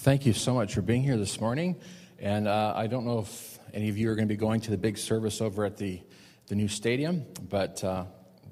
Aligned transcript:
Thank 0.00 0.24
you 0.24 0.32
so 0.32 0.54
much 0.54 0.72
for 0.72 0.80
being 0.80 1.02
here 1.02 1.18
this 1.18 1.42
morning. 1.42 1.78
And 2.18 2.48
uh, 2.48 2.72
I 2.74 2.86
don't 2.86 3.04
know 3.04 3.18
if 3.18 3.58
any 3.74 3.90
of 3.90 3.98
you 3.98 4.10
are 4.10 4.14
going 4.14 4.26
to 4.26 4.32
be 4.32 4.38
going 4.38 4.62
to 4.62 4.70
the 4.70 4.78
big 4.78 4.96
service 4.96 5.42
over 5.42 5.62
at 5.66 5.76
the, 5.76 6.00
the 6.46 6.54
new 6.54 6.68
stadium, 6.68 7.26
but 7.50 7.84
uh, 7.84 8.06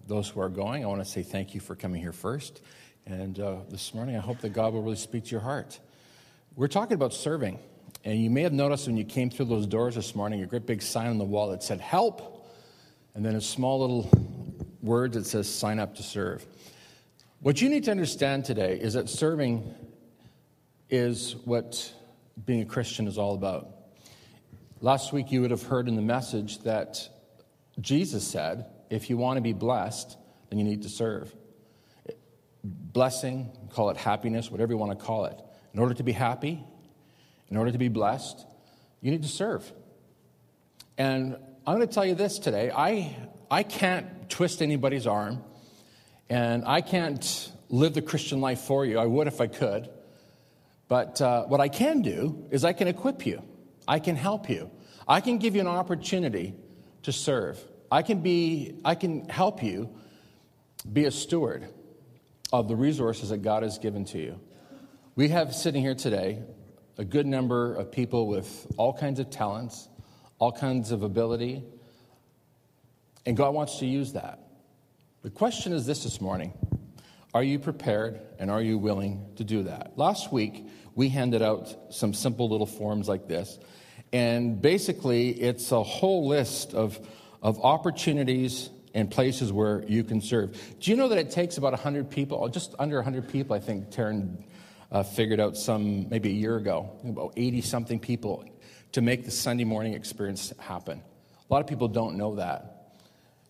those 0.06 0.28
who 0.28 0.40
are 0.40 0.50
going, 0.50 0.84
I 0.84 0.86
want 0.88 1.02
to 1.02 1.10
say 1.10 1.22
thank 1.22 1.54
you 1.54 1.60
for 1.62 1.74
coming 1.74 2.02
here 2.02 2.12
first. 2.12 2.60
And 3.06 3.40
uh, 3.40 3.60
this 3.70 3.94
morning, 3.94 4.14
I 4.14 4.18
hope 4.18 4.42
that 4.42 4.50
God 4.50 4.74
will 4.74 4.82
really 4.82 4.96
speak 4.96 5.24
to 5.24 5.30
your 5.30 5.40
heart. 5.40 5.80
We're 6.54 6.68
talking 6.68 6.96
about 6.96 7.14
serving. 7.14 7.58
And 8.04 8.22
you 8.22 8.28
may 8.28 8.42
have 8.42 8.52
noticed 8.52 8.86
when 8.86 8.98
you 8.98 9.04
came 9.04 9.30
through 9.30 9.46
those 9.46 9.66
doors 9.66 9.94
this 9.94 10.14
morning, 10.14 10.42
a 10.42 10.46
great 10.46 10.66
big 10.66 10.82
sign 10.82 11.06
on 11.06 11.16
the 11.16 11.24
wall 11.24 11.48
that 11.52 11.62
said, 11.62 11.80
Help! 11.80 12.46
And 13.14 13.24
then 13.24 13.36
a 13.36 13.40
small 13.40 13.80
little 13.80 14.10
word 14.82 15.14
that 15.14 15.24
says, 15.24 15.48
Sign 15.48 15.78
up 15.78 15.94
to 15.94 16.02
serve. 16.02 16.44
What 17.40 17.62
you 17.62 17.70
need 17.70 17.84
to 17.84 17.90
understand 17.90 18.44
today 18.44 18.78
is 18.78 18.92
that 18.92 19.08
serving 19.08 19.74
is 20.90 21.36
what 21.44 21.92
being 22.44 22.62
a 22.62 22.64
Christian 22.64 23.06
is 23.06 23.18
all 23.18 23.34
about. 23.34 23.68
Last 24.80 25.12
week, 25.12 25.32
you 25.32 25.40
would 25.40 25.50
have 25.50 25.62
heard 25.62 25.88
in 25.88 25.96
the 25.96 26.02
message 26.02 26.60
that 26.60 27.08
Jesus 27.80 28.26
said, 28.26 28.66
if 28.90 29.10
you 29.10 29.16
want 29.16 29.36
to 29.36 29.40
be 29.40 29.52
blessed, 29.52 30.16
then 30.48 30.58
you 30.58 30.64
need 30.64 30.82
to 30.82 30.88
serve. 30.88 31.34
Blessing, 32.64 33.50
call 33.70 33.90
it 33.90 33.96
happiness, 33.96 34.50
whatever 34.50 34.72
you 34.72 34.78
want 34.78 34.98
to 34.98 35.04
call 35.04 35.26
it. 35.26 35.38
In 35.74 35.80
order 35.80 35.94
to 35.94 36.02
be 36.02 36.12
happy, 36.12 36.64
in 37.50 37.56
order 37.56 37.70
to 37.70 37.78
be 37.78 37.88
blessed, 37.88 38.46
you 39.00 39.10
need 39.10 39.22
to 39.22 39.28
serve. 39.28 39.70
And 40.96 41.36
I'm 41.66 41.76
going 41.76 41.86
to 41.86 41.92
tell 41.92 42.06
you 42.06 42.14
this 42.14 42.38
today 42.38 42.70
I, 42.70 43.16
I 43.50 43.62
can't 43.62 44.30
twist 44.30 44.62
anybody's 44.62 45.06
arm, 45.06 45.42
and 46.30 46.64
I 46.66 46.80
can't 46.80 47.52
live 47.68 47.94
the 47.94 48.02
Christian 48.02 48.40
life 48.40 48.60
for 48.60 48.84
you. 48.86 48.98
I 48.98 49.06
would 49.06 49.26
if 49.26 49.40
I 49.40 49.46
could. 49.46 49.88
But 50.88 51.20
uh, 51.20 51.44
what 51.44 51.60
I 51.60 51.68
can 51.68 52.02
do 52.02 52.46
is 52.50 52.64
I 52.64 52.72
can 52.72 52.88
equip 52.88 53.26
you, 53.26 53.42
I 53.86 53.98
can 53.98 54.16
help 54.16 54.48
you, 54.48 54.70
I 55.06 55.20
can 55.20 55.38
give 55.38 55.54
you 55.54 55.60
an 55.60 55.66
opportunity 55.66 56.54
to 57.02 57.12
serve. 57.12 57.62
I 57.90 58.02
can, 58.02 58.20
be, 58.20 58.74
I 58.84 58.94
can 58.94 59.28
help 59.28 59.62
you 59.62 59.88
be 60.90 61.04
a 61.06 61.10
steward 61.10 61.68
of 62.52 62.68
the 62.68 62.76
resources 62.76 63.30
that 63.30 63.38
God 63.38 63.62
has 63.62 63.78
given 63.78 64.04
to 64.06 64.18
you. 64.18 64.40
We 65.14 65.28
have 65.28 65.54
sitting 65.54 65.82
here 65.82 65.94
today 65.94 66.42
a 66.98 67.04
good 67.04 67.26
number 67.26 67.74
of 67.74 67.90
people 67.90 68.26
with 68.26 68.66
all 68.76 68.92
kinds 68.92 69.20
of 69.20 69.30
talents, 69.30 69.88
all 70.38 70.52
kinds 70.52 70.90
of 70.90 71.02
ability, 71.02 71.62
and 73.24 73.36
God 73.36 73.54
wants 73.54 73.78
to 73.78 73.86
use 73.86 74.12
that. 74.12 74.40
The 75.22 75.30
question 75.30 75.72
is 75.72 75.86
this 75.86 76.04
this 76.04 76.20
morning 76.20 76.52
Are 77.34 77.42
you 77.42 77.58
prepared 77.58 78.20
and 78.38 78.50
are 78.50 78.62
you 78.62 78.78
willing 78.78 79.26
to 79.36 79.44
do 79.44 79.64
that? 79.64 79.92
Last 79.96 80.32
week, 80.32 80.66
we 80.94 81.10
handed 81.10 81.42
out 81.42 81.94
some 81.94 82.14
simple 82.14 82.48
little 82.48 82.66
forms 82.66 83.06
like 83.06 83.28
this. 83.28 83.58
And 84.12 84.60
basically, 84.62 85.30
it's 85.30 85.70
a 85.70 85.82
whole 85.82 86.26
list 86.26 86.72
of, 86.72 86.98
of 87.42 87.62
opportunities 87.62 88.70
and 88.94 89.10
places 89.10 89.52
where 89.52 89.84
you 89.86 90.04
can 90.04 90.22
serve. 90.22 90.58
Do 90.80 90.90
you 90.90 90.96
know 90.96 91.08
that 91.08 91.18
it 91.18 91.30
takes 91.30 91.58
about 91.58 91.72
100 91.72 92.10
people, 92.10 92.48
just 92.48 92.74
under 92.78 92.96
100 92.96 93.28
people, 93.28 93.54
I 93.54 93.60
think 93.60 93.90
Taryn 93.90 94.42
uh, 94.90 95.02
figured 95.02 95.38
out 95.38 95.56
some 95.56 96.08
maybe 96.08 96.30
a 96.30 96.34
year 96.34 96.56
ago, 96.56 96.90
about 97.04 97.34
80 97.36 97.60
something 97.60 98.00
people 98.00 98.44
to 98.92 99.02
make 99.02 99.26
the 99.26 99.30
Sunday 99.30 99.64
morning 99.64 99.92
experience 99.92 100.54
happen. 100.58 101.02
A 101.48 101.52
lot 101.52 101.60
of 101.60 101.66
people 101.66 101.88
don't 101.88 102.16
know 102.16 102.36
that. 102.36 102.77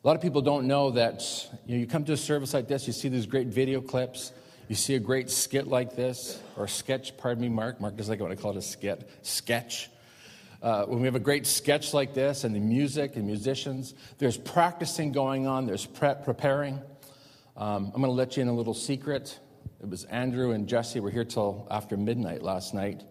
A 0.04 0.06
lot 0.06 0.14
of 0.14 0.22
people 0.22 0.42
don't 0.42 0.68
know 0.68 0.92
that 0.92 1.24
you, 1.66 1.74
know, 1.74 1.80
you 1.80 1.86
come 1.86 2.04
to 2.04 2.12
a 2.12 2.16
service 2.16 2.54
like 2.54 2.68
this, 2.68 2.86
you 2.86 2.92
see 2.92 3.08
these 3.08 3.26
great 3.26 3.48
video 3.48 3.80
clips, 3.80 4.32
you 4.68 4.76
see 4.76 4.94
a 4.94 5.00
great 5.00 5.28
skit 5.28 5.66
like 5.66 5.96
this, 5.96 6.40
or 6.56 6.68
sketch, 6.68 7.16
pardon 7.16 7.42
me, 7.42 7.48
Mark. 7.48 7.80
Mark 7.80 7.96
doesn't 7.96 8.12
like 8.12 8.20
when 8.20 8.30
I 8.30 8.40
call 8.40 8.52
it 8.52 8.58
a 8.58 8.62
skit, 8.62 9.10
sketch. 9.22 9.90
Uh, 10.62 10.84
when 10.84 11.00
we 11.00 11.06
have 11.06 11.16
a 11.16 11.20
great 11.20 11.48
sketch 11.48 11.94
like 11.94 12.14
this, 12.14 12.44
and 12.44 12.54
the 12.54 12.60
music 12.60 13.16
and 13.16 13.26
musicians, 13.26 13.94
there's 14.18 14.36
practicing 14.36 15.10
going 15.10 15.48
on, 15.48 15.66
there's 15.66 15.86
pre- 15.86 16.14
preparing. 16.24 16.80
Um, 17.56 17.86
I'm 17.86 18.00
going 18.00 18.04
to 18.04 18.10
let 18.10 18.36
you 18.36 18.42
in 18.42 18.48
a 18.48 18.54
little 18.54 18.74
secret. 18.74 19.36
It 19.80 19.88
was 19.88 20.04
Andrew 20.04 20.52
and 20.52 20.68
Jesse 20.68 21.00
were 21.00 21.10
here 21.10 21.24
till 21.24 21.66
after 21.72 21.96
midnight 21.96 22.42
last 22.42 22.72
night, 22.72 23.02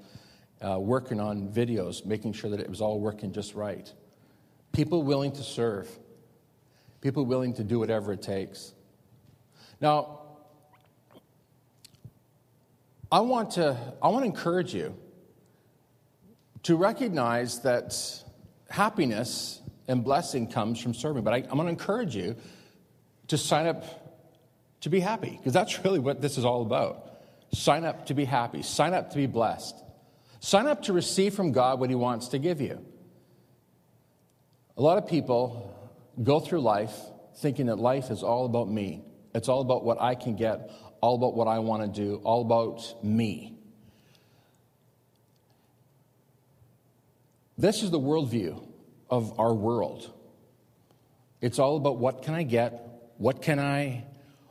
uh, 0.61 0.79
working 0.79 1.19
on 1.19 1.49
videos, 1.49 2.05
making 2.05 2.31
sure 2.31 2.49
that 2.49 2.61
it 2.61 2.69
was 2.69 2.79
all 2.79 3.01
working 3.01 3.33
just 3.33 3.55
right. 3.55 3.91
People 4.71 5.03
willing 5.03 5.33
to 5.33 5.43
serve, 5.43 5.89
people 7.01 7.25
willing 7.25 7.53
to 7.53 7.63
do 7.63 7.79
whatever 7.79 8.13
it 8.13 8.21
takes. 8.21 8.73
Now, 9.79 10.21
I 13.11 13.21
want 13.21 13.51
to, 13.51 13.77
I 14.01 14.09
want 14.09 14.23
to 14.23 14.25
encourage 14.25 14.73
you 14.73 14.95
to 16.63 16.75
recognize 16.75 17.61
that 17.61 17.95
happiness 18.69 19.61
and 19.87 20.03
blessing 20.03 20.47
comes 20.47 20.81
from 20.81 20.93
serving. 20.93 21.23
But 21.23 21.33
I, 21.33 21.37
am 21.37 21.55
going 21.55 21.63
to 21.63 21.69
encourage 21.69 22.15
you 22.15 22.35
to 23.27 23.37
sign 23.37 23.67
up 23.67 23.85
to 24.81 24.89
be 24.89 24.99
happy, 24.99 25.31
because 25.31 25.53
that's 25.53 25.79
really 25.83 25.99
what 25.99 26.21
this 26.21 26.37
is 26.37 26.45
all 26.45 26.61
about. 26.61 27.03
Sign 27.53 27.85
up 27.85 28.07
to 28.07 28.13
be 28.13 28.25
happy, 28.25 28.61
sign 28.61 28.93
up 28.93 29.11
to 29.11 29.15
be 29.15 29.25
blessed, 29.25 29.75
sign 30.39 30.67
up 30.67 30.83
to 30.83 30.93
receive 30.93 31.33
from 31.33 31.53
God 31.53 31.79
what 31.79 31.89
He 31.89 31.95
wants 31.95 32.29
to 32.29 32.39
give 32.39 32.59
you. 32.59 32.83
A 34.75 34.81
lot 34.81 34.97
of 34.97 35.07
people 35.07 35.73
go 36.21 36.39
through 36.39 36.61
life 36.61 36.95
thinking 37.37 37.67
that 37.67 37.77
life 37.77 38.09
is 38.09 38.23
all 38.23 38.45
about 38.45 38.69
me. 38.69 39.03
It's 39.33 39.49
all 39.49 39.61
about 39.61 39.83
what 39.83 40.01
I 40.01 40.15
can 40.15 40.35
get, 40.35 40.71
all 41.01 41.15
about 41.15 41.35
what 41.35 41.47
I 41.47 41.59
want 41.59 41.93
to 41.93 42.01
do, 42.01 42.15
all 42.23 42.41
about 42.41 43.03
me. 43.03 43.53
This 47.57 47.83
is 47.83 47.91
the 47.91 47.99
worldview 47.99 48.63
of 49.09 49.39
our 49.39 49.53
world. 49.53 50.11
It's 51.41 51.59
all 51.59 51.77
about 51.77 51.97
what 51.97 52.23
can 52.23 52.33
I 52.33 52.43
get, 52.43 53.13
what 53.17 53.41
can 53.41 53.59
I, 53.59 54.05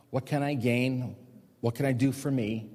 what 0.09 0.25
can 0.25 0.43
I 0.43 0.53
gain, 0.53 1.15
what 1.61 1.75
can 1.75 1.85
I 1.85 1.91
do 1.91 2.11
for 2.11 2.31
me. 2.31 2.69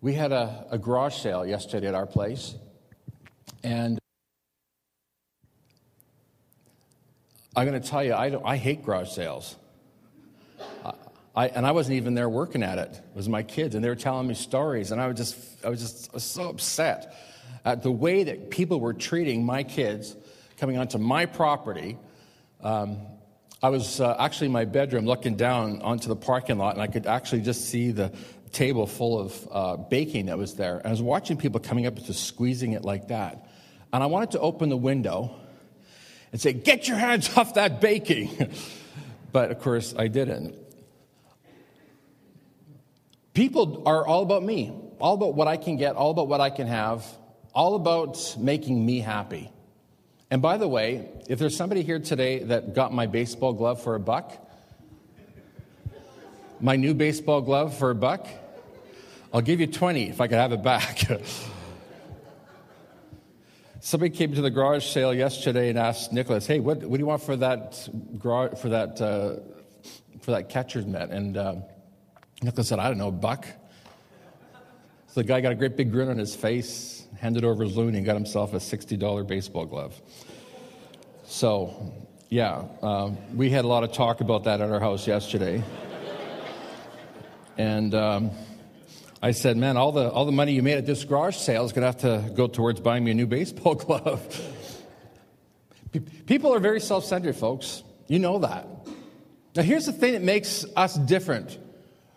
We 0.00 0.14
had 0.14 0.32
a, 0.32 0.66
a 0.70 0.78
garage 0.78 1.16
sale 1.16 1.46
yesterday 1.46 1.88
at 1.88 1.94
our 1.94 2.06
place, 2.06 2.54
and 3.64 3.97
I'm 7.58 7.66
going 7.66 7.82
to 7.82 7.88
tell 7.88 8.04
you, 8.04 8.12
I, 8.12 8.52
I 8.52 8.56
hate 8.56 8.84
garage 8.84 9.10
sales. 9.10 9.56
I, 11.34 11.48
and 11.48 11.66
I 11.66 11.72
wasn't 11.72 11.96
even 11.96 12.14
there 12.14 12.28
working 12.28 12.62
at 12.62 12.78
it. 12.78 12.92
It 12.92 13.16
was 13.16 13.28
my 13.28 13.42
kids, 13.42 13.74
and 13.74 13.84
they 13.84 13.88
were 13.88 13.96
telling 13.96 14.28
me 14.28 14.34
stories, 14.34 14.92
and 14.92 15.00
I 15.00 15.08
was 15.08 15.16
just, 15.16 15.64
I 15.64 15.68
was 15.68 15.80
just 15.80 16.14
was 16.14 16.22
so 16.22 16.50
upset 16.50 17.16
at 17.64 17.82
the 17.82 17.90
way 17.90 18.22
that 18.22 18.50
people 18.50 18.78
were 18.78 18.92
treating 18.92 19.44
my 19.44 19.64
kids 19.64 20.14
coming 20.58 20.78
onto 20.78 20.98
my 20.98 21.26
property. 21.26 21.98
Um, 22.62 22.98
I 23.60 23.70
was 23.70 24.00
uh, 24.00 24.14
actually 24.20 24.46
in 24.46 24.52
my 24.52 24.64
bedroom 24.64 25.04
looking 25.04 25.34
down 25.34 25.82
onto 25.82 26.06
the 26.06 26.16
parking 26.16 26.58
lot, 26.58 26.74
and 26.74 26.82
I 26.82 26.86
could 26.86 27.06
actually 27.06 27.40
just 27.40 27.68
see 27.68 27.90
the 27.90 28.12
table 28.52 28.86
full 28.86 29.18
of 29.18 29.48
uh, 29.50 29.76
baking 29.78 30.26
that 30.26 30.38
was 30.38 30.54
there. 30.54 30.78
And 30.78 30.86
I 30.86 30.90
was 30.90 31.02
watching 31.02 31.36
people 31.36 31.58
coming 31.58 31.86
up 31.86 31.96
and 31.96 32.06
just 32.06 32.22
squeezing 32.22 32.74
it 32.74 32.84
like 32.84 33.08
that. 33.08 33.48
And 33.92 34.00
I 34.00 34.06
wanted 34.06 34.30
to 34.32 34.40
open 34.40 34.68
the 34.68 34.76
window 34.76 35.34
and 36.32 36.40
say, 36.40 36.52
Get 36.52 36.88
your 36.88 36.96
hands 36.96 37.30
off 37.36 37.54
that 37.54 37.80
baking. 37.80 38.52
but 39.32 39.50
of 39.50 39.60
course, 39.60 39.94
I 39.96 40.08
didn't. 40.08 40.54
People 43.34 43.84
are 43.86 44.04
all 44.06 44.22
about 44.22 44.42
me, 44.42 44.72
all 44.98 45.14
about 45.14 45.34
what 45.34 45.46
I 45.46 45.56
can 45.56 45.76
get, 45.76 45.94
all 45.94 46.10
about 46.10 46.26
what 46.26 46.40
I 46.40 46.50
can 46.50 46.66
have, 46.66 47.06
all 47.54 47.76
about 47.76 48.36
making 48.36 48.84
me 48.84 48.98
happy. 48.98 49.52
And 50.30 50.42
by 50.42 50.58
the 50.58 50.68
way, 50.68 51.08
if 51.28 51.38
there's 51.38 51.56
somebody 51.56 51.82
here 51.82 52.00
today 52.00 52.40
that 52.44 52.74
got 52.74 52.92
my 52.92 53.06
baseball 53.06 53.52
glove 53.52 53.80
for 53.80 53.94
a 53.94 54.00
buck, 54.00 54.32
my 56.60 56.76
new 56.76 56.94
baseball 56.94 57.40
glove 57.40 57.78
for 57.78 57.90
a 57.90 57.94
buck, 57.94 58.26
I'll 59.32 59.40
give 59.40 59.60
you 59.60 59.66
20 59.66 60.08
if 60.08 60.20
I 60.20 60.26
could 60.26 60.38
have 60.38 60.52
it 60.52 60.62
back. 60.62 61.08
Somebody 63.88 64.14
came 64.14 64.34
to 64.34 64.42
the 64.42 64.50
garage 64.50 64.84
sale 64.84 65.14
yesterday 65.14 65.70
and 65.70 65.78
asked 65.78 66.12
Nicholas, 66.12 66.46
"Hey, 66.46 66.60
what, 66.60 66.82
what 66.82 66.98
do 66.98 67.00
you 67.00 67.06
want 67.06 67.22
for 67.22 67.36
that 67.36 67.88
for 68.58 68.68
that 68.68 69.00
uh, 69.00 69.36
for 70.20 70.32
that 70.32 70.50
catcher's 70.50 70.84
mitt?" 70.84 71.08
And 71.08 71.38
uh, 71.38 71.54
Nicholas 72.42 72.68
said, 72.68 72.80
I 72.80 72.88
don't 72.88 72.98
know, 72.98 73.08
a 73.08 73.10
buck. 73.10 73.46
So 75.06 75.22
the 75.22 75.24
guy 75.24 75.40
got 75.40 75.52
a 75.52 75.54
great 75.54 75.74
big 75.74 75.90
grin 75.90 76.10
on 76.10 76.18
his 76.18 76.36
face, 76.36 77.06
handed 77.18 77.46
over 77.46 77.64
his 77.64 77.78
loon, 77.78 77.94
and 77.94 78.04
got 78.04 78.12
himself 78.14 78.52
a 78.52 78.58
$60 78.58 79.26
baseball 79.26 79.64
glove. 79.64 79.98
So, 81.24 81.94
yeah, 82.28 82.64
uh, 82.82 83.12
we 83.34 83.48
had 83.48 83.64
a 83.64 83.68
lot 83.68 83.84
of 83.84 83.92
talk 83.92 84.20
about 84.20 84.44
that 84.44 84.60
at 84.60 84.70
our 84.70 84.80
house 84.80 85.06
yesterday. 85.06 85.64
and 87.56 87.94
um, 87.94 88.32
I 89.20 89.32
said, 89.32 89.56
man, 89.56 89.76
all 89.76 89.90
the, 89.90 90.10
all 90.10 90.24
the 90.24 90.32
money 90.32 90.52
you 90.52 90.62
made 90.62 90.78
at 90.78 90.86
this 90.86 91.04
garage 91.04 91.36
sale 91.36 91.64
is 91.64 91.72
going 91.72 91.82
to 91.82 91.86
have 91.86 92.26
to 92.26 92.30
go 92.34 92.46
towards 92.46 92.80
buying 92.80 93.02
me 93.02 93.10
a 93.10 93.14
new 93.14 93.26
baseball 93.26 93.74
glove. 93.74 94.54
People 96.26 96.54
are 96.54 96.60
very 96.60 96.80
self 96.80 97.04
centered, 97.04 97.34
folks. 97.34 97.82
You 98.06 98.18
know 98.18 98.38
that. 98.40 98.66
Now, 99.56 99.62
here's 99.62 99.86
the 99.86 99.92
thing 99.92 100.12
that 100.12 100.22
makes 100.22 100.64
us 100.76 100.94
different 100.94 101.58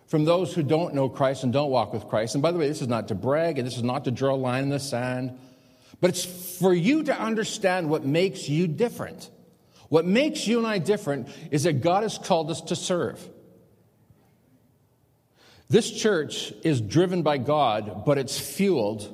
from 0.07 0.25
those 0.25 0.53
who 0.53 0.61
don't 0.61 0.93
know 0.93 1.09
Christ 1.09 1.43
and 1.43 1.51
don't 1.51 1.71
walk 1.71 1.93
with 1.93 2.07
Christ. 2.07 2.35
And 2.35 2.41
by 2.41 2.51
the 2.51 2.59
way, 2.59 2.67
this 2.67 2.81
is 2.81 2.87
not 2.87 3.07
to 3.07 3.15
brag 3.15 3.57
and 3.57 3.65
this 3.65 3.77
is 3.77 3.83
not 3.83 4.05
to 4.05 4.11
draw 4.11 4.35
a 4.35 4.37
line 4.37 4.63
in 4.63 4.69
the 4.69 4.79
sand, 4.79 5.39
but 6.01 6.09
it's 6.09 6.25
for 6.59 6.73
you 6.73 7.03
to 7.03 7.19
understand 7.19 7.89
what 7.89 8.05
makes 8.05 8.47
you 8.47 8.67
different. 8.67 9.29
What 9.89 10.05
makes 10.05 10.45
you 10.47 10.57
and 10.59 10.67
I 10.67 10.77
different 10.77 11.29
is 11.49 11.63
that 11.63 11.81
God 11.81 12.03
has 12.03 12.17
called 12.17 12.51
us 12.51 12.61
to 12.61 12.75
serve. 12.75 13.25
This 15.71 15.89
church 15.89 16.51
is 16.63 16.81
driven 16.81 17.23
by 17.23 17.37
God, 17.37 18.03
but 18.05 18.17
it's 18.17 18.37
fueled 18.37 19.07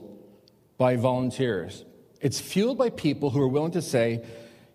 by 0.80 0.96
volunteers. 0.96 1.86
It's 2.20 2.40
fueled 2.40 2.80
by 2.80 2.90
people 2.90 3.30
who 3.30 3.40
are 3.42 3.48
willing 3.48 3.74
to 3.74 3.82
say, 3.84 4.26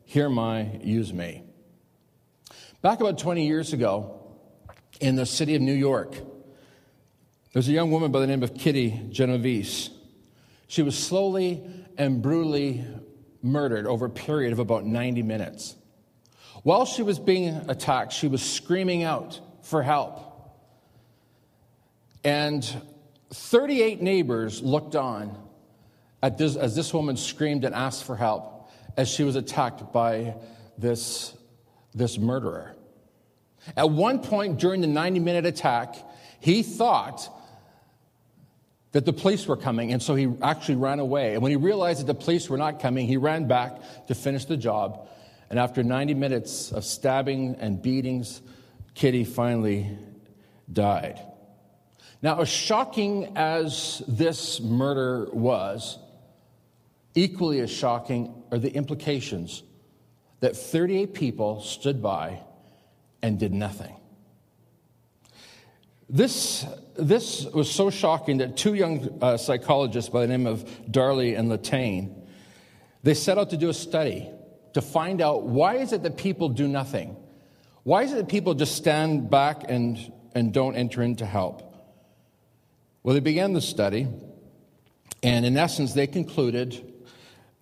Here 0.04 0.28
my, 0.28 0.78
use 0.84 1.12
me. 1.12 1.42
Back 2.82 3.00
about 3.00 3.18
20 3.18 3.48
years 3.48 3.72
ago, 3.72 4.22
in 5.00 5.16
the 5.16 5.26
city 5.26 5.56
of 5.56 5.60
New 5.60 5.72
York. 5.72 6.14
There's 7.52 7.68
a 7.68 7.72
young 7.72 7.90
woman 7.90 8.12
by 8.12 8.20
the 8.20 8.28
name 8.28 8.44
of 8.44 8.54
Kitty 8.54 9.08
Genovese. 9.10 9.90
She 10.68 10.82
was 10.82 10.96
slowly 10.96 11.64
and 11.98 12.22
brutally 12.22 12.86
murdered 13.42 13.88
over 13.88 14.06
a 14.06 14.10
period 14.10 14.52
of 14.52 14.60
about 14.60 14.86
90 14.86 15.24
minutes. 15.24 15.74
While 16.62 16.86
she 16.86 17.02
was 17.02 17.18
being 17.18 17.48
attacked, 17.68 18.12
she 18.12 18.28
was 18.28 18.40
screaming 18.40 19.02
out 19.02 19.40
for 19.62 19.82
help. 19.82 20.31
And 22.24 22.64
38 23.30 24.00
neighbors 24.00 24.62
looked 24.62 24.94
on 24.94 25.36
at 26.22 26.38
this, 26.38 26.56
as 26.56 26.76
this 26.76 26.94
woman 26.94 27.16
screamed 27.16 27.64
and 27.64 27.74
asked 27.74 28.04
for 28.04 28.16
help 28.16 28.70
as 28.96 29.08
she 29.08 29.24
was 29.24 29.36
attacked 29.36 29.92
by 29.92 30.36
this, 30.78 31.34
this 31.94 32.18
murderer. 32.18 32.76
At 33.76 33.90
one 33.90 34.20
point 34.20 34.58
during 34.58 34.80
the 34.80 34.86
90 34.86 35.20
minute 35.20 35.46
attack, 35.46 35.96
he 36.40 36.62
thought 36.62 37.28
that 38.92 39.06
the 39.06 39.12
police 39.12 39.46
were 39.46 39.56
coming, 39.56 39.92
and 39.92 40.02
so 40.02 40.14
he 40.14 40.30
actually 40.42 40.74
ran 40.74 40.98
away. 40.98 41.32
And 41.32 41.42
when 41.42 41.50
he 41.50 41.56
realized 41.56 42.00
that 42.00 42.06
the 42.06 42.14
police 42.14 42.50
were 42.50 42.58
not 42.58 42.80
coming, 42.80 43.06
he 43.06 43.16
ran 43.16 43.48
back 43.48 43.80
to 44.08 44.14
finish 44.14 44.44
the 44.44 44.56
job. 44.56 45.08
And 45.48 45.58
after 45.58 45.82
90 45.82 46.14
minutes 46.14 46.72
of 46.72 46.84
stabbing 46.84 47.56
and 47.58 47.80
beatings, 47.80 48.42
Kitty 48.94 49.24
finally 49.24 49.96
died. 50.70 51.20
Now, 52.22 52.40
as 52.40 52.48
shocking 52.48 53.36
as 53.36 54.00
this 54.06 54.60
murder 54.60 55.28
was, 55.32 55.98
equally 57.16 57.58
as 57.58 57.70
shocking 57.70 58.32
are 58.52 58.58
the 58.58 58.72
implications 58.72 59.64
that 60.38 60.56
38 60.56 61.14
people 61.14 61.60
stood 61.60 62.00
by 62.00 62.40
and 63.22 63.40
did 63.40 63.52
nothing. 63.52 63.96
This, 66.08 66.64
this 66.94 67.44
was 67.46 67.70
so 67.70 67.90
shocking 67.90 68.38
that 68.38 68.56
two 68.56 68.74
young 68.74 69.18
uh, 69.20 69.36
psychologists 69.36 70.10
by 70.10 70.20
the 70.20 70.28
name 70.28 70.46
of 70.46 70.64
Darley 70.90 71.34
and 71.34 71.50
Latane, 71.50 72.14
they 73.02 73.14
set 73.14 73.36
out 73.36 73.50
to 73.50 73.56
do 73.56 73.68
a 73.68 73.74
study 73.74 74.30
to 74.74 74.80
find 74.80 75.20
out 75.20 75.42
why 75.42 75.76
is 75.76 75.92
it 75.92 76.02
that 76.04 76.16
people 76.16 76.48
do 76.48 76.68
nothing? 76.68 77.16
Why 77.82 78.04
is 78.04 78.12
it 78.12 78.16
that 78.16 78.28
people 78.28 78.54
just 78.54 78.76
stand 78.76 79.28
back 79.28 79.64
and, 79.68 80.12
and 80.34 80.52
don't 80.52 80.76
enter 80.76 81.02
into 81.02 81.26
help? 81.26 81.71
Well, 83.02 83.14
they 83.14 83.20
began 83.20 83.52
the 83.52 83.60
study, 83.60 84.06
and 85.22 85.44
in 85.44 85.56
essence, 85.56 85.92
they 85.92 86.06
concluded 86.06 86.92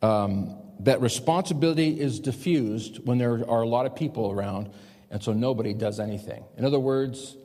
um, 0.02 0.56
that 0.80 1.00
responsibility 1.00 2.00
is 2.00 2.20
diffused 2.20 3.06
when 3.06 3.18
there 3.18 3.48
are 3.48 3.62
a 3.62 3.68
lot 3.68 3.86
of 3.86 3.94
people 3.94 4.30
around 4.30 4.70
and 5.10 5.22
so 5.22 5.32
nobody 5.32 5.74
does 5.74 5.98
anything. 5.98 6.44
In 6.56 6.64
other 6.64 6.78
words, 6.78 7.36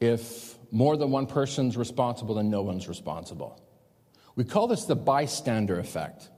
if 0.00 0.56
more 0.72 0.96
than 0.96 1.10
one 1.10 1.26
person's 1.26 1.76
responsible, 1.76 2.34
then 2.34 2.50
no 2.50 2.62
one's 2.62 2.88
responsible. 2.88 3.62
We 4.34 4.44
call 4.44 4.66
this 4.66 4.84
the 4.84 4.96
bystander 4.96 5.78
effect. 5.78 6.28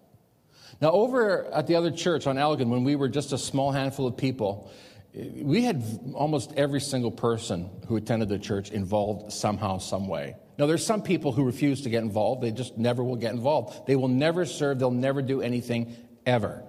Now, 0.80 0.92
over 0.92 1.46
at 1.52 1.66
the 1.66 1.74
other 1.74 1.90
church 1.90 2.26
on 2.26 2.38
Elgin, 2.38 2.68
when 2.68 2.84
we 2.84 2.94
were 2.94 3.08
just 3.08 3.32
a 3.32 3.38
small 3.38 3.72
handful 3.72 4.06
of 4.06 4.16
people, 4.16 4.70
we 5.14 5.64
had 5.64 5.82
almost 6.14 6.52
every 6.56 6.80
single 6.80 7.10
person 7.10 7.68
who 7.88 7.96
attended 7.96 8.28
the 8.28 8.38
church 8.38 8.70
involved 8.70 9.32
somehow, 9.32 9.78
some 9.78 10.06
way. 10.06 10.36
Now, 10.58 10.66
there's 10.66 10.84
some 10.84 11.02
people 11.02 11.30
who 11.30 11.44
refuse 11.44 11.82
to 11.82 11.90
get 11.90 12.02
involved. 12.02 12.42
They 12.42 12.50
just 12.50 12.76
never 12.76 13.04
will 13.04 13.16
get 13.16 13.32
involved. 13.32 13.86
They 13.86 13.94
will 13.94 14.08
never 14.08 14.44
serve. 14.44 14.80
They'll 14.80 14.90
never 14.90 15.22
do 15.22 15.40
anything 15.40 15.96
ever. 16.26 16.64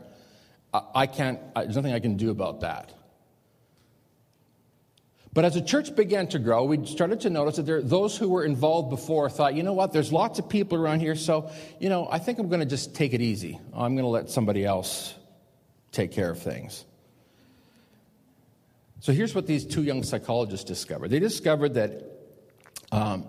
I 0.72 1.08
can't, 1.08 1.40
there's 1.56 1.76
nothing 1.76 1.94
I 1.94 2.00
can 2.00 2.16
do 2.16 2.30
about 2.30 2.62
that. 2.62 2.94
But 5.34 5.46
as 5.46 5.56
the 5.56 5.62
church 5.62 5.96
began 5.96 6.28
to 6.28 6.40
grow, 6.40 6.66
we 6.66 6.86
started 6.86 7.22
to 7.22 7.30
notice 7.30 7.56
that 7.58 7.66
there, 7.66 7.82
those 7.82 8.18
who 8.18 8.30
were 8.30 8.44
involved 8.44 8.90
before 8.90 9.30
thought, 9.30 9.56
you 9.56 9.64
know 9.64 9.74
what, 9.74 9.94
there's 9.94 10.12
lots 10.12 10.38
of 10.38 10.50
people 10.50 10.78
around 10.78 11.00
here, 11.00 11.16
so, 11.16 11.52
you 11.80 11.90
know, 11.90 12.08
I 12.12 12.20
think 12.20 12.40
I'm 12.40 12.50
going 12.50 12.62
to 12.62 12.66
just 12.66 12.96
take 12.96 13.14
it 13.14 13.22
easy. 13.22 13.60
I'm 13.74 13.96
going 13.96 14.06
to 14.06 14.10
let 14.10 14.30
somebody 14.30 14.66
else 14.66 15.14
take 15.92 16.12
care 16.12 16.30
of 16.30 16.40
things. 16.40 16.86
So 19.02 19.14
here's 19.14 19.34
what 19.34 19.48
these 19.48 19.66
two 19.66 19.84
young 19.84 20.04
psychologists 20.04 20.66
discovered 20.66 21.10
they 21.10 21.20
discovered 21.20 21.76
that 21.76 22.04
um, 22.92 23.26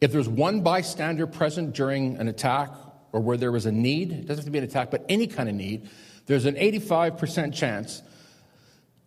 if 0.00 0.12
there's 0.12 0.28
one 0.28 0.62
bystander 0.62 1.26
present 1.26 1.74
during 1.74 2.16
an 2.16 2.28
attack 2.28 2.70
or 3.12 3.20
where 3.20 3.36
there 3.36 3.52
was 3.52 3.66
a 3.66 3.72
need, 3.72 4.12
it 4.12 4.26
doesn't 4.26 4.38
have 4.38 4.44
to 4.44 4.50
be 4.50 4.58
an 4.58 4.64
attack, 4.64 4.90
but 4.90 5.04
any 5.08 5.26
kind 5.26 5.48
of 5.48 5.54
need, 5.54 5.88
there's 6.26 6.46
an 6.46 6.54
85% 6.54 7.52
chance 7.52 8.02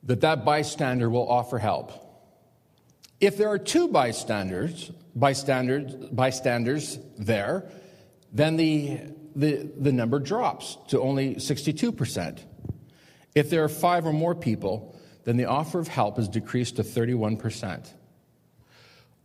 that 0.04 0.22
that 0.22 0.46
bystander 0.46 1.10
will 1.10 1.28
offer 1.28 1.58
help. 1.58 2.00
If 3.20 3.38
there 3.38 3.50
are 3.50 3.58
two 3.58 3.88
bystanders, 3.88 4.92
bystanders, 5.16 5.96
bystanders 6.12 7.00
there, 7.18 7.70
then 8.34 8.58
the, 8.58 9.00
the, 9.36 9.70
the 9.78 9.94
number 9.94 10.20
drops 10.20 10.78
to 10.90 11.00
only 11.00 11.36
62%. 11.36 12.40
If 13.34 13.50
there 13.50 13.64
are 13.64 13.70
five 13.70 14.06
or 14.06 14.14
more 14.14 14.36
people, 14.36 15.00
then 15.24 15.38
the 15.38 15.46
offer 15.46 15.80
of 15.80 15.88
help 15.88 16.20
is 16.20 16.28
decreased 16.28 16.76
to 16.76 16.84
31%. 16.84 17.88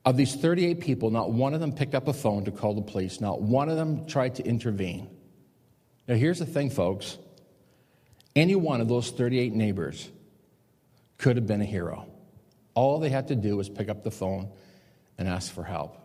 Of 0.09 0.17
these 0.17 0.35
38 0.35 0.81
people, 0.81 1.11
not 1.11 1.33
one 1.33 1.53
of 1.53 1.61
them 1.61 1.71
picked 1.71 1.95
up 1.95 2.09
a 2.09 2.15
phone 2.15 2.47
to 2.47 2.51
call 2.51 2.73
the 2.73 2.81
police, 2.81 3.21
not 3.21 3.43
one 3.43 3.69
of 3.69 3.77
them 3.77 4.07
tried 4.07 4.37
to 4.37 4.43
intervene. 4.43 5.07
Now, 6.09 6.15
here's 6.15 6.39
the 6.39 6.47
thing, 6.47 6.71
folks 6.71 7.19
any 8.35 8.55
one 8.55 8.81
of 8.81 8.89
those 8.89 9.11
38 9.11 9.53
neighbors 9.53 10.09
could 11.19 11.37
have 11.37 11.47
been 11.47 11.61
a 11.61 11.67
hero. 11.67 12.07
All 12.73 13.01
they 13.01 13.11
had 13.11 13.29
to 13.29 13.37
do 13.37 13.59
was 13.59 13.69
pick 13.69 13.91
up 13.91 14.03
the 14.03 14.11
phone 14.11 14.51
and 15.19 15.29
ask 15.29 15.53
for 15.53 15.63
help. 15.63 15.99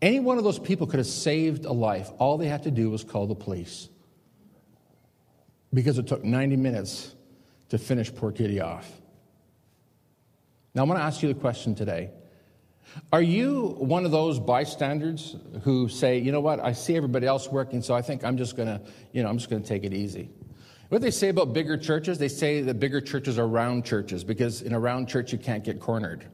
Any 0.00 0.20
one 0.20 0.38
of 0.38 0.44
those 0.44 0.60
people 0.60 0.86
could 0.86 0.98
have 0.98 1.06
saved 1.08 1.64
a 1.64 1.72
life. 1.72 2.12
All 2.20 2.38
they 2.38 2.46
had 2.46 2.62
to 2.62 2.70
do 2.70 2.88
was 2.88 3.02
call 3.02 3.26
the 3.26 3.34
police. 3.34 3.88
Because 5.72 5.98
it 5.98 6.06
took 6.06 6.22
90 6.22 6.54
minutes 6.54 7.12
to 7.70 7.78
finish 7.78 8.14
poor 8.14 8.30
Kitty 8.30 8.60
off. 8.60 8.88
Now, 10.72 10.82
I 10.82 10.84
want 10.86 11.00
to 11.00 11.04
ask 11.04 11.20
you 11.20 11.34
the 11.34 11.40
question 11.40 11.74
today. 11.74 12.12
Are 13.12 13.22
you 13.22 13.76
one 13.78 14.04
of 14.04 14.10
those 14.10 14.38
bystanders 14.38 15.36
who 15.62 15.88
say, 15.88 16.18
you 16.18 16.32
know 16.32 16.40
what, 16.40 16.60
I 16.60 16.72
see 16.72 16.96
everybody 16.96 17.26
else 17.26 17.48
working, 17.48 17.82
so 17.82 17.94
I 17.94 18.02
think 18.02 18.24
I'm 18.24 18.36
just 18.36 18.56
to, 18.56 18.80
you 19.12 19.22
know, 19.22 19.28
I'm 19.28 19.38
just 19.38 19.50
to 19.50 19.60
take 19.60 19.84
it 19.84 19.92
easy? 19.92 20.30
What 20.88 21.02
they 21.02 21.10
say 21.10 21.28
about 21.28 21.52
bigger 21.52 21.76
churches, 21.76 22.18
they 22.18 22.28
say 22.28 22.60
that 22.60 22.78
bigger 22.78 23.00
churches 23.00 23.38
are 23.38 23.48
round 23.48 23.84
churches 23.84 24.22
because 24.22 24.62
in 24.62 24.72
a 24.72 24.78
round 24.78 25.08
church 25.08 25.32
you 25.32 25.38
can't 25.38 25.64
get 25.64 25.80
cornered. 25.80 26.24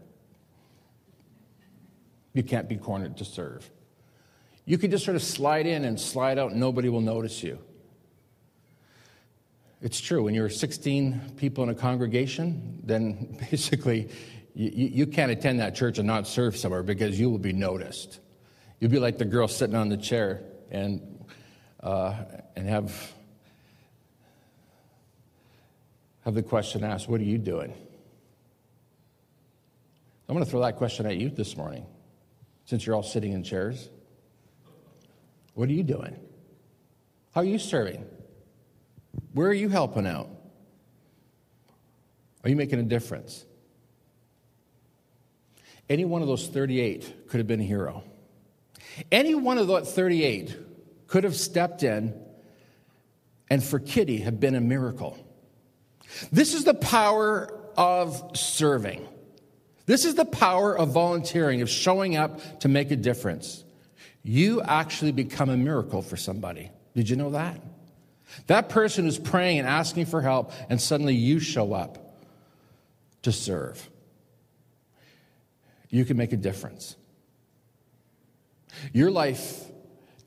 You 2.35 2.43
can't 2.43 2.69
be 2.69 2.77
cornered 2.77 3.17
to 3.19 3.25
serve. 3.25 3.69
You 4.65 4.79
can 4.79 4.91
just 4.91 5.05
sort 5.05 5.17
of 5.17 5.23
slide 5.23 5.67
in 5.67 5.85
and 5.85 5.99
slide 5.99 6.39
out, 6.39 6.51
and 6.51 6.61
nobody 6.61 6.89
will 6.89 7.01
notice 7.01 7.43
you. 7.43 7.59
It's 9.83 10.01
true. 10.01 10.25
When 10.25 10.35
you're 10.35 10.51
16 10.51 11.37
people 11.37 11.65
in 11.65 11.71
a 11.71 11.75
congregation, 11.75 12.81
then 12.85 13.39
basically 13.51 14.11
you, 14.55 14.89
you 14.89 15.07
can't 15.07 15.31
attend 15.31 15.61
that 15.61 15.75
church 15.75 15.99
and 15.99 16.07
not 16.07 16.27
serve 16.27 16.57
somewhere 16.57 16.83
because 16.83 17.19
you 17.19 17.31
will 17.31 17.39
be 17.39 17.53
noticed. 17.53 18.21
You'll 18.79 18.91
be 18.91 18.99
like 18.99 19.19
the 19.19 19.25
girl 19.25 19.49
sitting 19.49 19.77
on 19.77 19.89
the 19.89 19.97
chair 19.97 20.43
and, 20.71 21.25
uh, 21.83 22.15
and 22.57 22.69
have 22.69 23.13
have 26.25 26.35
the 26.35 26.43
question 26.43 26.85
asked, 26.85 27.09
What 27.09 27.21
are 27.21 27.25
you 27.25 27.39
doing? 27.39 27.73
I'm 30.29 30.35
going 30.35 30.45
to 30.45 30.51
throw 30.51 30.61
that 30.61 30.77
question 30.77 31.07
at 31.07 31.17
you 31.17 31.29
this 31.29 31.57
morning, 31.57 31.85
since 32.65 32.87
you're 32.87 32.95
all 32.95 33.03
sitting 33.03 33.33
in 33.33 33.43
chairs. 33.43 33.89
What 35.55 35.69
are 35.69 35.73
you 35.73 35.83
doing? 35.83 36.17
How 37.35 37.41
are 37.41 37.45
you 37.45 37.59
serving? 37.59 38.05
Where 39.33 39.49
are 39.49 39.55
you 39.55 39.69
helping 39.69 40.07
out? 40.07 40.29
Are 42.45 42.51
you 42.51 42.57
making 42.57 42.79
a 42.79 42.85
difference? 42.85 43.45
Any 45.91 46.05
one 46.05 46.23
of 46.23 46.29
those 46.29 46.47
38 46.47 47.29
could 47.29 47.39
have 47.39 47.49
been 47.49 47.61
a 47.61 47.65
hero. 47.65 48.05
Any 49.11 49.35
one 49.35 49.59
of 49.59 49.67
those 49.67 49.93
38 49.93 50.57
could 51.09 51.25
have 51.25 51.35
stepped 51.35 51.83
in 51.83 52.15
and 53.51 53.63
for 53.63 53.81
Kitty 53.81 54.19
have 54.19 54.39
been 54.39 54.55
a 54.55 54.61
miracle. 54.61 55.19
This 56.31 56.55
is 56.55 56.63
the 56.63 56.75
power 56.75 57.53
of 57.77 58.37
serving. 58.37 59.07
This 59.87 60.05
is 60.05 60.15
the 60.15 60.25
power 60.25 60.79
of 60.79 60.91
volunteering, 60.91 61.63
of 61.63 61.69
showing 61.69 62.17
up 62.17 62.61
to 62.61 62.69
make 62.69 62.93
a 62.93 62.97
difference. 62.97 63.65
You 64.23 64.63
actually 64.63 65.11
become 65.11 65.51
a 65.51 65.57
miracle 65.57 66.03
for 66.03 66.17
somebody. 66.17 66.71
Did 66.95 67.09
you 67.09 67.17
know 67.17 67.31
that? 67.31 67.61
That 68.47 68.69
person 68.69 69.09
is 69.09 69.19
praying 69.19 69.59
and 69.59 69.67
asking 69.67 70.07
for 70.07 70.23
help, 70.23 70.53
and 70.69 70.81
suddenly 70.81 71.17
you 71.17 71.41
show 71.41 71.73
up 71.73 72.15
to 73.23 73.33
serve. 73.33 73.91
You 75.91 76.05
can 76.05 76.17
make 76.17 76.33
a 76.33 76.37
difference. 76.37 76.97
Your 78.93 79.11
life 79.11 79.65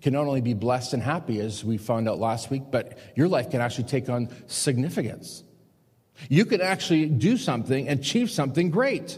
can 0.02 0.14
not 0.14 0.28
only 0.28 0.42
be 0.42 0.54
blessed 0.54 0.94
and 0.94 1.02
happy, 1.02 1.40
as 1.40 1.64
we 1.64 1.78
found 1.78 2.10
out 2.10 2.20
last 2.20 2.52
week, 2.52 2.64
but 2.70 3.00
your 3.16 3.30
life 3.30 3.50
can 3.50 3.62
actually 3.62 3.86
take 3.86 4.10
on 4.10 4.30
significance. 4.48 5.44
You 6.30 6.46
can 6.46 6.62
actually 6.62 7.08
do 7.08 7.38
something, 7.38 7.88
and 7.88 8.00
achieve 8.02 8.30
something 8.30 8.70
great. 8.70 9.18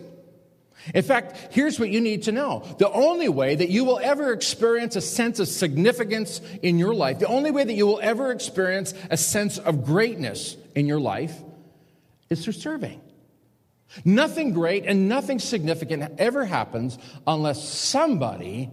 In 0.93 1.01
fact, 1.01 1.51
here's 1.51 1.79
what 1.79 1.89
you 1.89 1.99
need 1.99 2.23
to 2.23 2.31
know. 2.31 2.63
The 2.77 2.91
only 2.91 3.29
way 3.29 3.55
that 3.55 3.69
you 3.69 3.83
will 3.83 3.99
ever 3.99 4.31
experience 4.31 4.95
a 4.95 5.01
sense 5.01 5.39
of 5.39 5.47
significance 5.47 6.41
in 6.61 6.77
your 6.77 6.93
life, 6.93 7.17
the 7.17 7.27
only 7.27 7.49
way 7.49 7.63
that 7.63 7.73
you 7.73 7.87
will 7.87 7.99
ever 8.03 8.31
experience 8.31 8.93
a 9.09 9.17
sense 9.17 9.57
of 9.57 9.83
greatness 9.83 10.55
in 10.75 10.85
your 10.85 10.99
life 10.99 11.35
is 12.29 12.43
through 12.43 12.53
serving. 12.53 13.01
Nothing 14.03 14.53
great 14.53 14.85
and 14.85 15.07
nothing 15.07 15.39
significant 15.39 16.19
ever 16.19 16.45
happens 16.45 16.97
unless 17.25 17.67
somebody 17.67 18.71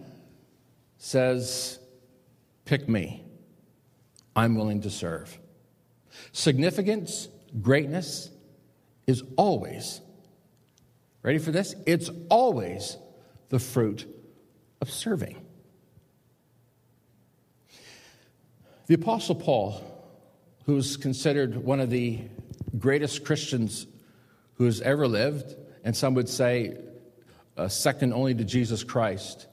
says, 0.96 1.78
Pick 2.64 2.88
me. 2.88 3.24
I'm 4.34 4.54
willing 4.54 4.82
to 4.82 4.90
serve. 4.90 5.38
Significance, 6.32 7.28
greatness 7.60 8.30
is 9.06 9.22
always, 9.36 10.00
ready 11.22 11.38
for 11.38 11.50
this? 11.50 11.74
It's 11.86 12.10
always 12.30 12.96
the 13.48 13.58
fruit 13.58 14.06
of 14.80 14.90
serving. 14.90 15.44
The 18.86 18.94
Apostle 18.94 19.34
Paul, 19.34 19.82
who 20.66 20.76
is 20.76 20.96
considered 20.96 21.56
one 21.56 21.80
of 21.80 21.90
the 21.90 22.20
greatest 22.78 23.24
Christians 23.24 23.86
who 24.54 24.64
has 24.64 24.80
ever 24.80 25.06
lived, 25.06 25.56
and 25.84 25.96
some 25.96 26.14
would 26.14 26.28
say 26.28 26.76
uh, 27.56 27.68
second 27.68 28.12
only 28.12 28.34
to 28.34 28.44
Jesus 28.44 28.84
Christ 28.84 29.46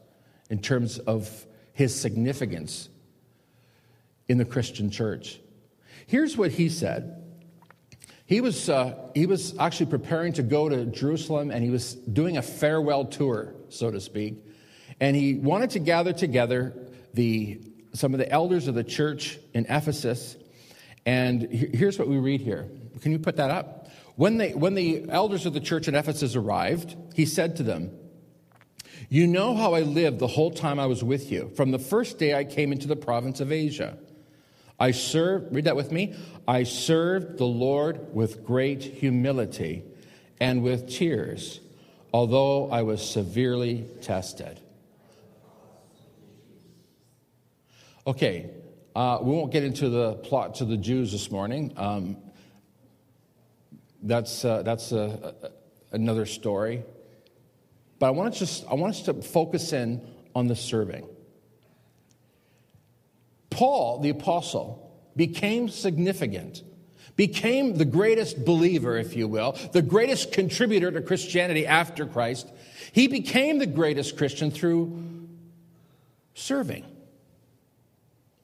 in 0.49 0.59
terms 0.59 0.99
of 0.99 1.45
his 1.73 1.99
significance 1.99 2.89
in 4.27 4.37
the 4.37 4.45
Christian 4.45 4.89
church. 4.89 5.39
Here's 6.07 6.37
what 6.37 6.51
he 6.51 6.69
said. 6.69 7.23
He 8.25 8.41
was, 8.41 8.69
uh, 8.69 8.95
he 9.15 9.25
was 9.25 9.57
actually 9.57 9.87
preparing 9.87 10.33
to 10.33 10.43
go 10.43 10.69
to 10.69 10.85
Jerusalem 10.85 11.49
and 11.49 11.63
he 11.63 11.71
was 11.71 11.95
doing 11.95 12.37
a 12.37 12.41
farewell 12.41 13.05
tour, 13.05 13.55
so 13.69 13.89
to 13.89 13.99
speak. 13.99 14.35
And 14.99 15.15
he 15.15 15.35
wanted 15.35 15.71
to 15.71 15.79
gather 15.79 16.13
together 16.13 16.75
the, 17.13 17.59
some 17.93 18.13
of 18.13 18.19
the 18.19 18.29
elders 18.29 18.67
of 18.67 18.75
the 18.75 18.83
church 18.83 19.39
in 19.53 19.65
Ephesus. 19.67 20.37
And 21.05 21.41
here's 21.43 21.97
what 21.97 22.07
we 22.07 22.17
read 22.17 22.41
here. 22.41 22.69
Can 23.01 23.11
you 23.11 23.19
put 23.19 23.37
that 23.37 23.49
up? 23.49 23.78
When, 24.19 24.35
they, 24.35 24.53
when 24.53 24.73
the 24.73 25.05
elders 25.07 25.45
of 25.45 25.53
the 25.53 25.61
church 25.61 25.87
in 25.87 25.95
Ephesus 25.95 26.35
arrived, 26.35 26.93
he 27.15 27.25
said 27.25 27.55
to 27.55 27.63
them, 27.63 27.97
You 29.07 29.25
know 29.25 29.55
how 29.55 29.75
I 29.75 29.79
lived 29.79 30.19
the 30.19 30.27
whole 30.27 30.51
time 30.51 30.77
I 30.77 30.87
was 30.87 31.01
with 31.01 31.31
you, 31.31 31.53
from 31.55 31.71
the 31.71 31.79
first 31.79 32.17
day 32.17 32.33
I 32.33 32.43
came 32.43 32.73
into 32.73 32.85
the 32.85 32.97
province 32.97 33.39
of 33.39 33.53
Asia. 33.53 33.97
I 34.77 34.91
served, 34.91 35.55
read 35.55 35.63
that 35.63 35.77
with 35.77 35.93
me. 35.93 36.15
I 36.45 36.63
served 36.63 37.37
the 37.37 37.45
Lord 37.45 38.13
with 38.13 38.43
great 38.43 38.83
humility 38.83 39.85
and 40.41 40.63
with 40.63 40.89
tears, 40.89 41.61
although 42.13 42.69
I 42.69 42.81
was 42.81 43.01
severely 43.09 43.85
tested. 44.01 44.59
Okay, 48.05 48.49
uh, 48.97 49.19
we 49.21 49.31
won't 49.31 49.53
get 49.53 49.63
into 49.63 49.87
the 49.87 50.15
plot 50.15 50.55
to 50.55 50.65
the 50.65 50.75
Jews 50.75 51.13
this 51.13 51.31
morning. 51.31 51.71
Um, 51.77 52.17
that's, 54.01 54.45
uh, 54.45 54.61
that's 54.63 54.91
a, 54.91 55.33
a, 55.43 55.49
another 55.91 56.25
story. 56.25 56.83
But 57.99 58.07
I 58.07 58.09
want, 58.11 58.33
to 58.33 58.39
just, 58.39 58.65
I 58.69 58.75
want 58.75 58.95
us 58.95 59.01
to 59.03 59.13
focus 59.13 59.73
in 59.73 60.01
on 60.33 60.47
the 60.47 60.55
serving. 60.55 61.07
Paul, 63.49 63.99
the 63.99 64.09
apostle, 64.09 64.89
became 65.15 65.67
significant, 65.67 66.63
became 67.15 67.77
the 67.77 67.85
greatest 67.85 68.45
believer, 68.45 68.97
if 68.97 69.15
you 69.15 69.27
will, 69.27 69.57
the 69.73 69.81
greatest 69.81 70.31
contributor 70.31 70.91
to 70.91 71.01
Christianity 71.01 71.67
after 71.67 72.05
Christ. 72.05 72.47
He 72.93 73.07
became 73.07 73.59
the 73.59 73.67
greatest 73.67 74.15
Christian 74.17 74.49
through 74.49 75.03
serving. 76.35 76.85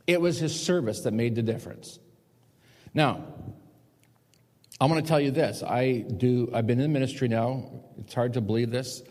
It 0.06 0.20
was 0.20 0.38
his 0.38 0.60
service 0.60 1.02
that 1.02 1.14
made 1.14 1.36
the 1.36 1.42
difference. 1.42 2.00
Now, 2.94 3.24
I 4.80 4.86
want 4.88 5.06
to 5.06 5.08
tell 5.08 5.22
you 5.22 5.32
this. 5.32 5.64
I 5.64 6.00
do, 6.00 6.50
I've 6.54 6.68
been 6.68 6.80
in 6.80 6.92
the 6.92 7.00
ministry 7.00 7.30
now. 7.30 7.64
It's 7.98 8.14
hard 8.14 8.34
to 8.34 8.42
believe 8.42 8.72
this. 8.72 9.04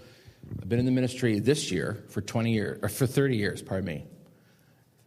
I've 0.60 0.68
been 0.68 0.78
in 0.78 0.84
the 0.84 0.90
ministry 0.90 1.38
this 1.38 1.72
year 1.72 2.04
for 2.10 2.20
20 2.20 2.52
years, 2.52 2.78
or 2.82 2.90
for 2.90 3.06
30 3.06 3.34
years, 3.34 3.62
pardon 3.62 3.86
me. 3.86 4.04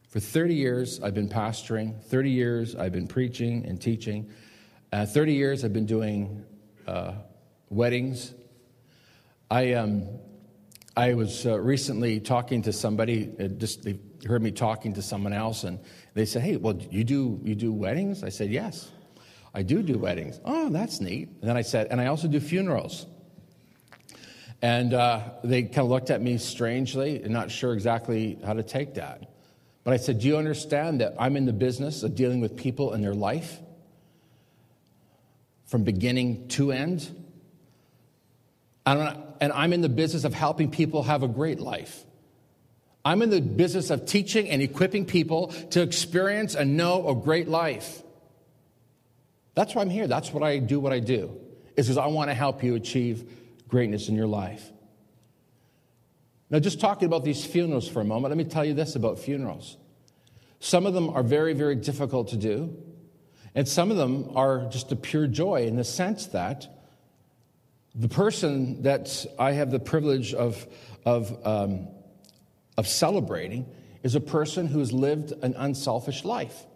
For 0.10 0.20
30 0.20 0.56
years, 0.56 1.00
I've 1.04 1.14
been 1.14 1.30
pastoring. 1.30 2.02
30 2.06 2.32
years, 2.32 2.76
I've 2.76 2.92
been 2.92 3.08
preaching 3.08 3.68
and 3.68 3.80
teaching. 3.80 4.32
Uh, 4.92 5.06
30 5.06 5.34
years, 5.34 5.64
I've 5.64 5.74
been 5.74 5.86
doing 5.86 6.44
uh, 6.88 7.14
weddings. 7.70 8.34
I, 9.52 9.74
um, 9.74 10.08
I 10.96 11.14
was 11.14 11.46
uh, 11.46 11.60
recently 11.60 12.20
talking 12.20 12.64
to 12.64 12.74
somebody, 12.74 13.32
uh, 13.40 13.50
just 13.50 13.84
they 13.84 14.00
heard 14.26 14.42
me 14.42 14.50
talking 14.50 14.94
to 14.94 15.04
someone 15.04 15.34
else, 15.34 15.66
and 15.66 15.78
they 16.16 16.26
said, 16.26 16.42
Hey, 16.42 16.58
well, 16.58 16.80
you 16.90 17.04
do, 17.04 17.40
you 17.44 17.54
do 17.54 17.72
weddings? 17.72 18.24
I 18.24 18.30
said, 18.30 18.50
Yes. 18.50 18.92
I 19.58 19.64
do 19.64 19.82
do 19.82 19.98
weddings. 19.98 20.40
Oh, 20.46 20.70
that's 20.70 21.02
neat. 21.02 21.30
And 21.30 21.50
then 21.50 21.58
I 21.58 21.64
said, 21.64 21.88
and 21.90 22.00
I 22.00 22.06
also 22.06 22.28
do 22.28 22.40
funerals. 22.40 23.08
And 24.62 24.94
uh, 24.94 25.22
they 25.44 25.64
kind 25.64 25.80
of 25.80 25.90
looked 25.90 26.12
at 26.12 26.22
me 26.22 26.38
strangely 26.38 27.24
and 27.24 27.34
not 27.34 27.50
sure 27.50 27.74
exactly 27.74 28.38
how 28.46 28.54
to 28.54 28.62
take 28.62 28.94
that. 28.94 29.32
But 29.84 29.96
I 29.96 29.98
said, 29.98 30.20
Do 30.20 30.28
you 30.28 30.38
understand 30.38 31.02
that 31.02 31.16
I'm 31.18 31.36
in 31.36 31.46
the 31.46 31.54
business 31.54 32.04
of 32.04 32.14
dealing 32.14 32.40
with 32.40 32.56
people 32.56 32.94
and 32.94 33.04
their 33.04 33.16
life 33.16 33.58
from 35.66 35.84
beginning 35.84 36.50
to 36.50 36.72
end? 36.72 37.10
And 38.86 39.52
I'm 39.52 39.74
in 39.74 39.82
the 39.82 39.90
business 39.90 40.24
of 40.24 40.36
helping 40.36 40.70
people 40.70 41.02
have 41.02 41.24
a 41.24 41.28
great 41.28 41.60
life. 41.60 42.06
I'm 43.04 43.24
in 43.24 43.32
the 43.32 43.42
business 43.42 43.90
of 43.90 44.06
teaching 44.06 44.52
and 44.52 44.62
equipping 44.62 45.08
people 45.08 45.48
to 45.72 45.82
experience 45.82 46.54
and 46.54 46.78
know 46.78 47.10
a 47.10 47.16
great 47.16 47.48
life. 47.48 48.04
That's 49.58 49.74
why 49.74 49.82
I'm 49.82 49.90
here. 49.90 50.06
That's 50.06 50.32
what 50.32 50.44
I 50.44 50.60
do 50.60 50.80
what 50.80 50.94
I 50.94 51.00
do. 51.00 51.36
Is 51.76 51.88
because 51.88 51.98
I 51.98 52.06
want 52.06 52.30
to 52.30 52.36
help 52.36 52.64
you 52.64 52.76
achieve 52.76 53.28
greatness 53.68 54.08
in 54.08 54.14
your 54.14 54.28
life. 54.28 54.72
Now, 56.52 56.60
just 56.60 56.80
talking 56.80 57.08
about 57.08 57.24
these 57.24 57.44
funerals 57.44 57.88
for 57.88 58.00
a 58.00 58.06
moment, 58.06 58.30
let 58.30 58.38
me 58.38 58.44
tell 58.44 58.64
you 58.64 58.76
this 58.76 58.96
about 58.96 59.18
funerals. 59.18 59.78
Some 60.60 60.86
of 60.86 60.94
them 60.94 61.10
are 61.10 61.24
very, 61.24 61.54
very 61.54 61.74
difficult 61.74 62.28
to 62.28 62.38
do, 62.38 62.78
and 63.56 63.68
some 63.68 63.90
of 63.90 63.98
them 63.98 64.30
are 64.36 64.68
just 64.70 64.92
a 64.92 64.96
pure 64.96 65.26
joy 65.26 65.64
in 65.64 65.76
the 65.76 65.84
sense 65.84 66.28
that 66.28 66.68
the 67.96 68.10
person 68.10 68.84
that 68.84 69.26
I 69.40 69.54
have 69.54 69.72
the 69.72 69.80
privilege 69.80 70.36
of, 70.36 70.68
of, 71.04 71.36
um, 71.44 71.88
of 72.78 72.88
celebrating 72.88 73.66
is 74.04 74.14
a 74.14 74.22
person 74.22 74.68
who's 74.68 74.94
lived 74.94 75.34
an 75.42 75.56
unselfish 75.58 76.24
life. 76.24 76.67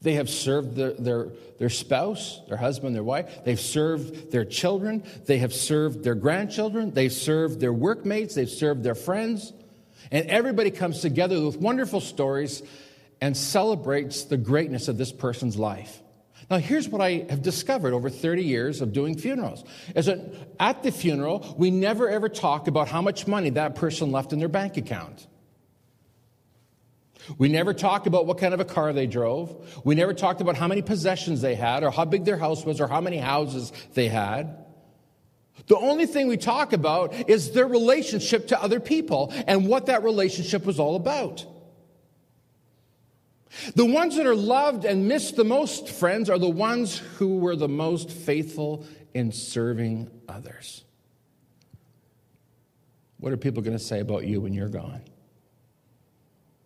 They 0.00 0.14
have 0.14 0.30
served 0.30 0.76
their, 0.76 0.92
their, 0.92 1.28
their 1.58 1.68
spouse, 1.68 2.40
their 2.48 2.56
husband, 2.56 2.94
their 2.94 3.02
wife. 3.02 3.44
They've 3.44 3.58
served 3.58 4.30
their 4.30 4.44
children. 4.44 5.02
They 5.26 5.38
have 5.38 5.52
served 5.52 6.04
their 6.04 6.14
grandchildren. 6.14 6.92
They've 6.92 7.12
served 7.12 7.58
their 7.58 7.72
workmates. 7.72 8.34
They've 8.34 8.48
served 8.48 8.84
their 8.84 8.94
friends. 8.94 9.52
And 10.12 10.26
everybody 10.28 10.70
comes 10.70 11.00
together 11.00 11.40
with 11.44 11.56
wonderful 11.56 12.00
stories 12.00 12.62
and 13.20 13.36
celebrates 13.36 14.24
the 14.24 14.36
greatness 14.36 14.86
of 14.86 14.96
this 14.96 15.10
person's 15.10 15.56
life. 15.56 16.02
Now, 16.50 16.58
here's 16.58 16.88
what 16.88 17.02
I 17.02 17.26
have 17.28 17.42
discovered 17.42 17.92
over 17.92 18.08
30 18.08 18.42
years 18.42 18.80
of 18.80 18.92
doing 18.92 19.18
funerals 19.18 19.64
is 19.94 20.06
that 20.06 20.20
at 20.58 20.82
the 20.82 20.90
funeral, 20.90 21.54
we 21.58 21.70
never 21.70 22.08
ever 22.08 22.28
talk 22.28 22.68
about 22.68 22.88
how 22.88 23.02
much 23.02 23.26
money 23.26 23.50
that 23.50 23.74
person 23.74 24.12
left 24.12 24.32
in 24.32 24.38
their 24.38 24.48
bank 24.48 24.76
account. 24.76 25.26
We 27.36 27.48
never 27.48 27.74
talked 27.74 28.06
about 28.06 28.26
what 28.26 28.38
kind 28.38 28.54
of 28.54 28.60
a 28.60 28.64
car 28.64 28.92
they 28.92 29.06
drove. 29.06 29.82
We 29.84 29.94
never 29.94 30.14
talked 30.14 30.40
about 30.40 30.56
how 30.56 30.68
many 30.68 30.82
possessions 30.82 31.40
they 31.42 31.54
had, 31.54 31.82
or 31.82 31.90
how 31.90 32.04
big 32.04 32.24
their 32.24 32.38
house 32.38 32.64
was, 32.64 32.80
or 32.80 32.86
how 32.86 33.00
many 33.00 33.18
houses 33.18 33.72
they 33.94 34.08
had. 34.08 34.64
The 35.66 35.76
only 35.76 36.06
thing 36.06 36.28
we 36.28 36.36
talk 36.36 36.72
about 36.72 37.28
is 37.28 37.52
their 37.52 37.66
relationship 37.66 38.48
to 38.48 38.62
other 38.62 38.80
people 38.80 39.32
and 39.46 39.66
what 39.66 39.86
that 39.86 40.02
relationship 40.04 40.64
was 40.64 40.78
all 40.78 40.96
about. 40.96 41.44
The 43.74 43.84
ones 43.84 44.16
that 44.16 44.26
are 44.26 44.34
loved 44.34 44.84
and 44.84 45.08
missed 45.08 45.36
the 45.36 45.44
most, 45.44 45.88
friends, 45.88 46.30
are 46.30 46.38
the 46.38 46.48
ones 46.48 46.98
who 47.16 47.38
were 47.38 47.56
the 47.56 47.68
most 47.68 48.10
faithful 48.10 48.86
in 49.14 49.32
serving 49.32 50.10
others. 50.28 50.84
What 53.18 53.32
are 53.32 53.36
people 53.36 53.62
going 53.62 53.76
to 53.76 53.82
say 53.82 54.00
about 54.00 54.24
you 54.24 54.40
when 54.40 54.52
you're 54.52 54.68
gone? 54.68 55.02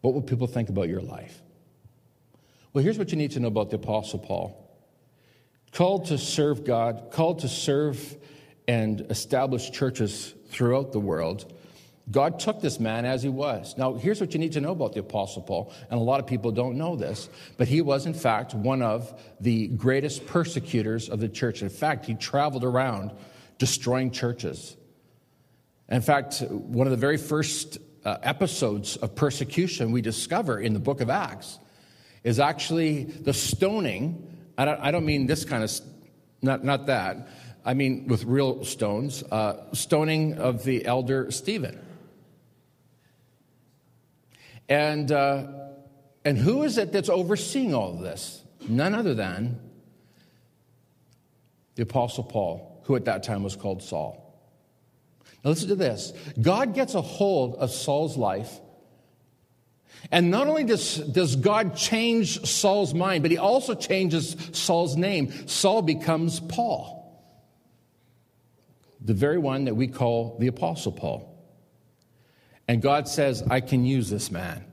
What 0.02 0.14
will 0.14 0.22
people 0.22 0.46
think 0.46 0.68
about 0.68 0.88
your 0.88 1.00
life? 1.00 1.40
Well, 2.72 2.84
here's 2.84 2.98
what 2.98 3.10
you 3.12 3.18
need 3.18 3.32
to 3.32 3.40
know 3.40 3.48
about 3.48 3.70
the 3.70 3.76
Apostle 3.76 4.18
Paul 4.18 4.58
called 5.72 6.06
to 6.06 6.18
serve 6.18 6.64
God, 6.64 7.08
called 7.12 7.38
to 7.40 7.48
serve 7.48 8.16
and 8.68 9.00
establish 9.08 9.70
churches 9.70 10.34
throughout 10.48 10.92
the 10.92 11.00
world. 11.00 11.50
God 12.10 12.40
took 12.40 12.60
this 12.60 12.78
man 12.78 13.04
as 13.04 13.22
he 13.22 13.28
was. 13.28 13.76
Now, 13.78 13.94
here's 13.94 14.20
what 14.20 14.34
you 14.34 14.40
need 14.40 14.52
to 14.52 14.60
know 14.60 14.72
about 14.72 14.92
the 14.92 15.00
Apostle 15.00 15.42
Paul, 15.42 15.72
and 15.90 15.98
a 15.98 16.02
lot 16.02 16.20
of 16.20 16.26
people 16.26 16.50
don't 16.50 16.76
know 16.76 16.96
this, 16.96 17.30
but 17.56 17.68
he 17.68 17.80
was, 17.80 18.06
in 18.06 18.12
fact, 18.12 18.54
one 18.54 18.82
of 18.82 19.18
the 19.40 19.68
greatest 19.68 20.26
persecutors 20.26 21.08
of 21.08 21.20
the 21.20 21.28
church. 21.28 21.62
In 21.62 21.68
fact, 21.68 22.04
he 22.04 22.14
traveled 22.14 22.64
around 22.64 23.12
destroying 23.58 24.10
churches. 24.10 24.76
In 25.88 26.02
fact, 26.02 26.42
one 26.48 26.86
of 26.86 26.90
the 26.90 26.96
very 26.96 27.18
first 27.18 27.78
uh, 28.04 28.18
episodes 28.22 28.96
of 28.96 29.14
persecution 29.14 29.92
we 29.92 30.00
discover 30.00 30.60
in 30.60 30.72
the 30.72 30.78
book 30.78 31.00
of 31.00 31.10
Acts 31.10 31.58
is 32.24 32.38
actually 32.40 33.04
the 33.04 33.32
stoning. 33.32 34.28
I 34.58 34.64
don't, 34.64 34.80
I 34.80 34.90
don't 34.90 35.06
mean 35.06 35.26
this 35.26 35.44
kind 35.44 35.64
of, 35.64 35.70
not, 36.40 36.64
not 36.64 36.86
that. 36.86 37.28
I 37.64 37.74
mean 37.74 38.08
with 38.08 38.24
real 38.24 38.64
stones, 38.64 39.22
uh, 39.24 39.72
stoning 39.72 40.34
of 40.34 40.64
the 40.64 40.84
elder 40.84 41.30
Stephen. 41.30 41.80
And, 44.68 45.10
uh, 45.12 45.46
and 46.24 46.38
who 46.38 46.62
is 46.62 46.78
it 46.78 46.92
that's 46.92 47.08
overseeing 47.08 47.74
all 47.74 47.92
of 47.92 48.00
this? 48.00 48.42
None 48.68 48.94
other 48.94 49.14
than 49.14 49.60
the 51.74 51.82
Apostle 51.82 52.24
Paul, 52.24 52.82
who 52.84 52.96
at 52.96 53.04
that 53.06 53.22
time 53.22 53.42
was 53.42 53.56
called 53.56 53.82
Saul. 53.82 54.21
Now, 55.44 55.50
listen 55.50 55.68
to 55.68 55.74
this 55.74 56.12
God 56.40 56.74
gets 56.74 56.94
a 56.94 57.02
hold 57.02 57.56
of 57.56 57.70
Saul's 57.70 58.16
life. 58.16 58.60
And 60.10 60.30
not 60.32 60.48
only 60.48 60.64
does, 60.64 60.96
does 60.96 61.36
God 61.36 61.76
change 61.76 62.44
Saul's 62.44 62.92
mind, 62.92 63.22
but 63.22 63.30
he 63.30 63.38
also 63.38 63.74
changes 63.74 64.36
Saul's 64.52 64.96
name. 64.96 65.46
Saul 65.46 65.80
becomes 65.80 66.40
Paul, 66.40 67.24
the 69.00 69.14
very 69.14 69.38
one 69.38 69.66
that 69.66 69.76
we 69.76 69.86
call 69.86 70.36
the 70.40 70.48
Apostle 70.48 70.92
Paul. 70.92 71.28
And 72.66 72.82
God 72.82 73.06
says, 73.06 73.44
I 73.48 73.60
can 73.60 73.84
use 73.84 74.10
this 74.10 74.30
man. 74.30 74.64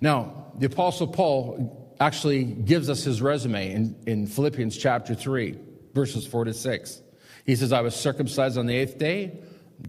Now, 0.00 0.52
the 0.58 0.66
Apostle 0.66 1.08
Paul 1.08 1.94
actually 2.00 2.44
gives 2.44 2.88
us 2.88 3.04
his 3.04 3.20
resume 3.20 3.72
in, 3.72 3.96
in 4.06 4.26
Philippians 4.26 4.76
chapter 4.76 5.14
3, 5.14 5.58
verses 5.92 6.26
4 6.26 6.44
to 6.44 6.54
6. 6.54 7.02
He 7.48 7.56
says, 7.56 7.72
I 7.72 7.80
was 7.80 7.96
circumcised 7.96 8.58
on 8.58 8.66
the 8.66 8.76
eighth 8.76 8.98
day, 8.98 9.32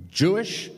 Jewish. 0.07 0.69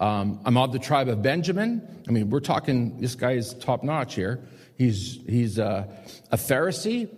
Um, 0.00 0.40
I'm 0.44 0.56
of 0.56 0.72
the 0.72 0.80
tribe 0.80 1.06
of 1.06 1.22
Benjamin. 1.22 2.02
I 2.08 2.10
mean, 2.10 2.30
we're 2.30 2.40
talking, 2.40 3.00
this 3.00 3.14
guy 3.14 3.34
is 3.34 3.54
top 3.54 3.84
notch 3.84 4.16
here. 4.16 4.40
He's, 4.76 5.20
he's 5.28 5.56
a 5.58 5.88
Pharisee. 6.32 7.08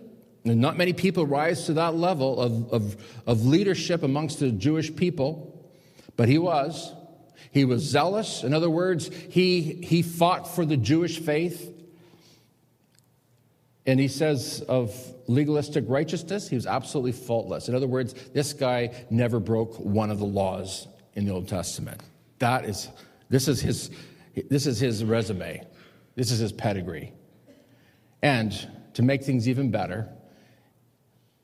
And 0.45 0.61
not 0.61 0.77
many 0.77 0.93
people 0.93 1.25
rise 1.25 1.65
to 1.65 1.73
that 1.73 1.95
level 1.95 2.39
of, 2.39 2.71
of, 2.71 3.21
of 3.25 3.45
leadership 3.47 4.03
amongst 4.03 4.41
the 4.41 4.51
Jewish 4.51 4.95
people, 4.95 5.59
but 6.15 6.29
he 6.29 6.37
was. 6.37 6.93
He 7.51 7.65
was 7.65 7.81
zealous. 7.81 8.43
In 8.43 8.53
other 8.53 8.69
words, 8.69 9.09
he, 9.31 9.61
he 9.81 10.03
fought 10.03 10.47
for 10.53 10.67
the 10.67 10.77
Jewish 10.77 11.17
faith. 11.17 11.73
And 13.89 13.99
he 13.99 14.07
says 14.07 14.63
of 14.69 14.93
legalistic 15.25 15.83
righteousness, 15.87 16.47
he 16.47 16.53
was 16.55 16.67
absolutely 16.67 17.11
faultless. 17.11 17.69
In 17.69 17.73
other 17.73 17.87
words, 17.87 18.13
this 18.35 18.53
guy 18.53 18.93
never 19.09 19.39
broke 19.39 19.79
one 19.79 20.11
of 20.11 20.19
the 20.19 20.27
laws 20.27 20.87
in 21.15 21.25
the 21.25 21.33
Old 21.33 21.47
Testament. 21.47 21.99
That 22.37 22.65
is, 22.65 22.87
this 23.29 23.47
is 23.47 23.59
his, 23.59 23.89
this 24.47 24.67
is 24.67 24.79
his 24.79 25.03
resume. 25.03 25.65
This 26.13 26.29
is 26.29 26.37
his 26.37 26.51
pedigree. 26.51 27.13
And 28.21 28.53
to 28.93 29.01
make 29.01 29.23
things 29.23 29.49
even 29.49 29.71
better, 29.71 30.07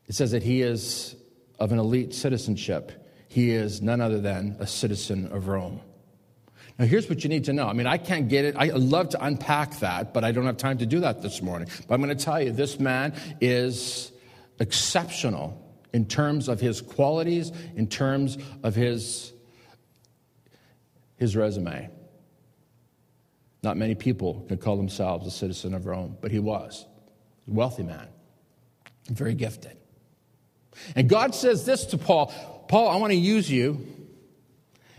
it 0.05 0.13
says 0.13 0.29
that 0.29 0.43
he 0.43 0.62
is 0.62 1.15
of 1.58 1.71
an 1.71 1.79
elite 1.79 2.13
citizenship. 2.13 2.91
He 3.27 3.49
is 3.49 3.81
none 3.81 4.01
other 4.01 4.21
than 4.21 4.55
a 4.60 4.67
citizen 4.67 5.31
of 5.31 5.47
Rome. 5.47 5.81
Now, 6.77 6.85
here's 6.85 7.07
what 7.07 7.23
you 7.23 7.29
need 7.29 7.45
to 7.45 7.53
know. 7.53 7.67
I 7.67 7.73
mean, 7.73 7.88
I 7.88 7.97
can't 7.97 8.27
get 8.27 8.43
it. 8.43 8.55
I 8.57 8.65
love 8.65 9.09
to 9.09 9.23
unpack 9.23 9.79
that, 9.79 10.13
but 10.13 10.25
I 10.25 10.31
don't 10.31 10.45
have 10.45 10.57
time 10.57 10.79
to 10.79 10.85
do 10.85 10.99
that 11.01 11.21
this 11.21 11.41
morning. 11.41 11.69
But 11.88 11.93
I'm 11.93 12.01
going 12.01 12.15
to 12.15 12.23
tell 12.23 12.41
you 12.41 12.51
this 12.51 12.79
man 12.79 13.13
is 13.39 14.11
exceptional 14.59 15.61
in 15.93 16.05
terms 16.05 16.49
of 16.49 16.59
his 16.59 16.81
qualities, 16.81 17.53
in 17.75 17.88
terms 17.88 18.38
of 18.63 18.75
his, 18.75 19.31
his 21.15 21.38
resume. 21.38 21.89
Not 23.63 23.77
many 23.77 23.95
people 23.95 24.45
can 24.49 24.57
call 24.57 24.75
themselves 24.75 25.25
a 25.25 25.31
citizen 25.31 25.73
of 25.73 25.85
Rome, 25.85 26.17
but 26.19 26.31
he 26.31 26.39
was. 26.39 26.85
A 27.47 27.51
wealthy 27.51 27.83
man, 27.83 28.07
very 29.09 29.33
gifted. 29.33 29.77
And 30.93 31.07
God 31.07 31.33
says 31.33 31.65
this 31.65 31.85
to 31.88 31.97
Paul 31.97 32.33
Paul, 32.67 32.89
I 32.89 32.95
want 32.95 33.11
to 33.11 33.17
use 33.17 33.49
you 33.49 33.85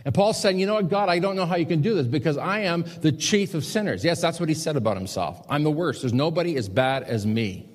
and 0.06 0.14
Paul's 0.14 0.40
saying, 0.40 0.60
You 0.60 0.66
know 0.66 0.74
what, 0.74 0.88
God, 0.88 1.08
I 1.08 1.18
don't 1.18 1.34
know 1.34 1.46
how 1.46 1.56
you 1.56 1.66
can 1.66 1.82
do 1.82 1.96
this 1.96 2.06
because 2.06 2.38
I 2.38 2.60
am 2.60 2.84
the 3.00 3.10
chief 3.10 3.54
of 3.54 3.64
sinners. 3.64 4.04
Yes, 4.04 4.20
that's 4.20 4.38
what 4.38 4.48
he 4.48 4.54
said 4.54 4.76
about 4.76 4.96
himself. 4.96 5.44
I'm 5.50 5.64
the 5.64 5.70
worst. 5.70 6.02
There's 6.02 6.12
nobody 6.12 6.56
as 6.56 6.68
bad 6.68 7.02
as 7.02 7.26
me. 7.26 7.68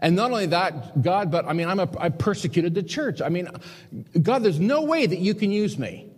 And 0.00 0.16
not 0.16 0.30
only 0.30 0.46
that, 0.46 1.02
God, 1.02 1.30
but 1.30 1.44
I 1.44 1.52
mean, 1.52 1.68
I'm 1.68 1.78
a, 1.78 1.90
I 1.98 2.08
persecuted 2.08 2.74
the 2.74 2.82
church. 2.82 3.20
I 3.20 3.28
mean, 3.28 3.48
God, 4.22 4.42
there's 4.42 4.60
no 4.60 4.84
way 4.84 5.04
that 5.04 5.18
you 5.18 5.34
can 5.34 5.50
use 5.50 5.78
me. 5.78 6.10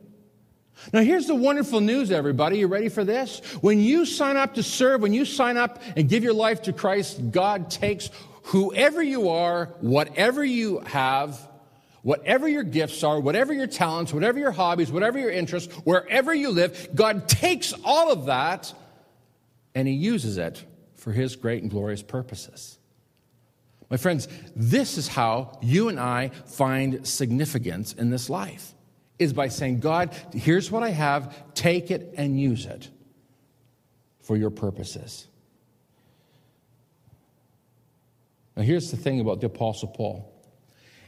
Now, 0.92 1.00
here's 1.00 1.26
the 1.26 1.34
wonderful 1.34 1.80
news, 1.80 2.12
everybody. 2.12 2.58
You 2.58 2.68
ready 2.68 2.88
for 2.88 3.02
this? 3.02 3.40
When 3.60 3.80
you 3.80 4.06
sign 4.06 4.36
up 4.36 4.54
to 4.54 4.62
serve, 4.62 5.00
when 5.00 5.12
you 5.12 5.24
sign 5.24 5.56
up 5.56 5.82
and 5.96 6.08
give 6.08 6.22
your 6.22 6.32
life 6.32 6.62
to 6.62 6.72
Christ, 6.72 7.32
God 7.32 7.72
takes 7.72 8.08
whoever 8.44 9.02
you 9.02 9.30
are, 9.30 9.66
whatever 9.80 10.44
you 10.44 10.78
have, 10.80 11.48
Whatever 12.02 12.48
your 12.48 12.64
gifts 12.64 13.04
are, 13.04 13.20
whatever 13.20 13.52
your 13.52 13.68
talents, 13.68 14.12
whatever 14.12 14.38
your 14.38 14.50
hobbies, 14.50 14.90
whatever 14.90 15.18
your 15.18 15.30
interests, 15.30 15.72
wherever 15.84 16.34
you 16.34 16.50
live, 16.50 16.90
God 16.94 17.28
takes 17.28 17.72
all 17.84 18.10
of 18.10 18.26
that 18.26 18.72
and 19.74 19.86
He 19.86 19.94
uses 19.94 20.36
it 20.36 20.64
for 20.96 21.12
His 21.12 21.36
great 21.36 21.62
and 21.62 21.70
glorious 21.70 22.02
purposes. 22.02 22.78
My 23.88 23.96
friends, 23.98 24.26
this 24.56 24.98
is 24.98 25.06
how 25.06 25.58
you 25.62 25.88
and 25.88 26.00
I 26.00 26.28
find 26.46 27.06
significance 27.06 27.92
in 27.92 28.10
this 28.10 28.28
life 28.30 28.74
is 29.18 29.32
by 29.32 29.48
saying, 29.48 29.80
God, 29.80 30.16
here's 30.32 30.70
what 30.70 30.82
I 30.82 30.88
have, 30.90 31.54
take 31.54 31.90
it 31.90 32.14
and 32.16 32.40
use 32.40 32.66
it 32.66 32.88
for 34.22 34.36
your 34.36 34.50
purposes. 34.50 35.28
Now, 38.56 38.62
here's 38.62 38.90
the 38.90 38.96
thing 38.96 39.20
about 39.20 39.40
the 39.40 39.46
Apostle 39.46 39.88
Paul 39.88 40.32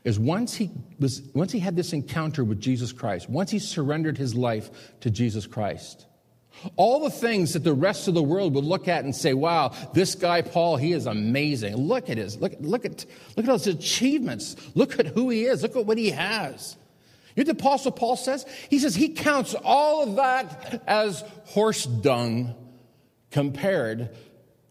is 0.05 0.19
once 0.19 0.55
he, 0.55 0.71
was, 1.01 1.23
once 1.35 1.51
he 1.51 1.59
had 1.59 1.77
this 1.77 1.93
encounter 1.93 2.45
with 2.45 2.61
Jesus 2.61 2.93
Christ, 2.93 3.29
once 3.29 3.51
he 3.51 3.59
surrendered 3.59 4.19
his 4.19 4.35
life 4.35 4.71
to 5.01 5.11
Jesus 5.11 5.47
Christ, 5.47 6.07
all 6.77 7.01
the 7.01 7.11
things 7.11 7.55
that 7.55 7.65
the 7.65 7.75
rest 7.75 8.07
of 8.07 8.15
the 8.15 8.23
world 8.23 8.55
would 8.55 8.65
look 8.65 8.87
at 8.87 9.05
and 9.05 9.15
say, 9.15 9.35
wow, 9.35 9.73
this 9.93 10.15
guy, 10.15 10.43
Paul, 10.43 10.77
he 10.77 10.93
is 10.93 11.07
amazing. 11.07 11.77
Look 11.77 12.11
at 12.11 12.19
his, 12.19 12.37
look, 12.39 12.53
look 12.61 12.85
at, 12.85 13.07
look 13.37 13.47
at 13.47 13.53
his 13.53 13.67
achievements. 13.67 14.57
Look 14.75 14.99
at 14.99 15.07
who 15.07 15.31
he 15.31 15.47
is. 15.47 15.63
Look 15.63 15.77
at 15.77 15.87
what 15.87 15.99
he 15.99 16.11
has. 16.11 16.77
You 17.35 17.43
know 17.43 17.53
the 17.53 17.59
Apostle 17.59 17.91
Paul 17.91 18.17
says? 18.17 18.47
He 18.71 18.79
says 18.79 18.95
he 18.95 19.09
counts 19.09 19.55
all 19.65 20.05
of 20.05 20.17
that 20.17 20.83
as 20.87 21.25
horse 21.47 21.85
dung 21.85 22.55
compared 23.31 24.11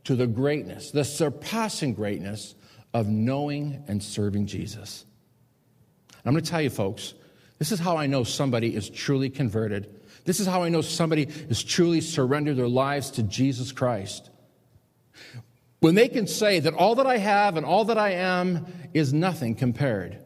to 0.05 0.15
the 0.15 0.27
greatness, 0.27 0.91
the 0.91 1.03
surpassing 1.03 1.93
greatness 1.93 2.55
of 2.93 3.07
knowing 3.07 3.83
and 3.87 4.01
serving 4.01 4.45
Jesus. 4.47 5.05
I'm 6.25 6.33
going 6.33 6.43
to 6.43 6.49
tell 6.49 6.61
you, 6.61 6.69
folks, 6.69 7.13
this 7.59 7.71
is 7.71 7.79
how 7.79 7.97
I 7.97 8.07
know 8.07 8.23
somebody 8.23 8.75
is 8.75 8.89
truly 8.89 9.29
converted. 9.29 10.01
This 10.25 10.39
is 10.39 10.47
how 10.47 10.63
I 10.63 10.69
know 10.69 10.81
somebody 10.81 11.25
has 11.47 11.63
truly 11.63 12.01
surrendered 12.01 12.57
their 12.57 12.67
lives 12.67 13.11
to 13.11 13.23
Jesus 13.23 13.71
Christ. 13.71 14.29
When 15.79 15.95
they 15.95 16.07
can 16.07 16.27
say 16.27 16.59
that 16.61 16.73
all 16.73 16.95
that 16.95 17.07
I 17.07 17.17
have 17.17 17.57
and 17.57 17.65
all 17.65 17.85
that 17.85 17.97
I 17.97 18.11
am 18.11 18.65
is 18.93 19.13
nothing 19.13 19.55
compared 19.55 20.23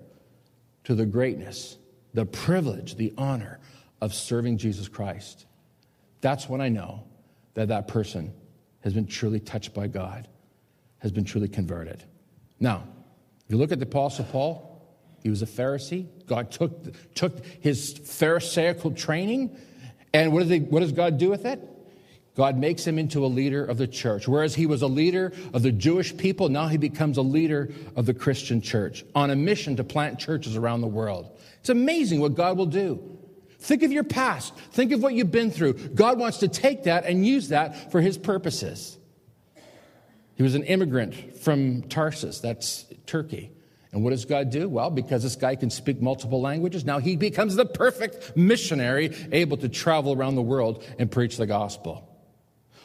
to 0.83 0.93
the 0.93 1.05
greatness, 1.05 1.77
the 2.13 2.25
privilege, 2.25 2.95
the 2.95 3.13
honor 3.17 3.59
of 3.99 4.13
serving 4.13 4.59
Jesus 4.59 4.87
Christ. 4.87 5.47
That's 6.21 6.47
when 6.47 6.61
I 6.61 6.69
know 6.69 7.03
that 7.55 7.69
that 7.69 7.87
person 7.87 8.33
has 8.81 8.93
been 8.93 9.07
truly 9.07 9.39
touched 9.39 9.73
by 9.73 9.87
God, 9.87 10.27
has 10.99 11.11
been 11.11 11.25
truly 11.25 11.47
converted. 11.47 12.03
Now, 12.59 12.83
if 13.45 13.51
you 13.51 13.57
look 13.57 13.71
at 13.71 13.79
the 13.79 13.85
Apostle 13.85 14.25
Paul, 14.25 14.76
he 15.27 15.29
was 15.29 15.41
a 15.41 15.45
Pharisee. 15.45 16.07
God 16.25 16.51
took, 16.51 16.71
took 17.13 17.45
his 17.59 17.97
Pharisaical 17.97 18.91
training, 18.91 19.57
and 20.13 20.31
what 20.31 20.45
he, 20.45 20.59
what 20.59 20.79
does 20.79 20.93
God 20.93 21.17
do 21.17 21.29
with 21.29 21.45
it? 21.45 21.59
God 22.37 22.57
makes 22.57 22.87
him 22.87 22.97
into 22.97 23.25
a 23.25 23.27
leader 23.27 23.65
of 23.65 23.77
the 23.77 23.87
church. 23.87 24.25
Whereas 24.25 24.55
he 24.55 24.65
was 24.65 24.83
a 24.83 24.87
leader 24.87 25.33
of 25.53 25.63
the 25.63 25.71
Jewish 25.73 26.15
people, 26.15 26.47
now 26.47 26.69
he 26.69 26.77
becomes 26.77 27.17
a 27.17 27.21
leader 27.21 27.73
of 27.97 28.05
the 28.05 28.13
Christian 28.13 28.61
church 28.61 29.03
on 29.13 29.29
a 29.29 29.35
mission 29.35 29.75
to 29.75 29.83
plant 29.83 30.17
churches 30.17 30.55
around 30.55 30.79
the 30.79 30.87
world. 30.87 31.37
It's 31.59 31.67
amazing 31.67 32.21
what 32.21 32.35
God 32.35 32.57
will 32.57 32.65
do. 32.65 33.19
Think 33.59 33.83
of 33.83 33.91
your 33.91 34.05
past. 34.05 34.55
Think 34.71 34.93
of 34.93 35.03
what 35.03 35.13
you've 35.13 35.29
been 35.29 35.51
through. 35.51 35.73
God 35.73 36.19
wants 36.19 36.37
to 36.37 36.47
take 36.47 36.85
that 36.85 37.03
and 37.03 37.27
use 37.27 37.49
that 37.49 37.91
for 37.91 37.99
his 37.99 38.17
purposes. 38.17 38.97
He 40.35 40.43
was 40.43 40.55
an 40.55 40.63
immigrant 40.63 41.37
from 41.37 41.81
Tarsus, 41.81 42.39
that's 42.39 42.85
Turkey. 43.05 43.51
And 43.97 44.03
what 44.03 44.11
does 44.11 44.25
God 44.25 44.51
do? 44.51 44.69
Well, 44.69 44.91
because 44.91 45.23
this 45.23 45.35
guy 45.35 45.55
can 45.55 45.71
speak 45.71 46.03
multiple 46.03 46.39
languages, 46.39 46.85
now 46.85 46.99
he 46.99 47.15
becomes 47.15 47.55
the 47.55 47.65
perfect 47.65 48.37
missionary, 48.37 49.11
able 49.31 49.57
to 49.57 49.67
travel 49.67 50.13
around 50.13 50.35
the 50.35 50.41
world 50.43 50.85
and 50.99 51.09
preach 51.09 51.35
the 51.37 51.47
gospel. 51.47 52.07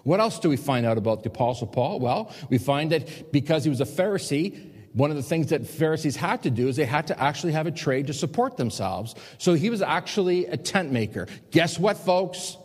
What 0.04 0.20
else 0.20 0.38
do 0.38 0.48
we 0.48 0.56
find 0.56 0.86
out 0.86 0.96
about 0.96 1.22
the 1.22 1.28
Apostle 1.28 1.66
Paul? 1.66 2.00
Well, 2.00 2.32
we 2.48 2.56
find 2.56 2.92
that 2.92 3.30
because 3.30 3.62
he 3.62 3.68
was 3.68 3.82
a 3.82 3.84
Pharisee, 3.84 4.70
one 4.94 5.10
of 5.10 5.18
the 5.18 5.22
things 5.22 5.48
that 5.48 5.66
Pharisees 5.66 6.16
had 6.16 6.44
to 6.44 6.50
do 6.50 6.68
is 6.68 6.76
they 6.76 6.86
had 6.86 7.08
to 7.08 7.22
actually 7.22 7.52
have 7.52 7.66
a 7.66 7.70
trade 7.70 8.06
to 8.06 8.14
support 8.14 8.56
themselves. 8.56 9.14
So 9.36 9.52
he 9.52 9.68
was 9.68 9.82
actually 9.82 10.46
a 10.46 10.56
tent 10.56 10.92
maker. 10.92 11.26
Guess 11.50 11.78
what, 11.78 11.98
folks? 11.98 12.56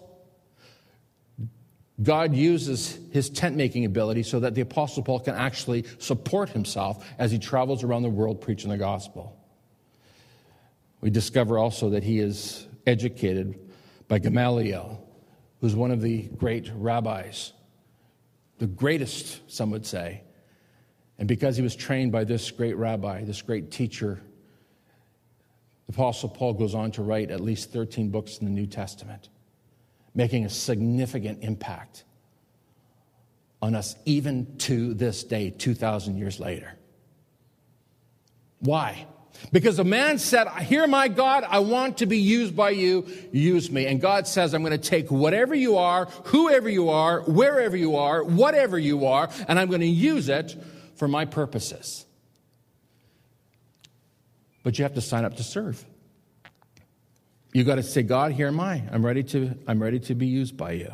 God 2.02 2.36
uses 2.36 3.00
his 3.12 3.30
tent 3.30 3.56
making 3.56 3.86
ability 3.86 4.24
so 4.24 4.40
that 4.40 4.54
the 4.54 4.62
Apostle 4.62 5.02
Paul 5.02 5.20
can 5.20 5.34
actually 5.34 5.86
support 5.98 6.50
himself 6.50 7.08
as 7.18 7.32
he 7.32 7.40
travels 7.40 7.84
around 7.84 8.04
the 8.04 8.10
world 8.10 8.40
preaching 8.40 8.70
the 8.70 8.78
gospel. 8.78 9.36
We 11.02 11.10
discover 11.10 11.58
also 11.58 11.90
that 11.92 12.04
he 12.04 12.20
is 12.20 12.68
educated 12.86 13.60
by 14.08 14.20
Gamaliel, 14.20 15.04
who's 15.60 15.76
one 15.76 15.92
of 15.92 16.02
the 16.02 16.24
great 16.24 16.72
rabbis, 16.76 17.54
the 18.60 18.68
greatest, 18.68 19.52
some 19.52 19.72
would 19.72 19.86
say. 19.86 20.22
And 21.18 21.28
because 21.28 21.58
he 21.58 21.64
was 21.64 21.76
trained 21.76 22.12
by 22.12 22.24
this 22.24 22.52
great 22.52 22.76
rabbi, 22.78 23.24
this 23.24 23.42
great 23.42 23.72
teacher, 23.72 24.22
the 25.88 25.94
Apostle 25.94 26.30
Paul 26.30 26.54
goes 26.54 26.76
on 26.76 26.92
to 26.92 27.02
write 27.02 27.32
at 27.32 27.42
least 27.42 27.72
13 27.72 28.10
books 28.10 28.38
in 28.38 28.46
the 28.46 28.52
New 28.52 28.68
Testament, 28.68 29.30
making 30.18 30.46
a 30.46 30.50
significant 30.50 31.44
impact 31.44 32.04
on 33.62 33.76
us 33.76 33.96
even 34.06 34.58
to 34.58 34.96
this 34.96 35.24
day, 35.24 35.52
2,000 35.52 36.18
years 36.18 36.40
later. 36.40 36.74
Why? 38.60 39.06
Because 39.52 39.78
the 39.78 39.84
man 39.84 40.18
said, 40.18 40.48
Here, 40.64 40.88
my 40.88 41.08
God, 41.08 41.46
I 41.48 41.60
want 41.60 42.00
to 42.00 42.08
be 42.08 42.18
used 42.18 42.56
by 42.56 42.72
you, 42.72 43.06
use 43.32 43.70
me. 43.70 43.86
And 43.86 44.02
God 44.02 44.28
says, 44.28 44.56
I'm 44.56 44.64
going 44.64 44.72
to 44.72 44.78
take 44.80 45.12
whatever 45.12 45.54
you 45.54 45.78
are, 45.78 46.06
whoever 46.26 46.68
you 46.68 46.90
are, 46.90 47.22
wherever 47.22 47.78
you 47.78 47.98
are, 47.98 48.24
whatever 48.24 48.80
you 48.80 49.06
are, 49.06 49.30
and 49.48 49.60
I'm 49.60 49.70
going 49.70 49.82
to 49.82 49.88
use 49.88 50.30
it 50.30 50.56
for 50.96 51.08
my 51.08 51.26
purposes. 51.26 52.06
But 54.64 54.80
you 54.80 54.84
have 54.84 54.96
to 54.96 55.02
sign 55.02 55.26
up 55.26 55.38
to 55.38 55.44
serve. 55.44 55.86
You 57.58 57.64
got 57.64 57.78
to 57.78 57.82
say, 57.84 58.04
God, 58.04 58.34
here 58.34 58.50
am 58.50 58.60
I. 58.60 58.84
I'm 58.92 59.04
ready 59.04 59.24
to, 59.24 59.58
I'm 59.68 59.82
ready 59.82 60.00
to 60.02 60.14
be 60.14 60.28
used 60.28 60.56
by 60.56 60.74
you. 60.74 60.94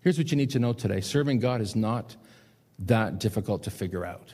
Here's 0.00 0.16
what 0.16 0.30
you 0.30 0.36
need 0.38 0.48
to 0.52 0.58
know 0.58 0.72
today 0.72 1.02
serving 1.02 1.38
God 1.38 1.60
is 1.60 1.76
not 1.76 2.16
that 2.78 3.18
difficult 3.18 3.64
to 3.64 3.70
figure 3.70 4.02
out. 4.02 4.32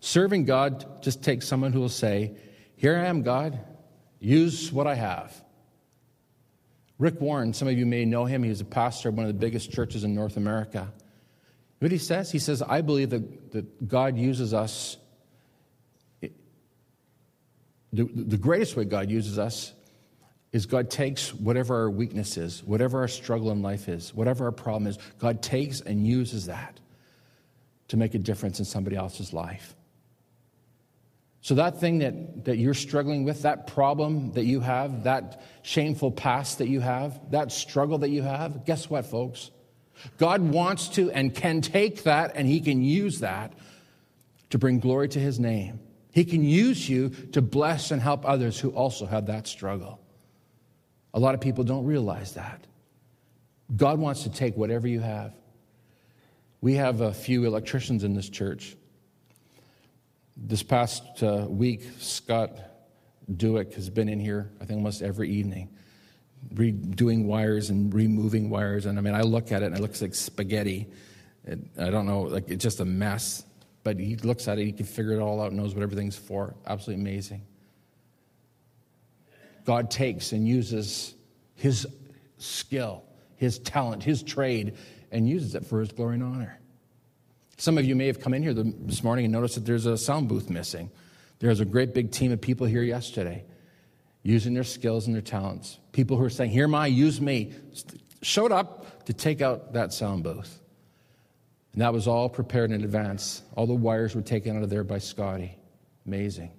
Serving 0.00 0.46
God 0.46 1.00
just 1.00 1.22
takes 1.22 1.46
someone 1.46 1.72
who 1.72 1.78
will 1.78 1.88
say, 1.88 2.34
Here 2.74 2.96
I 2.98 3.06
am, 3.06 3.22
God, 3.22 3.60
use 4.18 4.72
what 4.72 4.88
I 4.88 4.96
have. 4.96 5.32
Rick 6.98 7.20
Warren, 7.20 7.52
some 7.52 7.68
of 7.68 7.78
you 7.78 7.86
may 7.86 8.04
know 8.04 8.24
him. 8.24 8.42
He 8.42 8.48
was 8.48 8.60
a 8.60 8.64
pastor 8.64 9.10
of 9.10 9.14
one 9.14 9.26
of 9.26 9.32
the 9.32 9.38
biggest 9.38 9.70
churches 9.70 10.02
in 10.02 10.12
North 10.12 10.36
America. 10.36 10.92
What 11.78 11.92
he 11.92 11.98
says? 11.98 12.32
He 12.32 12.40
says, 12.40 12.62
I 12.62 12.80
believe 12.80 13.10
that, 13.10 13.52
that 13.52 13.86
God 13.86 14.18
uses 14.18 14.52
us. 14.52 14.96
The, 16.20 16.32
the 17.92 18.36
greatest 18.36 18.74
way 18.74 18.86
God 18.86 19.08
uses 19.08 19.38
us 19.38 19.72
is 20.52 20.66
God 20.66 20.90
takes 20.90 21.34
whatever 21.34 21.76
our 21.82 21.90
weakness 21.90 22.36
is, 22.36 22.62
whatever 22.64 23.00
our 23.00 23.08
struggle 23.08 23.50
in 23.50 23.60
life 23.60 23.88
is, 23.88 24.14
whatever 24.14 24.46
our 24.46 24.52
problem 24.52 24.86
is, 24.86 24.98
God 25.18 25.42
takes 25.42 25.80
and 25.80 26.06
uses 26.06 26.46
that 26.46 26.80
to 27.88 27.96
make 27.96 28.14
a 28.14 28.18
difference 28.18 28.58
in 28.58 28.64
somebody 28.64 28.96
else's 28.96 29.32
life. 29.32 29.74
So, 31.40 31.54
that 31.54 31.80
thing 31.80 31.98
that, 31.98 32.44
that 32.46 32.58
you're 32.58 32.74
struggling 32.74 33.24
with, 33.24 33.42
that 33.42 33.66
problem 33.66 34.32
that 34.32 34.44
you 34.44 34.60
have, 34.60 35.04
that 35.04 35.42
shameful 35.62 36.10
past 36.10 36.58
that 36.58 36.68
you 36.68 36.80
have, 36.80 37.30
that 37.30 37.52
struggle 37.52 37.98
that 37.98 38.10
you 38.10 38.22
have, 38.22 38.64
guess 38.64 38.90
what, 38.90 39.06
folks? 39.06 39.50
God 40.16 40.40
wants 40.42 40.88
to 40.90 41.10
and 41.10 41.34
can 41.34 41.60
take 41.60 42.04
that 42.04 42.32
and 42.34 42.46
He 42.46 42.60
can 42.60 42.82
use 42.82 43.20
that 43.20 43.52
to 44.50 44.58
bring 44.58 44.80
glory 44.80 45.08
to 45.08 45.20
His 45.20 45.38
name. 45.38 45.80
He 46.10 46.24
can 46.24 46.42
use 46.42 46.88
you 46.88 47.10
to 47.32 47.42
bless 47.42 47.90
and 47.90 48.02
help 48.02 48.26
others 48.26 48.58
who 48.58 48.70
also 48.70 49.06
have 49.06 49.26
that 49.26 49.46
struggle. 49.46 50.00
A 51.14 51.20
lot 51.20 51.34
of 51.34 51.40
people 51.40 51.64
don't 51.64 51.84
realize 51.84 52.34
that. 52.34 52.66
God 53.74 53.98
wants 53.98 54.22
to 54.22 54.30
take 54.30 54.56
whatever 54.56 54.88
you 54.88 55.00
have. 55.00 55.34
We 56.60 56.74
have 56.74 57.00
a 57.00 57.12
few 57.12 57.44
electricians 57.44 58.04
in 58.04 58.14
this 58.14 58.28
church. 58.28 58.76
This 60.36 60.62
past 60.62 61.22
uh, 61.22 61.46
week, 61.48 61.82
Scott 61.98 62.56
Dewick 63.34 63.74
has 63.74 63.90
been 63.90 64.08
in 64.08 64.20
here, 64.20 64.50
I 64.60 64.64
think, 64.64 64.78
almost 64.78 65.02
every 65.02 65.30
evening 65.30 65.68
redoing 66.54 67.24
wires 67.24 67.70
and 67.70 67.92
removing 67.92 68.50
wires. 68.50 68.86
And 68.86 68.98
I 68.98 69.02
mean, 69.02 69.14
I 69.14 69.22
look 69.22 69.52
at 69.52 69.62
it 69.62 69.66
and 69.66 69.76
it 69.76 69.80
looks 69.80 70.00
like 70.00 70.14
spaghetti. 70.14 70.86
It, 71.44 71.58
I 71.78 71.90
don't 71.90 72.06
know, 72.06 72.22
like 72.22 72.48
it's 72.48 72.62
just 72.62 72.80
a 72.80 72.84
mess. 72.84 73.44
But 73.84 73.98
he 73.98 74.16
looks 74.16 74.48
at 74.48 74.58
it, 74.58 74.64
he 74.64 74.72
can 74.72 74.86
figure 74.86 75.12
it 75.12 75.20
all 75.20 75.40
out, 75.40 75.52
knows 75.52 75.74
what 75.74 75.82
everything's 75.82 76.16
for. 76.16 76.54
Absolutely 76.66 77.02
amazing. 77.02 77.42
God 79.64 79.90
takes 79.90 80.32
and 80.32 80.46
uses 80.46 81.14
his 81.54 81.86
skill, 82.38 83.04
his 83.36 83.58
talent, 83.58 84.02
his 84.02 84.22
trade, 84.22 84.76
and 85.10 85.28
uses 85.28 85.54
it 85.54 85.66
for 85.66 85.80
his 85.80 85.92
glory 85.92 86.14
and 86.14 86.22
honor. 86.22 86.58
Some 87.56 87.76
of 87.76 87.84
you 87.84 87.96
may 87.96 88.06
have 88.06 88.20
come 88.20 88.34
in 88.34 88.42
here 88.42 88.54
this 88.54 89.02
morning 89.02 89.24
and 89.24 89.32
noticed 89.32 89.56
that 89.56 89.66
there's 89.66 89.86
a 89.86 89.98
sound 89.98 90.28
booth 90.28 90.48
missing. 90.48 90.90
There's 91.40 91.60
a 91.60 91.64
great 91.64 91.92
big 91.92 92.12
team 92.12 92.32
of 92.32 92.40
people 92.40 92.66
here 92.66 92.82
yesterday 92.82 93.44
using 94.22 94.54
their 94.54 94.64
skills 94.64 95.06
and 95.06 95.14
their 95.14 95.22
talents. 95.22 95.78
People 95.92 96.16
who 96.16 96.24
are 96.24 96.30
saying, 96.30 96.50
Here 96.50 96.64
am 96.64 96.74
I, 96.74 96.86
use 96.86 97.20
me, 97.20 97.52
showed 98.22 98.52
up 98.52 99.04
to 99.06 99.12
take 99.12 99.40
out 99.40 99.72
that 99.72 99.92
sound 99.92 100.22
booth. 100.22 100.60
And 101.72 101.82
that 101.82 101.92
was 101.92 102.06
all 102.06 102.28
prepared 102.28 102.70
in 102.70 102.84
advance. 102.84 103.42
All 103.56 103.66
the 103.66 103.74
wires 103.74 104.14
were 104.14 104.22
taken 104.22 104.56
out 104.56 104.62
of 104.62 104.70
there 104.70 104.84
by 104.84 104.98
Scotty. 104.98 105.56
Amazing. 106.06 106.50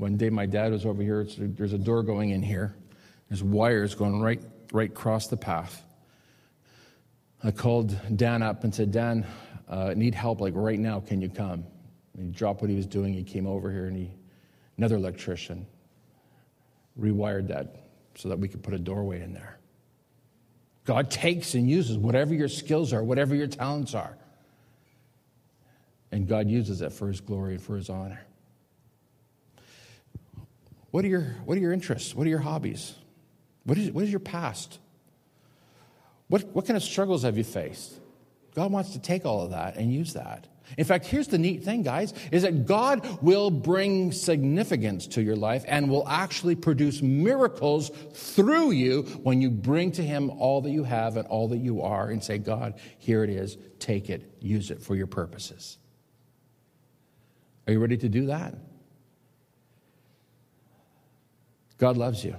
One 0.00 0.16
day 0.16 0.30
my 0.30 0.46
dad 0.46 0.72
was 0.72 0.86
over 0.86 1.02
here. 1.02 1.26
There's 1.38 1.72
a 1.72 1.78
door 1.78 2.02
going 2.02 2.30
in 2.30 2.42
here. 2.42 2.74
There's 3.28 3.42
wires 3.42 3.94
going 3.94 4.20
right, 4.20 4.42
right 4.72 4.90
across 4.90 5.28
the 5.28 5.36
path. 5.36 5.82
I 7.44 7.50
called 7.50 7.96
Dan 8.16 8.42
up 8.42 8.64
and 8.64 8.74
said, 8.74 8.92
Dan, 8.92 9.26
uh, 9.68 9.94
need 9.94 10.14
help 10.14 10.40
like 10.40 10.54
right 10.56 10.78
now. 10.78 11.00
Can 11.00 11.20
you 11.20 11.28
come? 11.28 11.64
And 12.14 12.26
he 12.26 12.32
dropped 12.32 12.60
what 12.60 12.70
he 12.70 12.76
was 12.76 12.86
doing. 12.86 13.14
He 13.14 13.22
came 13.22 13.46
over 13.46 13.70
here 13.70 13.86
and 13.86 13.96
he 13.96 14.10
Another 14.80 14.96
electrician 14.96 15.66
rewired 16.98 17.48
that 17.48 17.84
so 18.14 18.30
that 18.30 18.38
we 18.38 18.48
could 18.48 18.62
put 18.62 18.72
a 18.72 18.78
doorway 18.78 19.20
in 19.20 19.34
there. 19.34 19.58
God 20.86 21.10
takes 21.10 21.52
and 21.52 21.68
uses 21.68 21.98
whatever 21.98 22.32
your 22.32 22.48
skills 22.48 22.94
are, 22.94 23.04
whatever 23.04 23.34
your 23.34 23.46
talents 23.46 23.94
are. 23.94 24.16
And 26.10 26.26
God 26.26 26.48
uses 26.48 26.80
it 26.80 26.94
for 26.94 27.08
his 27.08 27.20
glory 27.20 27.56
and 27.56 27.62
for 27.62 27.76
his 27.76 27.90
honor. 27.90 28.22
What 30.90 31.04
are 31.04 31.08
your, 31.08 31.36
what 31.44 31.56
are 31.56 31.60
your 31.60 31.72
interests? 31.72 32.14
What 32.14 32.26
are 32.26 32.30
your 32.30 32.40
hobbies? 32.40 32.94
What 33.64 33.78
is, 33.78 33.90
what 33.90 34.04
is 34.04 34.10
your 34.10 34.20
past? 34.20 34.78
What, 36.28 36.44
what 36.54 36.66
kind 36.66 36.76
of 36.76 36.82
struggles 36.82 37.22
have 37.22 37.36
you 37.36 37.44
faced? 37.44 37.94
God 38.54 38.72
wants 38.72 38.90
to 38.92 38.98
take 39.00 39.24
all 39.24 39.42
of 39.42 39.50
that 39.50 39.76
and 39.76 39.92
use 39.92 40.14
that. 40.14 40.46
In 40.78 40.84
fact, 40.84 41.06
here's 41.06 41.26
the 41.26 41.38
neat 41.38 41.64
thing, 41.64 41.82
guys, 41.82 42.14
is 42.30 42.42
that 42.42 42.66
God 42.66 43.22
will 43.22 43.50
bring 43.50 44.12
significance 44.12 45.08
to 45.08 45.22
your 45.22 45.34
life 45.34 45.64
and 45.66 45.90
will 45.90 46.06
actually 46.06 46.54
produce 46.54 47.02
miracles 47.02 47.90
through 48.12 48.70
you 48.72 49.02
when 49.22 49.40
you 49.40 49.50
bring 49.50 49.90
to 49.92 50.02
Him 50.02 50.30
all 50.30 50.60
that 50.60 50.70
you 50.70 50.84
have 50.84 51.16
and 51.16 51.26
all 51.26 51.48
that 51.48 51.58
you 51.58 51.82
are 51.82 52.08
and 52.08 52.22
say, 52.22 52.38
God, 52.38 52.74
here 52.98 53.24
it 53.24 53.30
is, 53.30 53.56
take 53.80 54.10
it, 54.10 54.36
use 54.40 54.70
it 54.70 54.80
for 54.82 54.94
your 54.94 55.08
purposes. 55.08 55.78
Are 57.66 57.72
you 57.72 57.80
ready 57.80 57.96
to 57.96 58.08
do 58.08 58.26
that? 58.26 58.54
God 61.80 61.96
loves 61.96 62.22
you 62.22 62.36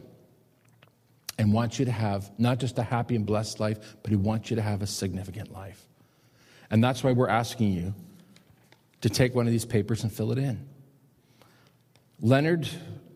and 1.39 1.51
wants 1.51 1.79
you 1.79 1.85
to 1.85 1.91
have 1.91 2.29
not 2.37 2.59
just 2.59 2.77
a 2.77 2.83
happy 2.83 3.15
and 3.15 3.25
blessed 3.25 3.59
life, 3.59 3.97
but 4.03 4.11
He 4.11 4.15
wants 4.15 4.51
you 4.51 4.55
to 4.55 4.61
have 4.61 4.83
a 4.83 4.87
significant 4.87 5.51
life. 5.51 5.83
And 6.69 6.83
that's 6.83 7.03
why 7.03 7.11
we're 7.11 7.27
asking 7.27 7.73
you 7.73 7.95
to 9.01 9.09
take 9.09 9.33
one 9.33 9.47
of 9.47 9.51
these 9.51 9.65
papers 9.65 10.03
and 10.03 10.13
fill 10.13 10.31
it 10.31 10.37
in. 10.37 10.69
Leonard 12.21 12.69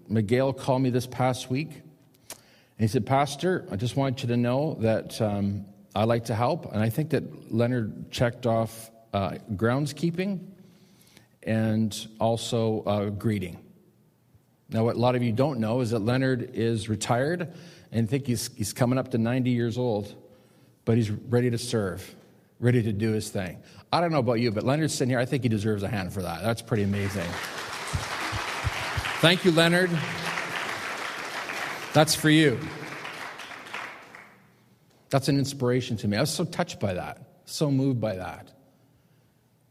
Miguel 0.09 0.51
called 0.51 0.81
me 0.81 0.89
this 0.89 1.05
past 1.05 1.51
week. 1.51 1.69
And 1.69 2.79
he 2.79 2.87
said, 2.87 3.05
Pastor, 3.05 3.67
I 3.71 3.75
just 3.75 3.95
want 3.95 4.23
you 4.23 4.27
to 4.29 4.37
know 4.37 4.77
that 4.79 5.21
um, 5.21 5.65
I 5.93 6.05
like 6.05 6.25
to 6.25 6.35
help. 6.35 6.73
And 6.73 6.81
I 6.81 6.89
think 6.89 7.11
that 7.11 7.53
Leonard 7.53 8.11
checked 8.11 8.47
off 8.47 8.89
uh, 9.13 9.35
groundskeeping 9.53 10.39
and 11.43 12.07
also 12.19 12.81
uh, 12.81 13.09
greeting. 13.11 13.64
Now, 14.69 14.83
what 14.83 14.95
a 14.95 14.99
lot 14.99 15.15
of 15.15 15.23
you 15.23 15.31
don't 15.31 15.59
know 15.59 15.81
is 15.81 15.91
that 15.91 15.99
Leonard 15.99 16.51
is 16.53 16.89
retired 16.89 17.53
and 17.91 18.09
think 18.09 18.25
he's, 18.25 18.49
he's 18.55 18.73
coming 18.73 18.97
up 18.97 19.11
to 19.11 19.17
90 19.17 19.51
years 19.51 19.77
old, 19.77 20.15
but 20.85 20.97
he's 20.97 21.11
ready 21.11 21.49
to 21.51 21.57
serve, 21.57 22.15
ready 22.59 22.81
to 22.81 22.91
do 22.91 23.11
his 23.11 23.29
thing. 23.29 23.61
I 23.93 24.01
don't 24.01 24.11
know 24.11 24.19
about 24.19 24.39
you, 24.39 24.51
but 24.51 24.63
Leonard's 24.63 24.93
sitting 24.93 25.09
here. 25.09 25.19
I 25.19 25.25
think 25.25 25.43
he 25.43 25.49
deserves 25.49 25.83
a 25.83 25.87
hand 25.87 26.11
for 26.11 26.21
that. 26.21 26.41
That's 26.41 26.61
pretty 26.61 26.83
amazing. 26.83 27.27
Thank 29.21 29.45
you, 29.45 29.51
Leonard. 29.51 29.91
That's 31.93 32.13
for 32.13 32.29
you. 32.29 32.59
That's 35.09 35.29
an 35.29 35.37
inspiration 35.37 35.95
to 35.97 36.07
me. 36.07 36.17
I 36.17 36.21
was 36.21 36.31
so 36.33 36.43
touched 36.43 36.79
by 36.79 36.93
that, 36.95 37.39
so 37.45 37.71
moved 37.71 38.01
by 38.01 38.15
that. 38.15 38.51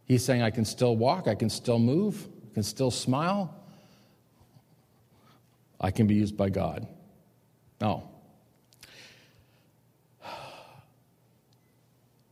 He's 0.07 0.25
saying, 0.25 0.43
I 0.43 0.51
can 0.51 0.65
still 0.65 0.97
walk, 0.97 1.29
I 1.29 1.35
can 1.35 1.51
still 1.51 1.79
move, 1.79 2.29
I 2.51 2.55
can 2.55 2.63
still 2.63 2.91
smile, 2.91 3.55
I 5.85 5.91
can 5.91 6.07
be 6.07 6.15
used 6.15 6.35
by 6.35 6.49
God. 6.49 6.87
No. 7.79 8.09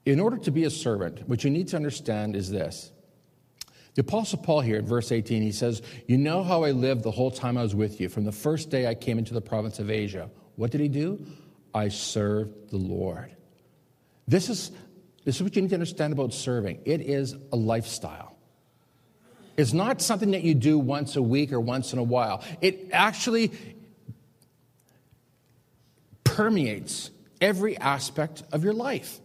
In 0.07 0.21
order 0.21 0.39
to 0.39 0.51
be 0.51 0.65
a 0.65 0.71
servant, 0.71 1.29
what 1.29 1.45
you 1.45 1.51
need 1.51 1.69
to 1.69 1.77
understand 1.77 2.35
is 2.35 2.51
this. 2.51 2.91
The 3.95 4.01
Apostle 4.01 4.39
Paul 4.39 4.63
here 4.63 4.79
in 4.79 4.87
verse 4.87 5.13
18, 5.13 5.43
he 5.43 5.53
says, 5.53 5.83
You 6.07 6.17
know 6.17 6.43
how 6.43 6.65
I 6.65 6.71
lived 6.71 7.03
the 7.03 7.11
whole 7.11 7.31
time 7.31 7.59
I 7.59 7.63
was 7.63 7.75
with 7.75 8.01
you, 8.01 8.09
from 8.09 8.25
the 8.25 8.33
first 8.33 8.71
day 8.71 8.87
I 8.87 8.95
came 8.95 9.19
into 9.19 9.35
the 9.35 9.43
province 9.43 9.79
of 9.79 9.91
Asia. 9.91 10.31
What 10.57 10.71
did 10.71 10.81
he 10.81 10.89
do? 10.89 11.23
I 11.75 11.89
served 11.89 12.71
the 12.71 12.79
Lord. 12.79 13.37
This 14.27 14.49
is, 14.49 14.71
this 15.27 15.37
is 15.37 15.43
what 15.43 15.55
you 15.55 15.61
need 15.61 15.69
to 15.69 15.75
understand 15.75 16.15
about 16.15 16.33
serving 16.33 16.81
it 16.87 17.03
is 17.03 17.37
a 17.53 17.57
lifestyle. 17.57 18.32
It's 19.57 19.73
not 19.73 20.01
something 20.01 20.31
that 20.33 20.43
you 20.43 20.55
do 20.55 20.79
once 20.79 21.17
a 21.17 21.23
week 21.23 21.53
or 21.53 21.61
once 21.61 21.93
in 21.93 21.99
a 21.99 22.03
while. 22.03 22.43
It 22.61 22.89
actually 22.93 23.53
permeates 26.25 27.11
every 27.41 27.77
aspect 27.77 28.43
of 28.53 28.65
your 28.65 28.73
life. 28.73 29.21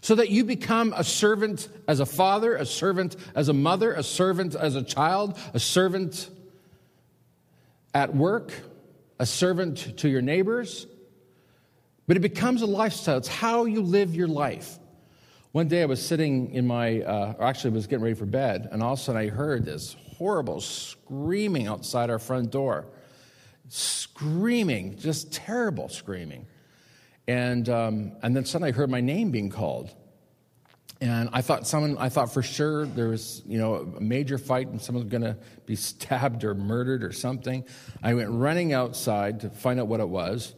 So 0.00 0.14
that 0.14 0.30
you 0.30 0.44
become 0.44 0.94
a 0.96 1.04
servant 1.04 1.68
as 1.86 2.00
a 2.00 2.06
father, 2.06 2.56
a 2.56 2.64
servant 2.64 3.16
as 3.34 3.48
a 3.48 3.52
mother, 3.52 3.92
a 3.92 4.02
servant 4.02 4.54
as 4.54 4.74
a 4.74 4.82
child, 4.82 5.38
a 5.52 5.60
servant 5.60 6.30
at 7.92 8.14
work, 8.14 8.52
a 9.18 9.26
servant 9.26 9.98
to 9.98 10.08
your 10.08 10.22
neighbors, 10.22 10.86
but 12.06 12.16
it 12.16 12.20
becomes 12.20 12.62
a 12.62 12.66
lifestyle. 12.66 13.18
It's 13.18 13.28
how 13.28 13.66
you 13.66 13.82
live 13.82 14.16
your 14.16 14.26
life. 14.26 14.79
One 15.52 15.66
day 15.66 15.82
I 15.82 15.86
was 15.86 16.00
sitting 16.00 16.52
in 16.52 16.64
my, 16.64 17.00
uh, 17.00 17.34
or 17.36 17.44
actually 17.44 17.72
I 17.72 17.74
was 17.74 17.88
getting 17.88 18.04
ready 18.04 18.14
for 18.14 18.24
bed, 18.24 18.68
and 18.70 18.80
all 18.84 18.92
of 18.92 19.00
a 19.00 19.02
sudden 19.02 19.20
I 19.20 19.26
heard 19.26 19.64
this 19.64 19.96
horrible 20.16 20.60
screaming 20.60 21.66
outside 21.66 22.08
our 22.08 22.20
front 22.20 22.52
door. 22.52 22.86
Screaming, 23.68 24.96
just 24.96 25.32
terrible 25.32 25.88
screaming. 25.88 26.46
And, 27.26 27.68
um, 27.68 28.12
and 28.22 28.36
then 28.36 28.44
suddenly 28.44 28.68
I 28.68 28.72
heard 28.72 28.90
my 28.90 29.00
name 29.00 29.32
being 29.32 29.50
called. 29.50 29.92
And 31.00 31.28
I 31.32 31.42
thought 31.42 31.66
someone, 31.66 31.98
I 31.98 32.10
thought 32.10 32.32
for 32.32 32.42
sure 32.42 32.86
there 32.86 33.08
was, 33.08 33.42
you 33.44 33.58
know, 33.58 33.92
a 33.96 34.00
major 34.00 34.38
fight 34.38 34.68
and 34.68 34.80
someone 34.80 35.02
was 35.02 35.10
going 35.10 35.22
to 35.22 35.36
be 35.66 35.74
stabbed 35.90 36.44
or 36.44 36.54
murdered 36.54 37.02
or 37.02 37.10
something. 37.10 37.64
I 38.04 38.14
went 38.14 38.30
running 38.30 38.72
outside 38.72 39.40
to 39.40 39.50
find 39.50 39.80
out 39.80 39.88
what 39.88 39.98
it 39.98 40.08
was. 40.08 40.54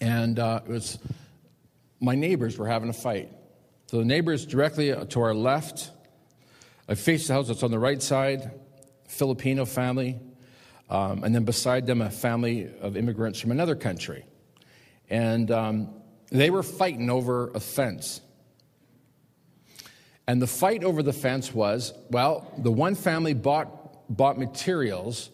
And 0.00 0.38
uh, 0.38 0.60
it 0.64 0.70
was 0.70 1.00
my 1.98 2.14
neighbors 2.14 2.56
were 2.56 2.68
having 2.68 2.88
a 2.88 2.92
fight. 2.92 3.32
So 3.90 3.98
the 3.98 4.04
neighbors 4.04 4.46
directly 4.46 4.94
to 4.94 5.20
our 5.20 5.34
left, 5.34 5.90
I 6.88 6.94
faced 6.94 7.26
the 7.26 7.34
house 7.34 7.48
that's 7.48 7.64
on 7.64 7.72
the 7.72 7.78
right 7.80 8.00
side, 8.00 8.52
Filipino 9.08 9.64
family, 9.64 10.16
um, 10.88 11.24
and 11.24 11.34
then 11.34 11.42
beside 11.42 11.88
them 11.88 12.00
a 12.00 12.08
family 12.08 12.70
of 12.80 12.96
immigrants 12.96 13.40
from 13.40 13.50
another 13.50 13.74
country. 13.74 14.24
And 15.08 15.50
um, 15.50 15.88
they 16.30 16.50
were 16.50 16.62
fighting 16.62 17.10
over 17.10 17.50
a 17.52 17.58
fence. 17.58 18.20
And 20.28 20.40
the 20.40 20.46
fight 20.46 20.84
over 20.84 21.02
the 21.02 21.12
fence 21.12 21.52
was 21.52 21.92
well, 22.10 22.48
the 22.58 22.70
one 22.70 22.94
family 22.94 23.34
bought, 23.34 24.08
bought 24.08 24.38
materials 24.38 25.30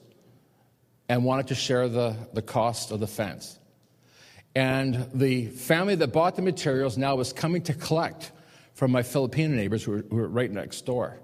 and 1.11 1.27
wanted 1.27 1.49
to 1.49 1.55
share 1.55 1.91
the, 1.91 2.17
the 2.33 2.41
cost 2.41 2.91
of 2.91 3.01
the 3.01 3.07
fence. 3.07 3.59
And 4.55 5.11
the 5.13 5.49
family 5.49 5.95
that 5.97 6.15
bought 6.15 6.37
the 6.37 6.43
materials 6.43 6.97
now 6.97 7.17
was 7.17 7.35
coming 7.35 7.61
to 7.65 7.75
collect 7.75 8.33
from 8.77 8.93
my 8.93 9.03
Filipino 9.03 9.55
neighbors 9.57 9.83
who 9.83 9.93
were, 9.93 10.05
who 10.09 10.17
were 10.17 10.29
right 10.29 10.51
next 10.51 10.85
door. 10.85 11.19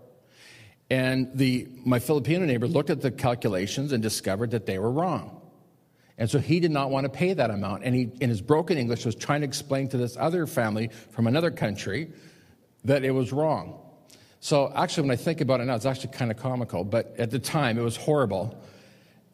And 0.91 1.31
the, 1.35 1.69
my 1.85 1.99
Filipino 1.99 2.45
neighbor 2.45 2.67
looked 2.67 2.91
at 2.91 3.01
the 3.01 3.11
calculations 3.11 3.93
and 3.93 4.03
discovered 4.03 4.51
that 4.51 4.67
they 4.67 4.79
were 4.79 4.91
wrong. 4.91 5.41
And 6.19 6.29
so 6.29 6.38
he 6.38 6.61
did 6.61 6.71
not 6.71 6.91
want 6.91 7.05
to 7.05 7.11
pay 7.11 7.35
that 7.35 7.51
amount. 7.51 7.85
And 7.85 7.95
he, 7.95 8.11
in 8.21 8.31
his 8.31 8.41
broken 8.41 8.79
English, 8.79 9.05
was 9.05 9.15
trying 9.15 9.43
to 9.43 9.47
explain 9.47 9.88
to 9.88 9.97
this 9.97 10.17
other 10.19 10.47
family 10.47 10.88
from 11.11 11.27
another 11.27 11.51
country 11.51 12.11
that 12.85 13.05
it 13.05 13.11
was 13.11 13.33
wrong. 13.33 13.79
So 14.41 14.73
actually, 14.75 15.09
when 15.09 15.12
I 15.12 15.17
think 15.17 15.41
about 15.41 15.61
it 15.61 15.67
now, 15.67 15.75
it's 15.75 15.87
actually 15.87 16.12
kind 16.12 16.31
of 16.31 16.38
comical. 16.38 16.85
But 16.85 17.15
at 17.19 17.31
the 17.31 17.38
time, 17.38 17.79
it 17.79 17.83
was 17.83 17.97
horrible 17.97 18.61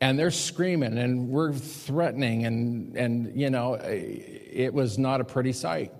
and 0.00 0.18
they're 0.18 0.30
screaming 0.30 0.96
and 0.98 1.28
we're 1.28 1.52
threatening 1.52 2.46
and 2.46 2.96
and 2.96 3.34
you 3.34 3.50
know 3.50 3.74
it 3.82 4.72
was 4.72 4.98
not 4.98 5.20
a 5.20 5.24
pretty 5.24 5.52
sight 5.52 5.92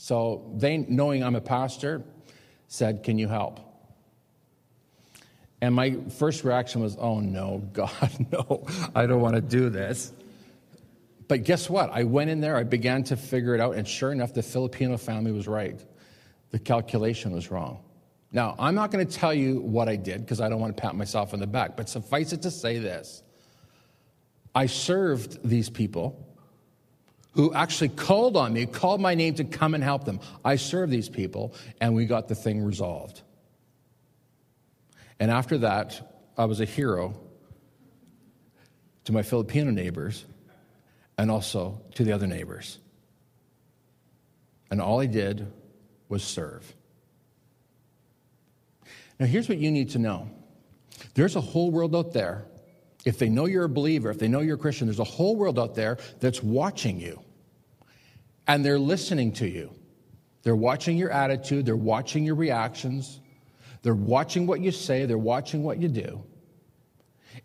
so 0.00 0.50
they 0.56 0.78
knowing 0.78 1.22
i'm 1.22 1.36
a 1.36 1.42
pastor 1.42 2.02
said 2.68 3.02
can 3.02 3.18
you 3.18 3.28
help? 3.28 3.60
And 5.60 5.74
my 5.74 5.98
first 6.18 6.42
reaction 6.42 6.80
was 6.80 6.96
oh 6.98 7.20
no 7.20 7.58
god 7.74 8.10
no 8.32 8.64
i 8.94 9.04
don't 9.04 9.20
want 9.20 9.34
to 9.34 9.42
do 9.42 9.68
this. 9.68 10.12
But 11.28 11.44
guess 11.44 11.70
what? 11.70 11.90
I 11.90 12.04
went 12.04 12.30
in 12.30 12.40
there 12.40 12.56
i 12.56 12.62
began 12.62 13.04
to 13.04 13.16
figure 13.16 13.54
it 13.54 13.60
out 13.60 13.76
and 13.76 13.86
sure 13.86 14.10
enough 14.10 14.32
the 14.32 14.42
filipino 14.42 14.96
family 14.96 15.32
was 15.32 15.46
right. 15.46 15.78
The 16.50 16.58
calculation 16.58 17.32
was 17.32 17.50
wrong. 17.50 17.84
Now, 18.32 18.54
I'm 18.58 18.74
not 18.74 18.90
going 18.90 19.06
to 19.06 19.12
tell 19.12 19.34
you 19.34 19.60
what 19.60 19.88
I 19.90 19.96
did 19.96 20.22
because 20.22 20.40
I 20.40 20.48
don't 20.48 20.60
want 20.60 20.74
to 20.74 20.80
pat 20.80 20.94
myself 20.94 21.34
on 21.34 21.40
the 21.40 21.46
back, 21.46 21.76
but 21.76 21.90
suffice 21.90 22.32
it 22.32 22.40
to 22.42 22.50
say 22.50 22.78
this. 22.78 23.22
I 24.54 24.64
served 24.64 25.46
these 25.46 25.68
people 25.68 26.29
who 27.32 27.54
actually 27.54 27.90
called 27.90 28.36
on 28.36 28.52
me, 28.52 28.66
called 28.66 29.00
my 29.00 29.14
name 29.14 29.34
to 29.34 29.44
come 29.44 29.74
and 29.74 29.84
help 29.84 30.04
them. 30.04 30.20
I 30.44 30.56
served 30.56 30.92
these 30.92 31.08
people, 31.08 31.54
and 31.80 31.94
we 31.94 32.06
got 32.06 32.28
the 32.28 32.34
thing 32.34 32.62
resolved. 32.62 33.22
And 35.18 35.30
after 35.30 35.58
that, 35.58 36.14
I 36.36 36.46
was 36.46 36.60
a 36.60 36.64
hero 36.64 37.14
to 39.04 39.12
my 39.12 39.22
Filipino 39.22 39.70
neighbors 39.70 40.24
and 41.18 41.30
also 41.30 41.82
to 41.94 42.04
the 42.04 42.12
other 42.12 42.26
neighbors. 42.26 42.78
And 44.70 44.80
all 44.80 45.00
I 45.00 45.06
did 45.06 45.52
was 46.08 46.22
serve. 46.22 46.74
Now, 49.18 49.26
here's 49.26 49.48
what 49.48 49.58
you 49.58 49.70
need 49.70 49.90
to 49.90 49.98
know 49.98 50.30
there's 51.14 51.36
a 51.36 51.40
whole 51.40 51.70
world 51.70 51.94
out 51.94 52.12
there. 52.12 52.46
If 53.04 53.18
they 53.18 53.28
know 53.28 53.46
you're 53.46 53.64
a 53.64 53.68
believer, 53.68 54.10
if 54.10 54.18
they 54.18 54.28
know 54.28 54.40
you're 54.40 54.56
a 54.56 54.58
Christian, 54.58 54.86
there's 54.86 54.98
a 54.98 55.04
whole 55.04 55.36
world 55.36 55.58
out 55.58 55.74
there 55.74 55.98
that's 56.20 56.42
watching 56.42 57.00
you. 57.00 57.22
And 58.46 58.64
they're 58.64 58.78
listening 58.78 59.32
to 59.34 59.48
you. 59.48 59.74
They're 60.42 60.56
watching 60.56 60.96
your 60.96 61.10
attitude, 61.10 61.66
they're 61.66 61.76
watching 61.76 62.24
your 62.24 62.34
reactions, 62.34 63.20
they're 63.82 63.94
watching 63.94 64.46
what 64.46 64.60
you 64.60 64.72
say, 64.72 65.04
they're 65.04 65.18
watching 65.18 65.62
what 65.62 65.78
you 65.78 65.88
do. 65.88 66.24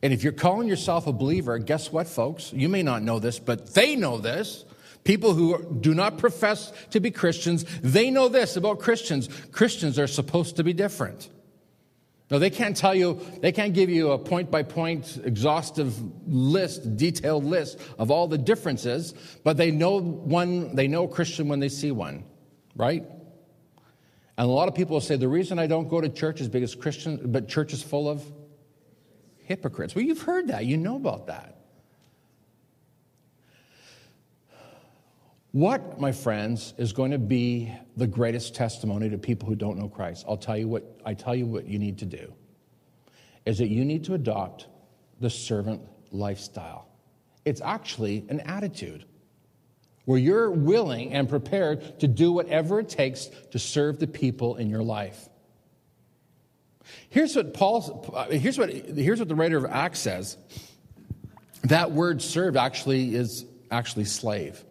And 0.02 0.14
if 0.14 0.24
you're 0.24 0.34
calling 0.34 0.68
yourself 0.68 1.08
a 1.08 1.14
believer, 1.14 1.58
guess 1.60 1.92
what, 1.92 2.08
folks? 2.08 2.52
You 2.54 2.70
may 2.70 2.84
not 2.84 3.04
know 3.04 3.20
this, 3.20 3.40
but 3.40 3.74
they 3.74 3.96
know 3.96 4.18
this. 4.18 4.66
People 5.04 5.34
who 5.34 5.78
do 5.82 5.94
not 5.94 6.18
profess 6.18 6.74
to 6.90 7.00
be 7.00 7.12
Christians, 7.12 7.64
they 7.82 8.10
know 8.10 8.28
this 8.28 8.58
about 8.58 8.80
Christians. 8.80 9.30
Christians 9.52 10.00
are 10.00 10.08
supposed 10.08 10.56
to 10.56 10.64
be 10.64 10.74
different. 10.74 11.30
No, 12.32 12.40
they 12.40 12.50
can't 12.50 12.76
tell 12.76 12.96
you, 12.96 13.22
they 13.42 13.52
can't 13.52 13.74
give 13.74 13.90
you 13.90 14.12
a 14.12 14.18
point 14.18 14.50
by 14.50 14.64
point, 14.64 15.20
exhaustive 15.24 15.96
list, 16.28 16.98
detailed 16.98 17.44
list 17.44 17.80
of 18.00 18.10
all 18.10 18.28
the 18.28 18.38
differences, 18.38 19.14
but 19.44 19.58
they 19.58 19.70
know 19.70 20.00
one, 20.00 20.76
they 20.76 20.88
know 20.88 21.04
a 21.04 21.08
Christian 21.08 21.48
when 21.48 21.60
they 21.60 21.70
see 21.70 21.92
one, 21.92 22.24
right? 22.76 23.04
And 24.38 24.48
a 24.48 24.52
lot 24.52 24.68
of 24.68 24.74
people 24.74 25.00
say, 25.02 25.18
the 25.18 25.28
reason 25.28 25.60
I 25.60 25.68
don't 25.68 25.88
go 25.88 26.02
to 26.02 26.10
church 26.10 26.42
is 26.42 26.50
because 26.50 26.74
Christian, 26.74 27.32
but 27.32 27.48
church 27.48 27.74
is 27.74 27.84
full 27.84 28.10
of 28.10 28.24
hypocrites. 29.38 29.94
Well, 29.94 30.04
you've 30.04 30.24
heard 30.24 30.48
that, 30.48 30.66
you 30.66 30.78
know 30.78 30.96
about 30.96 31.28
that. 31.28 31.65
What, 35.56 36.02
my 36.02 36.12
friends, 36.12 36.74
is 36.78 36.92
going 36.92 37.12
to 37.12 37.18
be 37.18 37.72
the 37.96 38.08
greatest 38.08 38.56
testimony 38.56 39.10
to 39.10 39.18
people 39.18 39.48
who 39.48 39.56
don't 39.56 39.78
know 39.78 39.88
Christ? 39.88 40.26
I'll 40.28 40.36
tell 40.36 40.58
you 40.58 40.68
what 40.68 41.00
I 41.06 41.14
tell 41.14 41.34
you 41.34 41.46
what 41.46 41.66
you 41.66 41.80
need 41.80 42.00
to 42.00 42.06
do. 42.06 42.34
Is 43.46 43.60
that 43.60 43.70
you 43.70 43.86
need 43.86 44.04
to 44.04 44.16
adopt 44.16 44.68
the 45.22 45.30
servant 45.30 45.82
lifestyle. 46.12 46.90
It's 47.46 47.62
actually 47.62 48.26
an 48.28 48.42
attitude 48.42 49.06
where 50.04 50.20
you're 50.20 50.52
willing 50.52 51.14
and 51.14 51.30
prepared 51.30 52.02
to 52.02 52.10
do 52.10 52.34
whatever 52.34 52.82
it 52.82 52.90
takes 52.90 53.30
to 53.52 53.58
serve 53.58 53.98
the 53.98 54.08
people 54.08 54.58
in 54.58 54.70
your 54.70 54.84
life. 54.84 55.30
Here's 57.08 57.34
what 57.34 57.54
Paul, 57.54 58.28
here's 58.30 58.58
what, 58.58 58.70
here's 58.74 59.20
what 59.20 59.30
the 59.30 59.36
writer 59.36 59.56
of 59.56 59.72
Acts 59.72 60.00
says. 60.00 60.36
That 61.64 61.94
word 61.94 62.22
served 62.22 62.58
actually 62.58 63.16
is 63.16 63.46
actually 63.72 64.04
slave. 64.04 64.62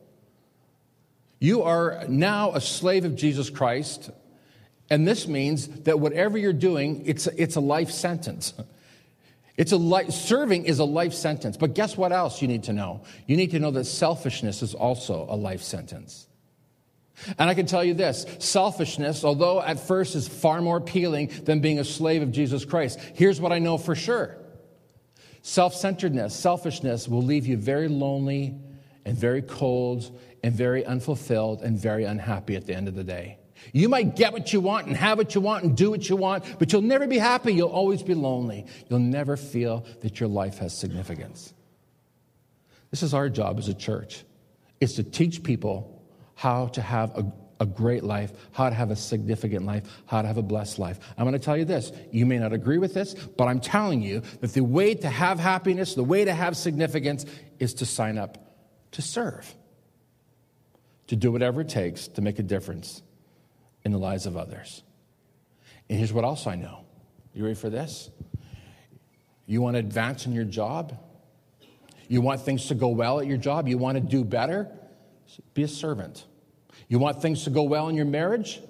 You 1.40 1.62
are 1.62 2.05
now 2.09 2.53
a 2.53 2.61
slave 2.61 3.05
of 3.05 3.16
Jesus 3.16 3.51
Christ, 3.51 4.11
and 4.90 5.07
this 5.07 5.27
means 5.27 5.68
that 5.83 6.01
whatever 6.01 6.38
you're 6.38 6.53
doing, 6.53 7.03
it's 7.07 7.27
a, 7.27 7.42
it's 7.42 7.57
a 7.57 7.61
life 7.61 7.90
sentence. 7.90 8.55
It's 9.57 9.73
a 9.73 9.77
life, 9.77 10.11
serving 10.11 10.64
is 10.64 10.81
a 10.81 10.85
life 10.85 11.14
sentence. 11.14 11.57
But 11.57 11.75
guess 11.75 11.97
what 11.97 12.12
else 12.12 12.42
you 12.42 12.49
need 12.49 12.64
to 12.64 12.73
know? 12.73 13.03
You 13.27 13.37
need 13.37 13.53
to 13.53 13.61
know 13.61 13.70
that 13.70 13.85
selfishness 13.85 14.62
is 14.62 14.75
also 14.75 15.27
a 15.29 15.37
life 15.37 15.62
sentence. 15.62 16.27
And 17.38 17.49
I 17.49 17.55
can 17.55 17.66
tell 17.66 17.85
you 17.85 17.94
this 17.94 18.27
selfishness, 18.40 19.25
although 19.25 19.62
at 19.62 19.79
first 19.79 20.16
is 20.16 20.27
far 20.27 20.61
more 20.61 20.79
appealing 20.79 21.31
than 21.44 21.61
being 21.61 21.79
a 21.79 21.85
slave 21.85 22.23
of 22.23 22.33
Jesus 22.33 22.64
Christ, 22.64 22.99
here's 23.14 23.40
what 23.40 23.53
I 23.53 23.61
know 23.61 23.79
for 23.79 23.94
sure 23.94 24.37
self 25.42 25.75
centeredness, 25.75 26.35
selfishness 26.35 27.07
will 27.07 27.23
leave 27.23 27.47
you 27.47 27.57
very 27.57 27.88
lonely 27.88 28.57
and 29.05 29.16
very 29.16 29.42
cold 29.42 30.18
and 30.44 30.52
very 30.52 30.85
unfulfilled 30.85 31.62
and 31.62 31.78
very 31.78 32.04
unhappy 32.04 32.54
at 32.54 32.66
the 32.66 32.74
end 32.76 32.87
of 32.87 32.94
the 32.94 33.02
day. 33.02 33.38
You 33.72 33.88
might 33.88 34.14
get 34.14 34.35
what 34.35 34.52
you 34.52 34.61
want 34.61 34.87
and 34.87 34.94
have 34.94 35.16
what 35.16 35.35
you 35.35 35.40
want 35.40 35.64
and 35.64 35.74
do 35.74 35.90
what 35.90 36.07
you 36.07 36.16
want, 36.16 36.44
but 36.59 36.70
you'll 36.70 36.83
never 36.83 37.07
be 37.07 37.16
happy. 37.16 37.54
You'll 37.54 37.70
always 37.70 38.02
be 38.02 38.12
lonely. 38.12 38.66
You'll 38.90 38.98
never 38.98 39.38
feel 39.38 39.87
that 40.02 40.20
your 40.20 40.28
life 40.28 40.59
has 40.59 40.76
significance. 40.76 41.54
This 42.90 43.02
is 43.02 43.14
our 43.14 43.30
job 43.30 43.59
as 43.59 43.68
a 43.68 43.74
church. 43.74 44.22
It's 44.83 44.96
to 44.96 45.02
teach 45.02 45.42
people 45.42 46.04
how 46.35 46.66
to 46.68 46.83
have 46.83 47.16
a, 47.16 47.33
a 47.59 47.64
great 47.64 48.04
life, 48.04 48.30
how 48.52 48.68
to 48.68 48.74
have 48.74 48.90
a 48.90 48.96
significant 48.96 49.64
life, 49.64 49.85
how 50.04 50.20
to 50.20 50.28
have 50.28 50.37
a 50.37 50.42
blessed 50.42 50.78
life. 50.78 50.98
I'm 51.16 51.24
going 51.24 51.33
to 51.33 51.38
tell 51.38 51.57
you 51.57 51.64
this. 51.64 51.90
You 52.12 52.26
may 52.26 52.38
not 52.38 52.52
agree 52.52 52.76
with 52.76 52.92
this, 52.92 53.14
but 53.14 53.46
I'm 53.46 53.61
telling 53.61 54.02
you 54.02 54.20
that 54.42 54.52
the 54.52 54.62
way 54.62 54.94
to 54.94 55.09
have 55.09 55.40
happiness, 55.40 55.94
the 55.94 56.04
way 56.04 56.26
to 56.26 56.35
have 56.35 56.54
significance 56.54 57.24
is 57.59 57.72
to 57.74 57.87
sign 57.87 58.18
up 58.18 58.37
to 58.90 59.00
serve, 59.00 59.54
to 61.09 61.17
do 61.17 61.31
whatever 61.31 61.61
it 61.61 61.69
takes 61.69 62.09
to 62.09 62.23
make 62.23 62.38
a 62.38 62.43
difference 62.43 63.03
in 63.85 63.93
the 63.93 63.99
lives 63.99 64.27
of 64.27 64.37
others. 64.37 64.83
And 65.88 65.99
here's 65.99 66.12
what 66.12 66.25
else 66.25 66.47
I 66.47 66.55
know. 66.55 66.85
You 67.35 67.45
ready 67.45 67.55
for 67.55 67.71
this? 67.71 68.11
You 69.47 69.61
want 69.61 69.75
to 69.75 69.81
advance 69.81 70.27
in 70.27 70.33
your 70.33 70.45
job? 70.45 70.99
You 72.09 72.21
want 72.21 72.40
things 72.40 72.67
to 72.69 72.75
go 72.75 72.88
well 72.88 73.21
at 73.21 73.27
your 73.27 73.37
job? 73.37 73.69
You 73.69 73.79
want 73.79 73.97
to 73.97 74.01
do 74.01 74.25
better? 74.25 74.69
Be 75.53 75.62
a 75.62 75.69
servant. 75.69 76.25
You 76.88 76.99
want 76.99 77.21
things 77.21 77.45
to 77.45 77.51
go 77.51 77.62
well 77.62 77.88
in 77.88 77.97
your 77.97 78.07
marriage? 78.07 78.61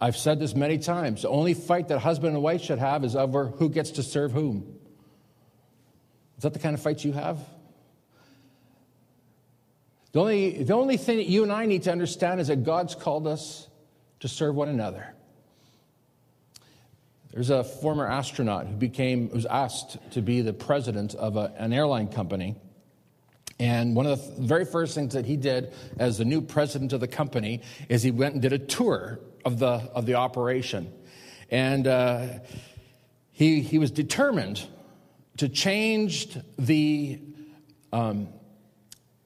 I've 0.00 0.16
said 0.16 0.38
this 0.38 0.54
many 0.54 0.78
times. 0.78 1.22
The 1.22 1.28
only 1.28 1.54
fight 1.54 1.88
that 1.88 1.98
husband 1.98 2.34
and 2.34 2.42
wife 2.42 2.62
should 2.62 2.78
have 2.78 3.04
is 3.04 3.16
over 3.16 3.48
who 3.48 3.68
gets 3.68 3.92
to 3.92 4.02
serve 4.02 4.32
whom. 4.32 4.78
Is 6.36 6.42
that 6.42 6.52
the 6.52 6.60
kind 6.60 6.74
of 6.74 6.80
fight 6.80 7.04
you 7.04 7.12
have? 7.12 7.38
The 10.12 10.20
only, 10.20 10.62
the 10.62 10.74
only 10.74 10.96
thing 10.96 11.18
that 11.18 11.26
you 11.26 11.42
and 11.42 11.52
I 11.52 11.66
need 11.66 11.82
to 11.84 11.92
understand 11.92 12.40
is 12.40 12.48
that 12.48 12.64
God's 12.64 12.94
called 12.94 13.26
us 13.26 13.68
to 14.20 14.28
serve 14.28 14.54
one 14.54 14.68
another. 14.68 15.14
There's 17.30 17.50
a 17.50 17.62
former 17.62 18.06
astronaut 18.06 18.66
who 18.66 18.74
became, 18.74 19.28
was 19.30 19.44
asked 19.46 19.98
to 20.12 20.22
be 20.22 20.40
the 20.40 20.54
president 20.54 21.14
of 21.14 21.36
a, 21.36 21.52
an 21.58 21.72
airline 21.72 22.08
company. 22.08 22.56
And 23.60 23.94
one 23.94 24.06
of 24.06 24.36
the 24.36 24.42
very 24.42 24.64
first 24.64 24.94
things 24.94 25.14
that 25.14 25.26
he 25.26 25.36
did 25.36 25.72
as 25.98 26.16
the 26.16 26.24
new 26.24 26.40
president 26.40 26.92
of 26.92 27.00
the 27.00 27.08
company 27.08 27.60
is 27.88 28.02
he 28.02 28.10
went 28.10 28.34
and 28.34 28.42
did 28.42 28.52
a 28.52 28.58
tour 28.58 29.20
of 29.44 29.58
the, 29.58 29.66
of 29.66 30.06
the 30.06 30.14
operation. 30.14 30.92
And 31.50 31.86
uh, 31.86 32.26
he, 33.30 33.60
he 33.60 33.78
was 33.78 33.90
determined 33.90 34.66
to 35.36 35.48
change 35.48 36.36
the, 36.58 37.20
um, 37.92 38.28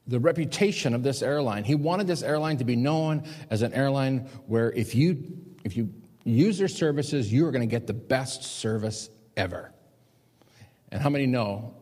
the 0.07 0.19
reputation 0.19 0.93
of 0.93 1.03
this 1.03 1.21
airline. 1.21 1.63
He 1.63 1.75
wanted 1.75 2.07
this 2.07 2.23
airline 2.23 2.57
to 2.57 2.65
be 2.65 2.75
known 2.75 3.23
as 3.49 3.61
an 3.61 3.73
airline 3.73 4.29
where 4.47 4.71
if 4.71 4.95
you, 4.95 5.23
if 5.63 5.77
you 5.77 5.93
use 6.25 6.57
their 6.57 6.67
services, 6.67 7.31
you 7.31 7.45
are 7.45 7.51
going 7.51 7.67
to 7.67 7.71
get 7.71 7.87
the 7.87 7.93
best 7.93 8.43
service 8.43 9.09
ever. 9.37 9.71
And 10.91 11.01
how 11.01 11.09
many 11.09 11.25
know 11.25 11.75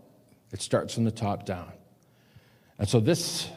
it 0.51 0.61
starts 0.61 0.93
from 0.93 1.03
the 1.03 1.11
top 1.11 1.45
down? 1.45 1.71
And 2.77 2.87
so 2.87 2.99
this 2.99 3.49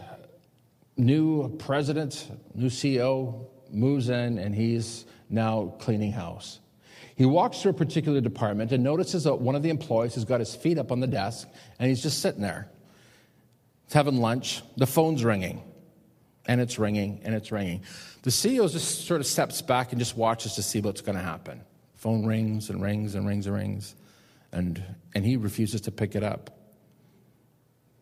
new 0.96 1.56
president, 1.58 2.30
new 2.54 2.68
CEO, 2.68 3.46
moves 3.70 4.08
in 4.08 4.38
and 4.38 4.54
he's 4.54 5.04
now 5.28 5.74
cleaning 5.78 6.12
house. 6.12 6.60
He 7.16 7.24
walks 7.24 7.62
through 7.62 7.72
a 7.72 7.74
particular 7.74 8.20
department 8.20 8.72
and 8.72 8.82
notices 8.82 9.24
that 9.24 9.36
one 9.36 9.54
of 9.54 9.62
the 9.62 9.70
employees 9.70 10.14
has 10.16 10.24
got 10.24 10.40
his 10.40 10.54
feet 10.54 10.78
up 10.78 10.90
on 10.90 11.00
the 11.00 11.06
desk 11.06 11.48
and 11.78 11.88
he's 11.88 12.02
just 12.02 12.20
sitting 12.20 12.42
there. 12.42 12.68
Having 13.92 14.18
lunch, 14.18 14.62
the 14.76 14.86
phone's 14.86 15.24
ringing, 15.24 15.62
and 16.46 16.60
it's 16.60 16.78
ringing, 16.78 17.20
and 17.24 17.34
it's 17.34 17.52
ringing. 17.52 17.82
The 18.22 18.30
CEO 18.30 18.70
just 18.70 19.06
sort 19.06 19.20
of 19.20 19.26
steps 19.26 19.62
back 19.62 19.92
and 19.92 19.98
just 19.98 20.16
watches 20.16 20.54
to 20.54 20.62
see 20.62 20.80
what's 20.80 21.00
going 21.00 21.16
to 21.16 21.22
happen. 21.22 21.60
Phone 21.94 22.26
rings 22.26 22.70
and 22.70 22.82
rings 22.82 23.14
and 23.14 23.26
rings 23.26 23.46
and 23.46 23.54
rings, 23.54 23.94
and, 24.52 24.82
and 25.14 25.24
he 25.24 25.36
refuses 25.36 25.82
to 25.82 25.92
pick 25.92 26.14
it 26.14 26.22
up. 26.22 26.50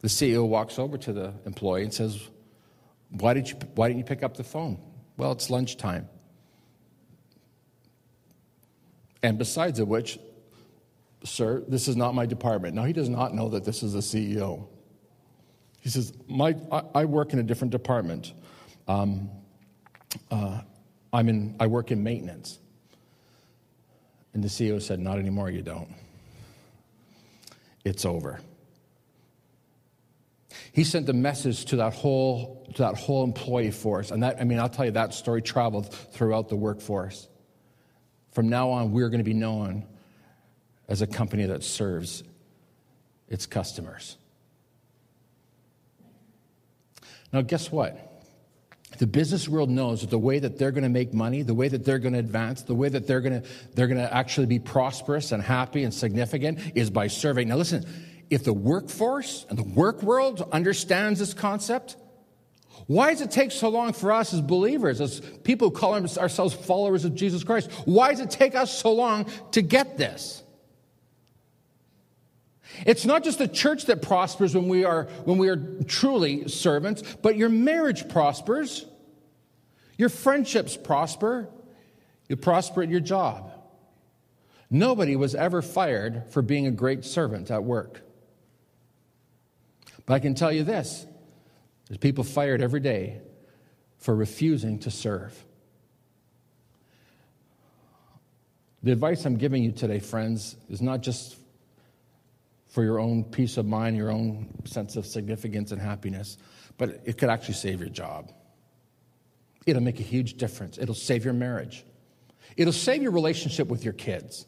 The 0.01 0.09
CEO 0.09 0.47
walks 0.47 0.79
over 0.79 0.99
to 0.99 1.13
the 1.13 1.35
employee 1.47 1.85
and 1.85 1.95
says, 1.95 2.21
why, 3.11 3.35
did 3.35 3.51
you, 3.51 3.57
why 3.75 3.89
didn't 3.89 3.99
you 3.99 4.05
pick 4.05 4.23
up 4.23 4.37
the 4.37 4.45
phone? 4.45 4.81
Well, 5.17 5.33
it's 5.33 5.51
lunchtime. 5.51 6.09
And 9.23 9.39
besides 9.39 9.79
of 9.79 9.89
which, 9.89 10.19
sir, 11.25 11.63
this 11.69 11.87
is 11.89 11.97
not 11.97 12.15
my 12.15 12.27
department. 12.27 12.75
Now, 12.75 12.85
he 12.85 12.93
does 12.93 13.09
not 13.09 13.35
know 13.35 13.51
that 13.51 13.65
this 13.65 13.83
is 13.83 13.93
the 13.93 14.01
CEO. 14.01 14.67
He 15.83 15.91
says, 15.91 16.13
my, 16.29 16.57
I, 16.71 16.83
I 16.95 17.05
work 17.05 17.33
in 17.33 17.41
a 17.41 17.43
different 17.43 17.73
department. 17.73 18.33
Um, 18.87 19.29
uh, 20.31 20.61
I'm 21.13 21.29
in, 21.29 21.57
I 21.59 21.67
work 21.67 21.91
in 21.91 22.03
maintenance. 22.03 22.59
And 24.33 24.43
the 24.43 24.49
CEO 24.49 24.81
said, 24.81 24.99
Not 24.99 25.19
anymore, 25.19 25.51
you 25.51 25.61
don't. 25.61 25.89
It's 27.85 28.07
over. 28.07 28.41
He 30.73 30.85
sent 30.85 31.07
the 31.07 31.13
message 31.13 31.67
to 31.67 31.77
that 31.77 31.93
whole, 31.93 32.65
to 32.75 32.83
that 32.83 32.95
whole 32.95 33.25
employee 33.25 33.73
force. 33.73 34.11
And 34.11 34.23
that, 34.23 34.41
I 34.41 34.45
mean, 34.45 34.59
I'll 34.59 34.69
tell 34.69 34.85
you, 34.85 34.93
that 34.93 35.13
story 35.13 35.43
traveled 35.43 35.93
throughout 35.93 36.49
the 36.49 36.57
workforce. 36.57 37.29
From 38.31 38.49
now 38.49 38.71
on, 38.71 38.93
we're 38.93 39.11
going 39.11 39.19
to 39.19 39.25
be 39.25 39.35
known 39.35 39.85
as 40.89 41.03
a 41.03 41.07
company 41.07 41.47
that 41.47 41.63
serves 41.65 42.23
its 43.29 43.47
customers. 43.47 44.17
Now, 47.33 47.41
guess 47.43 47.73
what? 47.73 48.09
The 48.99 49.07
business 49.07 49.49
world 49.49 49.71
knows 49.71 50.03
that 50.03 50.11
the 50.11 50.19
way 50.19 50.39
that 50.39 50.59
they're 50.59 50.71
going 50.71 50.83
to 50.83 50.91
make 50.91 51.15
money, 51.15 51.43
the 51.43 51.55
way 51.55 51.69
that 51.69 51.85
they're 51.85 51.99
going 51.99 52.13
to 52.13 52.19
advance, 52.19 52.63
the 52.63 52.75
way 52.75 52.91
that 52.91 53.07
they're 53.07 53.23
going 53.23 53.41
to, 53.41 53.49
they're 53.75 53.87
going 53.87 54.01
to 54.01 54.15
actually 54.15 54.47
be 54.47 54.59
prosperous 54.59 55.33
and 55.33 55.43
happy 55.43 55.85
and 55.85 55.95
significant 55.95 56.59
is 56.75 56.91
by 56.91 57.07
serving. 57.07 57.49
Now, 57.49 57.57
listen, 57.57 57.87
if 58.29 58.45
the 58.45 58.53
workforce 58.53 59.47
and 59.49 59.59
the 59.59 59.63
work 59.63 60.03
world 60.03 60.47
understands 60.53 61.19
this 61.19 61.33
concept, 61.33 61.97
why 62.87 63.11
does 63.11 63.23
it 63.23 63.31
take 63.31 63.51
so 63.51 63.69
long 63.69 63.93
for 63.93 64.13
us 64.13 64.35
as 64.35 64.41
believers, 64.41 65.01
as 65.01 65.21
people 65.43 65.71
who 65.71 65.75
call 65.75 65.95
ourselves 65.95 66.53
followers 66.53 67.05
of 67.05 67.15
Jesus 67.15 67.45
Christ? 67.45 67.71
Why 67.87 68.11
does 68.11 68.21
it 68.21 68.31
take 68.31 68.55
us 68.55 68.77
so 68.77 68.93
long 68.93 69.27
to 69.53 69.63
get 69.63 69.97
this? 69.97 70.43
It's 72.87 73.05
not 73.05 73.25
just 73.25 73.39
the 73.39 73.49
church 73.49 73.87
that 73.87 74.03
prospers 74.03 74.55
when 74.55 74.69
we 74.69 74.85
are, 74.85 75.05
when 75.25 75.39
we 75.39 75.49
are 75.49 75.57
truly 75.87 76.49
servants, 76.49 77.03
but 77.23 77.37
your 77.37 77.49
marriage 77.49 78.09
prospers, 78.09 78.87
your 79.99 80.09
friendships 80.09 80.77
prosper, 80.77 81.49
you 82.29 82.37
prosper 82.37 82.83
at 82.83 82.89
your 82.89 83.01
job. 83.01 83.53
Nobody 84.71 85.17
was 85.17 85.35
ever 85.35 85.61
fired 85.61 86.25
for 86.31 86.41
being 86.41 86.67
a 86.67 86.71
great 86.71 87.05
servant 87.05 87.51
at 87.51 87.63
work. 87.63 88.01
But 90.07 90.15
I 90.15 90.19
can 90.19 90.35
tell 90.35 90.51
you 90.51 90.65
this 90.65 91.07
there's 91.89 91.99
people 91.99 92.25
fired 92.25 92.63
every 92.63 92.81
day 92.81 93.21
for 93.99 94.15
refusing 94.15 94.79
to 94.81 94.91
serve. 94.91 95.45
The 98.83 98.91
advice 98.91 99.25
I'm 99.25 99.37
giving 99.37 99.63
you 99.63 99.71
today, 99.71 100.01
friends, 100.01 100.57
is 100.69 100.83
not 100.83 101.03
just 101.03 101.37
for 102.73 102.83
your 102.83 102.99
own 102.99 103.23
peace 103.23 103.59
of 103.59 103.67
mind, 103.67 103.99
your 103.99 104.11
own 104.11 104.49
sense 104.65 104.97
of 104.97 105.05
significance 105.05 105.73
and 105.73 105.81
happiness, 105.81 106.39
but 106.79 107.03
it 107.05 107.19
could 107.19 107.29
actually 107.29 107.55
save 107.55 107.81
your 107.81 107.91
job. 107.91 108.33
It'll 109.67 109.83
make 109.83 110.01
a 110.01 110.03
huge 110.03 110.39
difference. 110.39 110.79
It'll 110.79 110.95
save 110.95 111.23
your 111.23 111.35
marriage. 111.35 111.85
It'll 112.57 112.73
save 112.73 113.03
your 113.03 113.13
relationship 113.13 113.69
with 113.69 113.85
your 113.85 113.93
kids. 113.93 114.47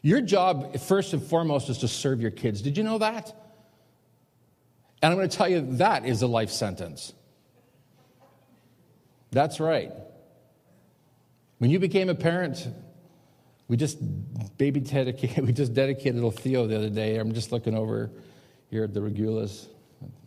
Your 0.00 0.20
job, 0.20 0.78
first 0.78 1.12
and 1.12 1.20
foremost, 1.20 1.68
is 1.70 1.78
to 1.78 1.88
serve 1.88 2.20
your 2.20 2.30
kids. 2.30 2.62
Did 2.62 2.78
you 2.78 2.84
know 2.84 2.98
that? 2.98 3.34
And 5.02 5.12
I'm 5.12 5.18
going 5.18 5.28
to 5.28 5.36
tell 5.36 5.48
you 5.48 5.76
that 5.78 6.06
is 6.06 6.22
a 6.22 6.28
life 6.28 6.50
sentence. 6.50 7.12
That's 9.32 9.58
right. 9.58 9.92
When 11.58 11.70
you 11.70 11.80
became 11.80 12.08
a 12.08 12.14
parent, 12.14 12.68
We 13.70 13.76
just 13.76 13.98
baby 14.58 14.80
dedicated, 14.80 15.44
we 15.46 15.52
just 15.52 15.72
dedicated 15.72 16.16
little 16.16 16.32
Theo 16.32 16.66
the 16.66 16.74
other 16.74 16.90
day. 16.90 17.18
I'm 17.18 17.32
just 17.32 17.52
looking 17.52 17.76
over 17.76 18.10
here 18.68 18.82
at 18.82 18.92
the 18.92 18.98
Regulas. 18.98 19.68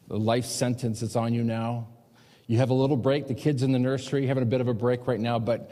The 0.08 0.18
life 0.18 0.46
sentence 0.46 1.02
that's 1.02 1.18
on 1.18 1.34
you 1.34 1.44
now. 1.44 1.90
You 2.48 2.60
have 2.60 2.70
a 2.70 2.74
little 2.74 2.96
break. 2.96 3.28
The 3.28 3.34
kid's 3.34 3.62
in 3.62 3.74
the 3.74 3.80
nursery, 3.80 4.26
having 4.28 4.44
a 4.44 4.46
bit 4.46 4.62
of 4.62 4.70
a 4.70 4.74
break 4.74 5.08
right 5.08 5.20
now, 5.20 5.40
but 5.40 5.72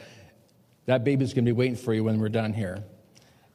that 0.85 1.05
baby's 1.05 1.33
going 1.33 1.45
to 1.45 1.53
be 1.53 1.57
waiting 1.57 1.77
for 1.77 1.93
you 1.93 2.03
when 2.03 2.19
we're 2.19 2.27
done 2.27 2.51
here. 2.51 2.83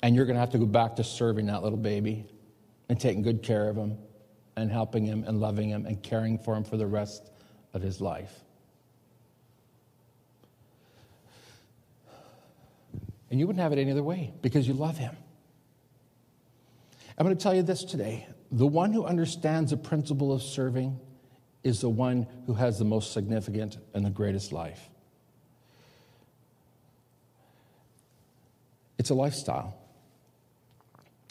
And 0.03 0.17
you're 0.17 0.25
going 0.25 0.37
to 0.37 0.41
have 0.41 0.53
to 0.53 0.59
go 0.59 0.67
back 0.67 0.97
to 0.97 1.05
serving 1.05 1.45
that 1.47 1.63
little 1.63 1.77
baby 1.77 2.25
and 2.89 2.99
taking 2.99 3.21
good 3.21 3.43
care 3.43 3.69
of 3.69 3.77
him 3.77 3.99
and 4.57 4.71
helping 4.71 5.05
him 5.05 5.25
and 5.27 5.41
loving 5.41 5.69
him 5.69 5.85
and 5.85 6.03
caring 6.03 6.39
for 6.39 6.57
him 6.57 6.65
for 6.65 6.79
the 6.79 6.87
rest 6.87 7.33
of 7.75 7.83
his 7.83 8.01
life. 8.01 8.33
And 13.31 13.41
you 13.41 13.47
wouldn't 13.47 13.63
have 13.63 13.73
it 13.73 13.79
any 13.79 13.91
other 13.91 14.03
way 14.03 14.33
because 14.43 14.69
you 14.69 14.75
love 14.75 14.97
him. 14.97 15.17
I'm 17.19 17.25
going 17.25 17.37
to 17.37 17.43
tell 17.43 17.55
you 17.55 17.63
this 17.63 17.83
today. 17.83 18.27
The 18.53 18.67
one 18.67 18.93
who 18.93 19.05
understands 19.05 19.71
the 19.71 19.77
principle 19.77 20.33
of 20.33 20.43
serving 20.43 21.01
is 21.65 21.81
the 21.81 21.89
one 21.89 22.27
who 22.47 22.55
has 22.55 22.79
the 22.79 22.85
most 22.85 23.13
significant 23.13 23.79
and 23.95 24.05
the 24.05 24.11
greatest 24.11 24.53
life. 24.53 24.89
It's 28.99 29.11
a 29.11 29.15
lifestyle. 29.15 29.77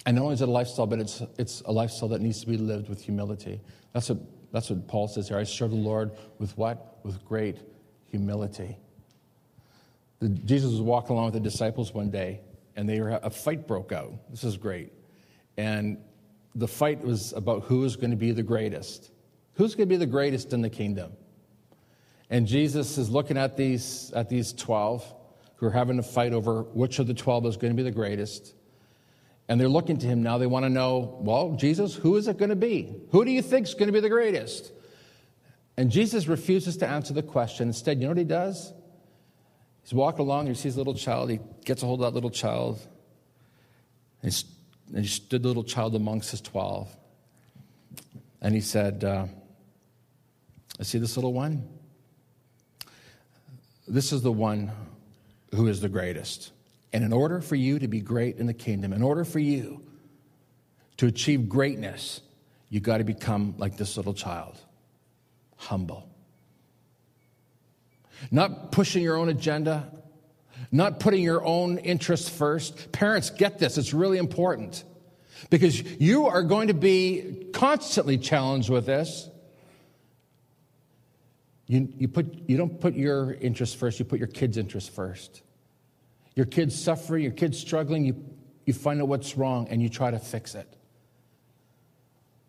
And 0.05 0.15
not 0.15 0.23
only 0.23 0.33
is 0.35 0.41
it 0.41 0.49
a 0.49 0.51
lifestyle, 0.51 0.87
but 0.87 0.99
it's, 0.99 1.21
it's 1.37 1.61
a 1.61 1.71
lifestyle 1.71 2.09
that 2.09 2.21
needs 2.21 2.41
to 2.41 2.47
be 2.47 2.57
lived 2.57 2.89
with 2.89 3.01
humility. 3.01 3.61
That's 3.93 4.09
what, 4.09 4.19
that's 4.51 4.69
what 4.69 4.87
Paul 4.87 5.07
says 5.07 5.29
here. 5.29 5.37
I 5.37 5.43
serve 5.43 5.71
the 5.71 5.77
Lord 5.77 6.11
with 6.37 6.55
what? 6.57 6.99
With 7.03 7.23
great 7.25 7.57
humility. 8.05 8.77
The, 10.19 10.29
Jesus 10.29 10.71
was 10.71 10.81
walking 10.81 11.11
along 11.11 11.25
with 11.25 11.33
the 11.35 11.39
disciples 11.39 11.93
one 11.93 12.09
day, 12.09 12.41
and 12.75 12.87
they 12.87 12.99
were, 12.99 13.19
a 13.21 13.29
fight 13.29 13.67
broke 13.67 13.91
out. 13.91 14.13
This 14.29 14.43
is 14.43 14.57
great. 14.57 14.91
And 15.57 15.97
the 16.55 16.67
fight 16.67 17.01
was 17.01 17.33
about 17.33 17.63
who 17.63 17.83
is 17.83 17.95
going 17.95 18.11
to 18.11 18.17
be 18.17 18.31
the 18.31 18.43
greatest. 18.43 19.11
Who's 19.53 19.75
going 19.75 19.87
to 19.87 19.93
be 19.93 19.97
the 19.97 20.05
greatest 20.05 20.53
in 20.53 20.61
the 20.61 20.69
kingdom? 20.69 21.13
And 22.29 22.47
Jesus 22.47 22.97
is 22.97 23.09
looking 23.09 23.37
at 23.37 23.55
these, 23.55 24.11
at 24.15 24.29
these 24.29 24.53
12 24.53 25.13
who 25.57 25.67
are 25.67 25.71
having 25.71 25.99
a 25.99 26.03
fight 26.03 26.33
over 26.33 26.63
which 26.63 26.99
of 26.99 27.07
the 27.07 27.13
12 27.13 27.45
is 27.45 27.57
going 27.57 27.71
to 27.71 27.77
be 27.77 27.83
the 27.83 27.95
greatest. 27.95 28.55
And 29.47 29.59
they're 29.59 29.69
looking 29.69 29.97
to 29.97 30.07
him 30.07 30.23
now. 30.23 30.37
They 30.37 30.47
want 30.47 30.65
to 30.65 30.69
know, 30.69 31.17
well, 31.21 31.51
Jesus, 31.51 31.93
who 31.93 32.15
is 32.15 32.27
it 32.27 32.37
going 32.37 32.49
to 32.49 32.55
be? 32.55 32.95
Who 33.11 33.23
do 33.23 33.31
you 33.31 33.41
think 33.41 33.67
is 33.67 33.73
going 33.73 33.87
to 33.87 33.93
be 33.93 33.99
the 33.99 34.09
greatest? 34.09 34.71
And 35.77 35.91
Jesus 35.91 36.27
refuses 36.27 36.77
to 36.77 36.87
answer 36.87 37.13
the 37.13 37.23
question. 37.23 37.67
Instead, 37.67 37.99
you 37.99 38.03
know 38.03 38.11
what 38.11 38.17
he 38.17 38.23
does? 38.23 38.73
He's 39.85 39.93
walking 39.93 40.21
along, 40.21 40.47
he 40.47 40.55
sees 40.55 40.73
a 40.73 40.79
little 40.79 40.95
child, 40.95 41.29
he 41.29 41.39
gets 41.63 41.83
a 41.83 41.85
hold 41.85 42.01
of 42.01 42.07
that 42.07 42.15
little 42.15 42.31
child, 42.31 42.79
and 44.23 44.33
he 44.95 45.05
stood 45.05 45.43
the 45.43 45.47
little 45.47 45.63
child 45.63 45.93
amongst 45.93 46.31
his 46.31 46.41
12. 46.41 46.89
And 48.41 48.55
he 48.55 48.61
said, 48.61 49.03
uh, 49.03 49.27
I 50.79 50.83
see 50.83 50.97
this 50.97 51.15
little 51.15 51.33
one. 51.33 51.67
This 53.87 54.11
is 54.11 54.23
the 54.23 54.31
one 54.31 54.71
who 55.53 55.67
is 55.67 55.81
the 55.81 55.89
greatest. 55.89 56.51
And 56.91 57.03
in 57.03 57.13
order 57.13 57.39
for 57.39 57.55
you 57.55 57.77
to 57.77 57.87
be 57.87 58.01
great 58.01 58.37
in 58.37 58.47
the 58.47 58.55
kingdom, 58.55 58.91
in 58.91 59.03
order 59.03 59.23
for 59.23 59.37
you 59.37 59.83
to 60.97 61.05
achieve 61.05 61.47
greatness, 61.47 62.21
you 62.69 62.79
got 62.79 62.97
to 62.97 63.03
become 63.03 63.53
like 63.59 63.77
this 63.77 63.97
little 63.97 64.15
child 64.15 64.57
humble. 65.57 66.09
Not 68.31 68.71
pushing 68.71 69.03
your 69.03 69.17
own 69.17 69.29
agenda, 69.29 69.91
not 70.71 70.99
putting 70.99 71.23
your 71.23 71.45
own 71.45 71.77
interests 71.77 72.29
first. 72.29 72.91
Parents, 72.91 73.29
get 73.29 73.59
this, 73.59 73.77
it's 73.77 73.93
really 73.93 74.17
important 74.17 74.83
because 75.49 75.81
you 76.01 76.27
are 76.27 76.43
going 76.43 76.67
to 76.69 76.73
be 76.73 77.47
constantly 77.53 78.17
challenged 78.17 78.69
with 78.69 78.85
this. 78.85 79.29
You, 81.67 81.87
you, 81.97 82.07
put, 82.07 82.47
you 82.47 82.57
don't 82.57 82.79
put 82.79 82.93
your 82.93 83.33
interests 83.33 83.75
first, 83.75 83.99
you 83.99 84.05
put 84.05 84.19
your 84.19 84.27
kids' 84.27 84.57
interests 84.57 84.89
first. 84.89 85.41
Your 86.35 86.45
kid's 86.45 86.77
suffering, 86.77 87.23
your 87.23 87.31
kid's 87.31 87.57
struggling, 87.57 88.05
you, 88.05 88.23
you 88.65 88.73
find 88.73 89.01
out 89.01 89.07
what's 89.07 89.37
wrong 89.37 89.67
and 89.69 89.81
you 89.81 89.89
try 89.89 90.11
to 90.11 90.19
fix 90.19 90.53
it. 90.53 90.67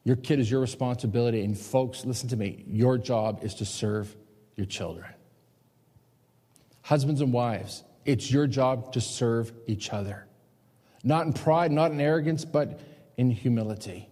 Your 0.05 0.17
kid 0.17 0.39
is 0.39 0.51
your 0.51 0.61
responsibility. 0.61 1.43
And 1.43 1.59
folks, 1.59 2.05
listen 2.05 2.29
to 2.29 2.37
me. 2.37 2.65
Your 2.69 2.97
job 2.97 3.41
is 3.43 3.55
to 3.57 3.65
serve 3.65 4.15
your 4.55 4.67
children. 4.67 5.16
Husbands 6.87 7.21
and 7.21 7.33
wives, 7.33 7.83
it's 8.05 8.31
your 8.31 8.47
job 8.47 8.93
to 8.93 9.01
serve 9.01 9.53
each 9.67 9.93
other. 9.93 10.25
Not 11.03 11.27
in 11.27 11.33
pride, 11.33 11.73
not 11.73 11.91
in 11.91 12.01
arrogance, 12.01 12.45
but 12.45 12.79
in 13.17 13.29
humility. 13.29 14.09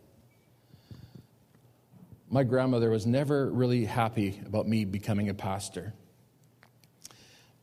My 2.28 2.42
grandmother 2.42 2.90
was 2.90 3.06
never 3.06 3.48
really 3.48 3.84
happy 3.84 4.40
about 4.44 4.66
me 4.66 4.84
becoming 4.84 5.28
a 5.28 5.34
pastor. 5.34 5.94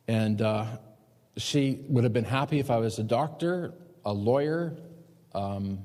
And 0.07 0.41
uh, 0.41 0.65
she 1.35 1.81
would 1.89 2.05
have 2.05 2.13
been 2.13 2.23
happy 2.23 2.59
if 2.59 2.71
I 2.71 2.77
was 2.77 2.97
a 2.97 3.03
doctor, 3.03 3.73
a 4.05 4.13
lawyer, 4.13 4.77
um, 5.35 5.79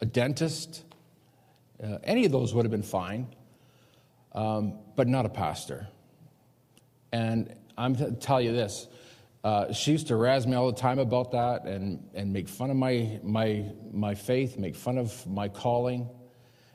a 0.00 0.06
dentist. 0.06 0.82
Uh, 1.80 1.98
any 2.02 2.24
of 2.24 2.32
those 2.32 2.52
would 2.52 2.64
have 2.64 2.72
been 2.72 2.82
fine, 2.82 3.28
um, 4.32 4.80
but 4.96 5.06
not 5.06 5.26
a 5.26 5.30
pastor. 5.30 5.86
And 7.12 7.54
I'm 7.76 7.96
to 7.96 8.12
tell 8.12 8.40
you 8.40 8.52
this. 8.52 8.86
Uh, 9.42 9.72
she 9.72 9.92
used 9.92 10.06
to 10.06 10.16
razz 10.16 10.46
me 10.46 10.54
all 10.54 10.70
the 10.72 10.80
time 10.80 10.98
about 10.98 11.32
that 11.32 11.64
and, 11.64 12.08
and 12.14 12.32
make 12.32 12.48
fun 12.48 12.70
of 12.70 12.76
my, 12.76 13.20
my, 13.22 13.64
my 13.92 14.14
faith, 14.14 14.56
make 14.56 14.74
fun 14.74 14.96
of 14.96 15.26
my 15.26 15.48
calling. 15.48 16.08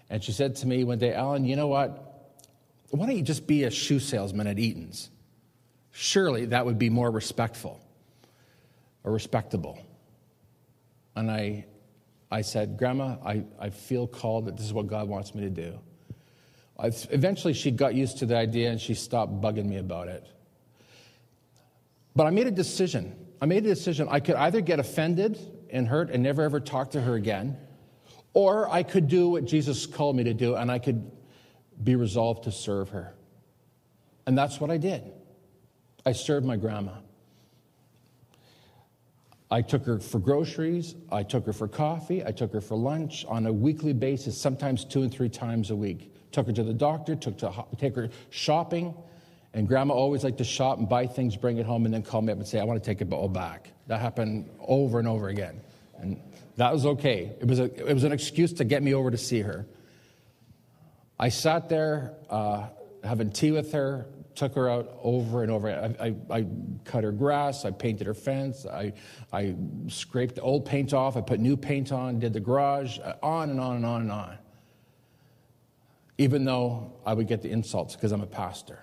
And 0.09 0.23
she 0.23 0.31
said 0.31 0.55
to 0.57 0.67
me 0.67 0.83
one 0.83 0.99
day, 0.99 1.13
Alan, 1.13 1.45
you 1.45 1.55
know 1.55 1.67
what? 1.67 2.05
Why 2.91 3.07
don't 3.07 3.17
you 3.17 3.23
just 3.23 3.47
be 3.47 3.63
a 3.63 3.71
shoe 3.71 3.99
salesman 3.99 4.45
at 4.47 4.59
Eaton's? 4.59 5.09
Surely 5.91 6.45
that 6.45 6.65
would 6.65 6.77
be 6.77 6.89
more 6.89 7.09
respectful 7.09 7.79
or 9.03 9.11
respectable. 9.11 9.79
And 11.15 11.29
I, 11.31 11.65
I 12.31 12.41
said, 12.41 12.77
Grandma, 12.77 13.17
I, 13.25 13.43
I 13.59 13.71
feel 13.71 14.05
called 14.07 14.45
that 14.45 14.57
this 14.57 14.65
is 14.65 14.73
what 14.73 14.87
God 14.87 15.07
wants 15.07 15.33
me 15.33 15.41
to 15.41 15.49
do. 15.49 15.79
I, 16.77 16.91
eventually, 17.09 17.53
she 17.53 17.71
got 17.71 17.95
used 17.95 18.19
to 18.19 18.25
the 18.25 18.37
idea 18.37 18.69
and 18.69 18.79
she 18.79 18.93
stopped 18.93 19.41
bugging 19.41 19.65
me 19.65 19.77
about 19.77 20.07
it. 20.07 20.25
But 22.15 22.27
I 22.27 22.29
made 22.31 22.47
a 22.47 22.51
decision. 22.51 23.15
I 23.41 23.45
made 23.45 23.65
a 23.65 23.69
decision. 23.69 24.07
I 24.09 24.19
could 24.19 24.35
either 24.35 24.61
get 24.61 24.79
offended 24.79 25.39
and 25.69 25.87
hurt 25.87 26.09
and 26.09 26.23
never 26.23 26.41
ever 26.41 26.59
talk 26.59 26.91
to 26.91 27.01
her 27.01 27.15
again, 27.15 27.57
or 28.33 28.69
I 28.69 28.83
could 28.83 29.07
do 29.07 29.29
what 29.29 29.45
Jesus 29.45 29.85
called 29.85 30.15
me 30.15 30.23
to 30.23 30.33
do 30.33 30.55
and 30.55 30.71
I 30.71 30.79
could 30.79 31.09
be 31.83 31.95
resolved 31.95 32.43
to 32.43 32.51
serve 32.51 32.89
her. 32.89 33.13
And 34.25 34.37
that's 34.37 34.59
what 34.59 34.69
I 34.69 34.77
did. 34.77 35.03
I 36.05 36.11
served 36.11 36.45
my 36.45 36.55
grandma. 36.55 36.93
I 39.51 39.61
took 39.63 39.85
her 39.85 39.99
for 39.99 40.19
groceries, 40.19 40.95
I 41.11 41.23
took 41.23 41.45
her 41.47 41.53
for 41.53 41.67
coffee, 41.67 42.23
I 42.23 42.31
took 42.31 42.53
her 42.53 42.61
for 42.61 42.77
lunch 42.77 43.25
on 43.27 43.47
a 43.47 43.53
weekly 43.53 43.93
basis, 43.93 44.39
sometimes 44.39 44.85
two 44.85 45.01
and 45.01 45.11
three 45.11 45.29
times 45.29 45.71
a 45.71 45.75
week. 45.75 46.13
Took 46.31 46.45
her 46.45 46.53
to 46.53 46.63
the 46.63 46.73
doctor, 46.73 47.15
took 47.15 47.39
to 47.39 47.65
take 47.77 47.95
her 47.95 48.09
shopping, 48.29 48.93
and 49.53 49.67
grandma 49.67 49.93
always 49.93 50.23
liked 50.23 50.37
to 50.37 50.43
shop 50.43 50.77
and 50.77 50.87
buy 50.87 51.07
things, 51.07 51.35
bring 51.35 51.57
it 51.57 51.65
home, 51.65 51.85
and 51.85 51.93
then 51.93 52.03
call 52.03 52.21
me 52.21 52.31
up 52.31 52.37
and 52.37 52.47
say, 52.47 52.59
I 52.59 52.63
want 52.63 52.81
to 52.81 52.85
take 52.85 53.01
it 53.01 53.11
all 53.11 53.27
back. 53.27 53.71
That 53.87 53.99
happened 53.99 54.49
over 54.59 54.99
and 54.99 55.07
over 55.07 55.29
again. 55.29 55.61
And 55.97 56.21
that 56.57 56.71
was 56.71 56.85
okay. 56.85 57.35
It 57.39 57.47
was, 57.47 57.59
a, 57.59 57.63
it 57.87 57.93
was 57.93 58.03
an 58.03 58.11
excuse 58.11 58.53
to 58.53 58.63
get 58.63 58.83
me 58.83 58.93
over 58.93 59.09
to 59.09 59.17
see 59.17 59.41
her. 59.41 59.65
I 61.19 61.29
sat 61.29 61.67
there 61.67 62.13
uh, 62.29 62.67
having 63.03 63.31
tea 63.31 63.51
with 63.51 63.71
her, 63.73 64.05
took 64.35 64.55
her 64.55 64.69
out 64.69 64.97
over 65.01 65.41
and 65.41 65.51
over. 65.51 65.69
I, 65.69 66.05
I, 66.07 66.15
I, 66.29 66.45
cut 66.85 67.03
her 67.03 67.11
grass, 67.11 67.65
I 67.65 67.71
painted 67.71 68.07
her 68.07 68.13
fence, 68.13 68.65
I, 68.65 68.93
I 69.33 69.55
scraped 69.87 70.35
the 70.35 70.41
old 70.41 70.65
paint 70.65 70.93
off, 70.93 71.17
I 71.17 71.21
put 71.21 71.39
new 71.39 71.57
paint 71.57 71.91
on, 71.91 72.19
did 72.19 72.31
the 72.31 72.39
garage, 72.39 72.99
uh, 72.99 73.15
on 73.21 73.49
and 73.49 73.59
on 73.59 73.75
and 73.77 73.85
on 73.85 74.01
and 74.01 74.11
on. 74.11 74.37
Even 76.17 76.45
though 76.45 76.93
I 77.05 77.13
would 77.13 77.27
get 77.27 77.41
the 77.41 77.49
insults 77.49 77.95
because 77.95 78.11
I'm 78.11 78.21
a 78.21 78.27
pastor. 78.27 78.79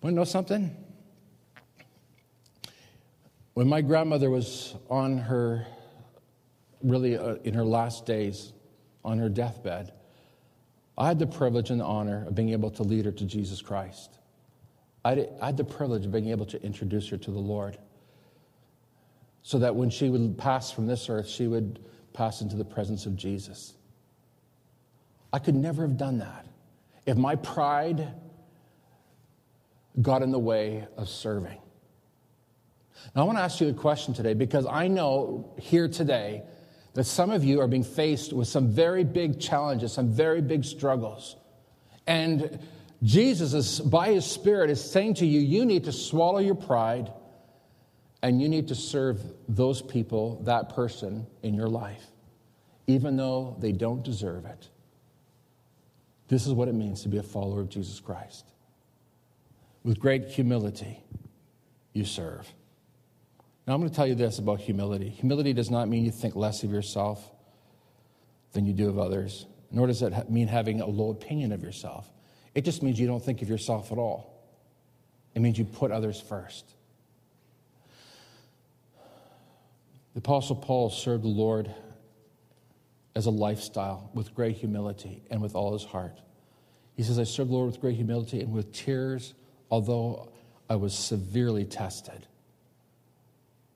Want 0.00 0.14
to 0.14 0.16
know 0.16 0.24
something? 0.24 0.74
When 3.54 3.68
my 3.68 3.80
grandmother 3.80 4.30
was 4.30 4.76
on 4.88 5.18
her, 5.18 5.66
really 6.82 7.18
uh, 7.18 7.34
in 7.42 7.54
her 7.54 7.64
last 7.64 8.06
days, 8.06 8.52
on 9.04 9.18
her 9.18 9.28
deathbed, 9.28 9.92
I 10.96 11.08
had 11.08 11.18
the 11.18 11.26
privilege 11.26 11.70
and 11.70 11.80
the 11.80 11.84
honor 11.84 12.24
of 12.26 12.34
being 12.36 12.50
able 12.50 12.70
to 12.72 12.84
lead 12.84 13.06
her 13.06 13.10
to 13.12 13.24
Jesus 13.24 13.60
Christ. 13.60 14.18
I 15.04 15.26
had 15.42 15.56
the 15.56 15.64
privilege 15.64 16.04
of 16.06 16.12
being 16.12 16.28
able 16.28 16.46
to 16.46 16.62
introduce 16.62 17.08
her 17.08 17.16
to 17.16 17.30
the 17.30 17.38
Lord 17.38 17.78
so 19.42 19.58
that 19.58 19.74
when 19.74 19.90
she 19.90 20.10
would 20.10 20.36
pass 20.36 20.70
from 20.70 20.86
this 20.86 21.08
earth, 21.08 21.28
she 21.28 21.46
would 21.46 21.80
pass 22.12 22.40
into 22.40 22.54
the 22.54 22.64
presence 22.64 23.06
of 23.06 23.16
Jesus. 23.16 23.74
I 25.32 25.38
could 25.38 25.54
never 25.54 25.82
have 25.82 25.96
done 25.96 26.18
that 26.18 26.46
if 27.06 27.16
my 27.16 27.34
pride 27.36 28.12
got 30.00 30.22
in 30.22 30.30
the 30.30 30.38
way 30.38 30.86
of 30.96 31.08
serving. 31.08 31.58
Now, 33.14 33.22
I 33.22 33.24
want 33.24 33.38
to 33.38 33.42
ask 33.42 33.60
you 33.60 33.68
a 33.68 33.72
question 33.72 34.14
today 34.14 34.34
because 34.34 34.66
I 34.66 34.88
know 34.88 35.54
here 35.58 35.88
today 35.88 36.42
that 36.94 37.04
some 37.04 37.30
of 37.30 37.44
you 37.44 37.60
are 37.60 37.68
being 37.68 37.84
faced 37.84 38.32
with 38.32 38.48
some 38.48 38.70
very 38.70 39.04
big 39.04 39.40
challenges, 39.40 39.92
some 39.92 40.08
very 40.08 40.40
big 40.40 40.64
struggles. 40.64 41.36
And 42.06 42.58
Jesus, 43.02 43.54
is, 43.54 43.80
by 43.80 44.12
his 44.12 44.26
Spirit, 44.26 44.70
is 44.70 44.82
saying 44.82 45.14
to 45.14 45.26
you, 45.26 45.40
you 45.40 45.64
need 45.64 45.84
to 45.84 45.92
swallow 45.92 46.38
your 46.38 46.54
pride 46.54 47.12
and 48.22 48.42
you 48.42 48.48
need 48.48 48.68
to 48.68 48.74
serve 48.74 49.22
those 49.48 49.80
people, 49.80 50.42
that 50.42 50.70
person 50.70 51.26
in 51.42 51.54
your 51.54 51.68
life, 51.68 52.04
even 52.88 53.16
though 53.16 53.56
they 53.60 53.70
don't 53.70 54.02
deserve 54.02 54.44
it. 54.44 54.68
This 56.26 56.46
is 56.46 56.52
what 56.52 56.68
it 56.68 56.74
means 56.74 57.02
to 57.02 57.08
be 57.08 57.18
a 57.18 57.22
follower 57.22 57.60
of 57.60 57.68
Jesus 57.68 58.00
Christ. 58.00 58.50
With 59.84 60.00
great 60.00 60.28
humility, 60.28 61.02
you 61.92 62.04
serve. 62.04 62.52
Now, 63.66 63.74
I'm 63.74 63.80
going 63.80 63.90
to 63.90 63.96
tell 63.96 64.06
you 64.06 64.14
this 64.14 64.38
about 64.38 64.60
humility. 64.60 65.08
Humility 65.08 65.52
does 65.52 65.70
not 65.70 65.88
mean 65.88 66.04
you 66.04 66.10
think 66.10 66.34
less 66.34 66.62
of 66.62 66.70
yourself 66.70 67.30
than 68.52 68.64
you 68.66 68.72
do 68.72 68.88
of 68.88 68.98
others, 68.98 69.46
nor 69.70 69.86
does 69.86 70.00
it 70.02 70.30
mean 70.30 70.48
having 70.48 70.80
a 70.80 70.86
low 70.86 71.10
opinion 71.10 71.52
of 71.52 71.62
yourself. 71.62 72.10
It 72.54 72.64
just 72.64 72.82
means 72.82 72.98
you 72.98 73.06
don't 73.06 73.22
think 73.22 73.42
of 73.42 73.48
yourself 73.48 73.92
at 73.92 73.98
all. 73.98 74.42
It 75.34 75.42
means 75.42 75.58
you 75.58 75.64
put 75.64 75.90
others 75.92 76.20
first. 76.20 76.74
The 80.14 80.18
Apostle 80.18 80.56
Paul 80.56 80.90
served 80.90 81.22
the 81.22 81.28
Lord 81.28 81.72
as 83.14 83.26
a 83.26 83.30
lifestyle 83.30 84.10
with 84.14 84.34
great 84.34 84.56
humility 84.56 85.22
and 85.30 85.42
with 85.42 85.54
all 85.54 85.72
his 85.74 85.84
heart. 85.84 86.18
He 86.96 87.02
says, 87.02 87.18
I 87.18 87.24
served 87.24 87.50
the 87.50 87.54
Lord 87.54 87.70
with 87.70 87.80
great 87.80 87.96
humility 87.96 88.40
and 88.40 88.52
with 88.52 88.72
tears, 88.72 89.34
although 89.70 90.30
I 90.68 90.76
was 90.76 90.94
severely 90.94 91.64
tested. 91.64 92.26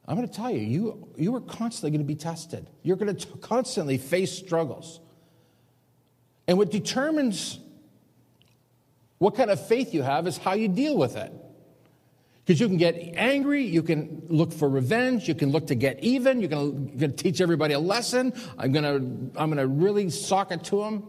I'm 0.06 0.16
going 0.16 0.28
to 0.28 0.34
tell 0.34 0.50
you, 0.50 0.58
you, 0.58 1.08
you 1.16 1.34
are 1.36 1.40
constantly 1.40 1.90
going 1.90 2.06
to 2.06 2.06
be 2.06 2.16
tested. 2.16 2.68
You're 2.82 2.96
going 2.96 3.14
to 3.14 3.26
constantly 3.38 3.98
face 3.98 4.32
struggles. 4.32 5.00
And 6.48 6.58
what 6.58 6.70
determines 6.70 7.60
what 9.18 9.36
kind 9.36 9.50
of 9.50 9.64
faith 9.66 9.94
you 9.94 10.02
have 10.02 10.26
is 10.26 10.36
how 10.36 10.54
you 10.54 10.68
deal 10.68 10.96
with 10.96 11.16
it. 11.16 11.32
Because 12.44 12.58
you 12.60 12.66
can 12.66 12.76
get 12.76 12.96
angry, 13.14 13.62
you 13.62 13.84
can 13.84 14.22
look 14.28 14.52
for 14.52 14.68
revenge, 14.68 15.28
you 15.28 15.34
can 15.36 15.52
look 15.52 15.68
to 15.68 15.76
get 15.76 16.02
even, 16.02 16.40
you 16.40 16.48
can, 16.48 16.88
you 16.92 16.98
can 16.98 17.14
teach 17.14 17.40
everybody 17.40 17.72
a 17.72 17.78
lesson. 17.78 18.32
I'm 18.58 18.72
going 18.72 18.84
to 18.84 19.40
I'm 19.40 19.48
going 19.48 19.58
to 19.58 19.68
really 19.68 20.10
sock 20.10 20.50
it 20.50 20.64
to 20.64 20.80
them. 20.82 21.08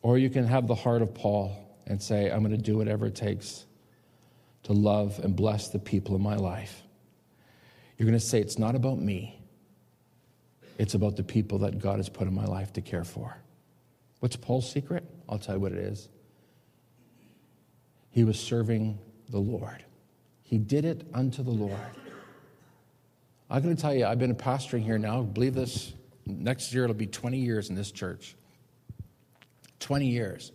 Or 0.00 0.16
you 0.16 0.30
can 0.30 0.46
have 0.46 0.66
the 0.66 0.74
heart 0.74 1.02
of 1.02 1.14
Paul 1.14 1.63
and 1.86 2.02
say, 2.02 2.30
I'm 2.30 2.40
going 2.40 2.56
to 2.56 2.62
do 2.62 2.76
whatever 2.76 3.06
it 3.06 3.14
takes 3.14 3.66
to 4.64 4.72
love 4.72 5.20
and 5.22 5.36
bless 5.36 5.68
the 5.68 5.78
people 5.78 6.16
in 6.16 6.22
my 6.22 6.36
life. 6.36 6.82
You're 7.98 8.06
going 8.06 8.18
to 8.18 8.24
say, 8.24 8.40
It's 8.40 8.58
not 8.58 8.74
about 8.74 8.98
me, 8.98 9.40
it's 10.78 10.94
about 10.94 11.16
the 11.16 11.22
people 11.22 11.58
that 11.58 11.78
God 11.78 11.96
has 11.96 12.08
put 12.08 12.26
in 12.26 12.34
my 12.34 12.46
life 12.46 12.72
to 12.74 12.80
care 12.80 13.04
for. 13.04 13.36
What's 14.20 14.36
Paul's 14.36 14.70
secret? 14.70 15.04
I'll 15.28 15.38
tell 15.38 15.56
you 15.56 15.60
what 15.60 15.72
it 15.72 15.78
is. 15.78 16.08
He 18.10 18.24
was 18.24 18.38
serving 18.38 18.98
the 19.28 19.38
Lord, 19.38 19.84
he 20.42 20.58
did 20.58 20.84
it 20.84 21.06
unto 21.12 21.42
the 21.42 21.50
Lord. 21.50 21.78
I'm 23.50 23.62
going 23.62 23.76
to 23.76 23.80
tell 23.80 23.94
you, 23.94 24.06
I've 24.06 24.18
been 24.18 24.34
pastoring 24.34 24.82
here 24.82 24.98
now. 24.98 25.22
Believe 25.22 25.54
this, 25.54 25.92
next 26.26 26.72
year 26.72 26.84
it'll 26.84 26.94
be 26.94 27.06
20 27.06 27.38
years 27.38 27.68
in 27.68 27.76
this 27.76 27.92
church. 27.92 28.34
20 29.80 30.06
years. 30.06 30.50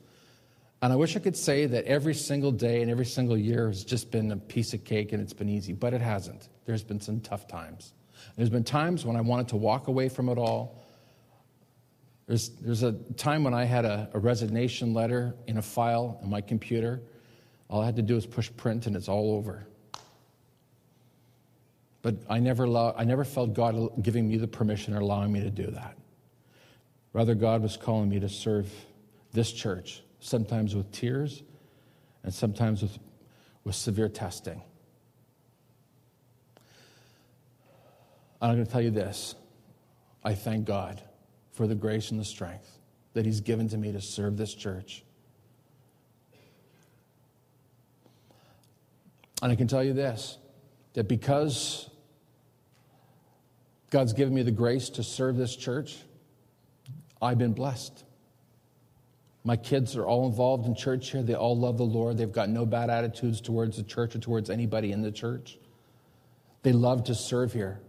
And 0.82 0.94
I 0.94 0.96
wish 0.96 1.16
I 1.18 1.20
could 1.20 1.36
say 1.36 1.66
that 1.66 1.86
every 1.86 2.14
single 2.14 2.52
day 2.52 2.82
and 2.82 2.90
every 2.90 3.06
single 3.06 3.38
year 3.38 3.68
has 3.68 3.84
just 3.84 4.12
been 4.12 4.32
a 4.32 4.38
piece 4.38 4.74
of 4.74 4.86
cake 4.86 5.12
and 5.12 5.22
it's 5.22 5.34
been 5.34 5.50
easy, 5.50 5.74
but 5.74 5.94
it 5.94 6.02
hasn't. 6.02 6.48
There's 6.66 6.84
been 6.84 7.02
some 7.02 7.20
tough 7.20 7.48
times. 7.48 7.94
There's 8.38 8.50
been 8.50 8.64
times 8.64 9.06
when 9.06 9.18
I 9.18 9.22
wanted 9.22 9.50
to 9.50 9.58
walk 9.58 9.88
away 9.88 10.08
from 10.08 10.30
it 10.30 10.38
all. 10.38 10.86
There's, 12.28 12.50
there's 12.50 12.84
a 12.84 12.94
time 13.18 13.44
when 13.44 13.54
I 13.54 13.66
had 13.66 13.84
a, 13.84 14.10
a 14.14 14.20
resignation 14.20 14.94
letter 14.94 15.36
in 15.48 15.58
a 15.58 15.62
file 15.62 16.20
in 16.24 16.30
my 16.30 16.42
computer. 16.42 17.02
All 17.70 17.82
I 17.82 17.86
had 17.86 17.98
to 17.98 18.02
do 18.02 18.16
was 18.16 18.26
push 18.26 18.50
print 18.56 18.88
and 18.88 18.96
it's 18.96 19.10
all 19.10 19.34
over. 19.34 19.66
But 22.02 22.16
I 22.30 22.40
never, 22.40 22.64
allow, 22.64 22.96
I 22.98 23.04
never 23.04 23.26
felt 23.26 23.54
God 23.54 24.02
giving 24.02 24.30
me 24.30 24.38
the 24.38 24.48
permission 24.48 24.96
or 24.96 25.00
allowing 25.00 25.34
me 25.34 25.42
to 25.42 25.50
do 25.50 25.68
that. 25.72 25.98
Rather, 27.12 27.36
God 27.36 27.62
was 27.62 27.76
calling 27.76 28.08
me 28.08 28.22
to 28.22 28.30
serve 28.30 28.72
this 29.34 29.52
church 29.52 30.04
sometimes 30.20 30.76
with 30.76 30.92
tears, 30.92 31.44
and 32.24 32.34
sometimes 32.34 32.82
with, 32.82 32.98
with 33.64 33.76
severe 33.76 34.10
testing. 34.10 34.62
And 38.42 38.52
I'm 38.52 38.58
going 38.58 38.66
to 38.66 38.72
tell 38.72 38.82
you 38.82 38.92
this 38.92 39.36
I 40.24 40.34
thank 40.34 40.66
God 40.66 41.02
for 41.52 41.68
the 41.68 41.76
grace 41.76 42.12
and 42.12 42.20
the 42.20 42.26
strength 42.26 42.78
that 43.14 43.26
He's 43.26 43.42
given 43.42 43.68
to 43.70 43.78
me 43.78 43.92
to 43.92 44.02
serve 44.02 44.38
this 44.38 44.54
church. 44.54 45.04
And 49.42 49.52
I 49.52 49.56
can 49.56 49.68
tell 49.68 49.84
you 49.84 49.94
this 49.94 50.38
that 50.94 51.08
because 51.08 51.90
God's 53.90 54.14
given 54.14 54.34
me 54.34 54.44
the 54.44 54.52
grace 54.52 54.90
to 54.92 55.04
serve 55.04 55.38
this 55.38 55.56
church, 55.56 55.98
I've 57.22 57.38
been 57.38 57.54
blessed. 57.54 58.04
My 59.44 59.56
kids 59.56 59.96
are 59.96 60.06
all 60.06 60.28
involved 60.28 60.66
in 60.66 60.76
church 60.76 61.12
here. 61.12 61.24
They 61.24 61.34
all 61.34 61.58
love 61.58 61.78
the 61.78 61.86
Lord. 61.86 62.18
They've 62.18 62.32
got 62.32 62.50
no 62.50 62.66
bad 62.66 62.90
attitudes 62.90 63.40
towards 63.40 63.78
the 63.78 63.84
church 63.84 64.16
or 64.16 64.20
towards 64.20 64.50
anybody 64.50 64.92
in 64.92 65.02
the 65.02 65.12
church. 65.12 65.58
They 66.62 66.74
love 66.74 67.06
to 67.06 67.16
serve 67.16 67.54
here. 67.54 67.80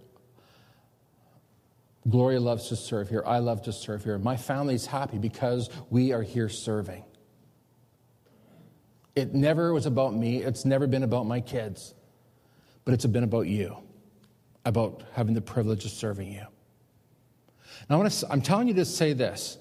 Gloria 2.09 2.41
loves 2.41 2.69
to 2.69 2.77
serve 2.77 3.09
here. 3.09 3.23
I 3.27 3.39
love 3.39 3.63
to 3.63 3.73
serve 3.73 4.05
here. 4.05 4.19
My 4.19 4.37
family's 4.37 4.87
happy 4.87 5.19
because 5.19 5.69
we 5.91 6.13
are 6.13 6.23
here 6.23 6.49
serving. 6.49 7.05
It 9.17 9.35
never 9.35 9.75
was 9.75 9.87
about 9.87 10.15
me, 10.15 10.43
it's 10.43 10.65
never 10.65 10.87
been 10.87 11.03
about 11.03 11.27
my 11.27 11.41
kids, 11.41 11.95
but 12.85 12.95
it's 12.95 13.05
been 13.07 13.25
about 13.25 13.49
you, 13.49 13.77
about 14.65 15.03
having 15.13 15.35
the 15.35 15.41
privilege 15.41 15.85
of 15.85 15.91
serving 15.91 16.33
you. 16.33 16.47
Now, 17.89 18.03
I 18.03 18.11
I'm 18.31 18.41
telling 18.41 18.69
you 18.69 18.75
to 18.75 18.85
say 18.85 19.13
this 19.13 19.59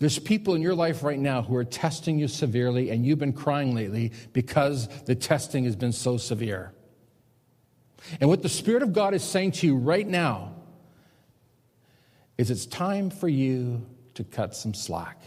there's 0.00 0.18
people 0.18 0.54
in 0.54 0.62
your 0.62 0.74
life 0.74 1.02
right 1.02 1.18
now 1.18 1.42
who 1.42 1.54
are 1.56 1.64
testing 1.64 2.18
you 2.18 2.26
severely, 2.26 2.88
and 2.88 3.04
you've 3.04 3.18
been 3.18 3.34
crying 3.34 3.74
lately 3.74 4.12
because 4.32 4.88
the 5.04 5.14
testing 5.14 5.64
has 5.64 5.76
been 5.76 5.92
so 5.92 6.16
severe. 6.16 6.72
And 8.18 8.30
what 8.30 8.42
the 8.42 8.48
Spirit 8.48 8.82
of 8.82 8.94
God 8.94 9.12
is 9.12 9.22
saying 9.22 9.52
to 9.52 9.66
you 9.66 9.76
right 9.76 10.08
now 10.08 10.54
is 12.38 12.50
it's 12.50 12.64
time 12.64 13.10
for 13.10 13.28
you 13.28 13.86
to 14.14 14.24
cut 14.24 14.56
some 14.56 14.72
slack. 14.72 15.20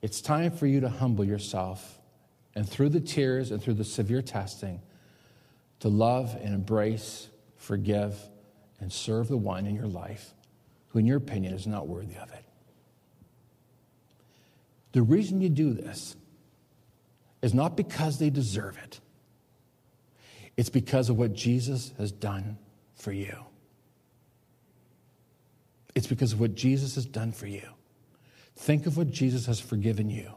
It's 0.00 0.20
time 0.20 0.52
for 0.52 0.68
you 0.68 0.78
to 0.80 0.88
humble 0.88 1.24
yourself, 1.24 1.98
and 2.54 2.68
through 2.68 2.90
the 2.90 3.00
tears 3.00 3.50
and 3.50 3.60
through 3.60 3.74
the 3.74 3.84
severe 3.84 4.22
testing, 4.22 4.80
to 5.80 5.88
love 5.88 6.38
and 6.40 6.54
embrace, 6.54 7.28
forgive, 7.56 8.16
and 8.78 8.92
serve 8.92 9.26
the 9.26 9.36
one 9.36 9.66
in 9.66 9.74
your 9.74 9.88
life 9.88 10.34
who, 10.88 11.00
in 11.00 11.06
your 11.06 11.18
opinion, 11.18 11.52
is 11.52 11.66
not 11.66 11.88
worthy 11.88 12.16
of 12.16 12.30
it. 12.32 12.45
The 14.96 15.02
reason 15.02 15.42
you 15.42 15.50
do 15.50 15.74
this 15.74 16.16
is 17.42 17.52
not 17.52 17.76
because 17.76 18.18
they 18.18 18.30
deserve 18.30 18.78
it, 18.82 18.98
it's 20.56 20.70
because 20.70 21.10
of 21.10 21.18
what 21.18 21.34
Jesus 21.34 21.92
has 21.98 22.10
done 22.10 22.56
for 22.94 23.12
you. 23.12 23.36
It's 25.94 26.06
because 26.06 26.32
of 26.32 26.40
what 26.40 26.54
Jesus 26.54 26.94
has 26.94 27.04
done 27.04 27.32
for 27.32 27.46
you. 27.46 27.68
Think 28.56 28.86
of 28.86 28.96
what 28.96 29.10
Jesus 29.10 29.44
has 29.44 29.60
forgiven 29.60 30.08
you. 30.08 30.32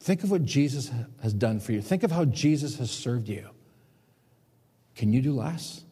Think 0.00 0.24
of 0.24 0.30
what 0.30 0.46
Jesus 0.46 0.90
has 1.22 1.34
done 1.34 1.60
for 1.60 1.72
you. 1.72 1.82
Think 1.82 2.02
of 2.02 2.10
how 2.10 2.24
Jesus 2.24 2.78
has 2.78 2.90
served 2.90 3.28
you. 3.28 3.50
Can 4.96 5.12
you 5.12 5.20
do 5.20 5.34
less? 5.34 5.84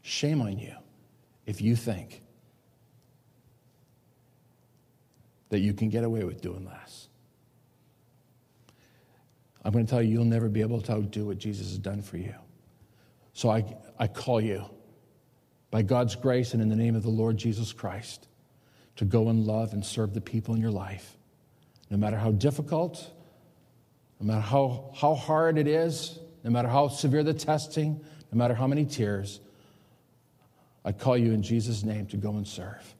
Shame 0.00 0.40
on 0.40 0.58
you 0.58 0.74
if 1.44 1.60
you 1.60 1.76
think 1.76 2.22
that 5.50 5.60
you 5.60 5.72
can 5.72 5.88
get 5.88 6.04
away 6.04 6.24
with 6.24 6.40
doing 6.40 6.66
less. 6.66 7.08
I'm 9.64 9.72
going 9.72 9.86
to 9.86 9.90
tell 9.90 10.02
you, 10.02 10.12
you'll 10.12 10.24
never 10.24 10.48
be 10.48 10.60
able 10.60 10.80
to 10.82 10.92
outdo 10.92 11.26
what 11.26 11.38
Jesus 11.38 11.68
has 11.68 11.78
done 11.78 12.02
for 12.02 12.16
you. 12.16 12.34
So 13.32 13.50
I, 13.50 13.76
I 13.98 14.06
call 14.06 14.40
you, 14.40 14.64
by 15.70 15.82
God's 15.82 16.16
grace 16.16 16.54
and 16.54 16.62
in 16.62 16.68
the 16.68 16.76
name 16.76 16.96
of 16.96 17.02
the 17.02 17.10
Lord 17.10 17.36
Jesus 17.36 17.72
Christ, 17.72 18.28
to 18.96 19.04
go 19.04 19.28
and 19.28 19.46
love 19.46 19.74
and 19.74 19.84
serve 19.84 20.14
the 20.14 20.20
people 20.20 20.54
in 20.54 20.60
your 20.60 20.70
life. 20.70 21.16
No 21.90 21.96
matter 21.96 22.16
how 22.16 22.32
difficult, 22.32 23.10
no 24.20 24.26
matter 24.26 24.40
how, 24.40 24.90
how 24.94 25.14
hard 25.14 25.58
it 25.58 25.66
is, 25.66 26.18
no 26.44 26.50
matter 26.50 26.68
how 26.68 26.88
severe 26.88 27.22
the 27.22 27.34
testing, 27.34 28.00
no 28.32 28.38
matter 28.38 28.54
how 28.54 28.66
many 28.66 28.84
tears, 28.84 29.40
I 30.84 30.92
call 30.92 31.16
you 31.16 31.32
in 31.32 31.42
Jesus' 31.42 31.84
name 31.84 32.06
to 32.06 32.16
go 32.16 32.30
and 32.32 32.46
serve. 32.46 32.94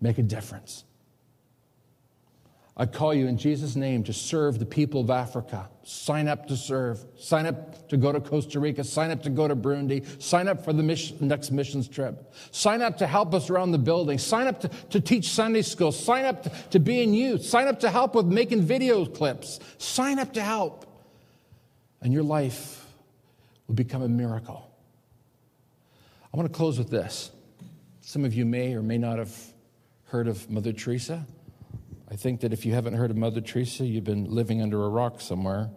Make 0.00 0.18
a 0.18 0.22
difference. 0.22 0.84
I 2.80 2.86
call 2.86 3.12
you 3.12 3.26
in 3.26 3.36
Jesus' 3.36 3.74
name 3.74 4.04
to 4.04 4.12
serve 4.12 4.60
the 4.60 4.64
people 4.64 5.00
of 5.00 5.10
Africa. 5.10 5.68
Sign 5.82 6.28
up 6.28 6.46
to 6.46 6.56
serve. 6.56 7.04
Sign 7.18 7.44
up 7.44 7.88
to 7.88 7.96
go 7.96 8.12
to 8.12 8.20
Costa 8.20 8.60
Rica. 8.60 8.84
Sign 8.84 9.10
up 9.10 9.20
to 9.24 9.30
go 9.30 9.48
to 9.48 9.56
Burundi. 9.56 10.22
Sign 10.22 10.46
up 10.46 10.64
for 10.64 10.72
the 10.72 10.84
mission, 10.84 11.16
next 11.20 11.50
missions 11.50 11.88
trip. 11.88 12.32
Sign 12.52 12.80
up 12.80 12.96
to 12.98 13.06
help 13.08 13.34
us 13.34 13.50
around 13.50 13.72
the 13.72 13.78
building. 13.78 14.16
Sign 14.16 14.46
up 14.46 14.60
to, 14.60 14.68
to 14.90 15.00
teach 15.00 15.30
Sunday 15.30 15.62
school. 15.62 15.90
Sign 15.90 16.24
up 16.24 16.44
to, 16.44 16.50
to 16.70 16.78
be 16.78 17.02
in 17.02 17.14
youth. 17.14 17.44
Sign 17.44 17.66
up 17.66 17.80
to 17.80 17.90
help 17.90 18.14
with 18.14 18.26
making 18.26 18.62
video 18.62 19.04
clips. 19.04 19.58
Sign 19.78 20.20
up 20.20 20.32
to 20.34 20.42
help. 20.42 20.86
And 22.00 22.12
your 22.12 22.22
life 22.22 22.86
will 23.66 23.74
become 23.74 24.02
a 24.02 24.08
miracle. 24.08 24.70
I 26.32 26.36
want 26.36 26.48
to 26.48 26.56
close 26.56 26.78
with 26.78 26.90
this. 26.90 27.32
Some 28.02 28.24
of 28.24 28.34
you 28.34 28.46
may 28.46 28.74
or 28.74 28.82
may 28.82 28.98
not 28.98 29.18
have 29.18 29.36
heard 30.04 30.28
of 30.28 30.48
Mother 30.48 30.72
Teresa. 30.72 31.26
I 32.10 32.16
think 32.16 32.40
that 32.40 32.52
if 32.52 32.64
you 32.64 32.72
haven't 32.72 32.94
heard 32.94 33.10
of 33.10 33.16
Mother 33.16 33.42
Teresa, 33.42 33.84
you've 33.84 34.04
been 34.04 34.24
living 34.24 34.62
under 34.62 34.82
a 34.84 34.88
rock 34.88 35.20
somewhere. 35.20 35.70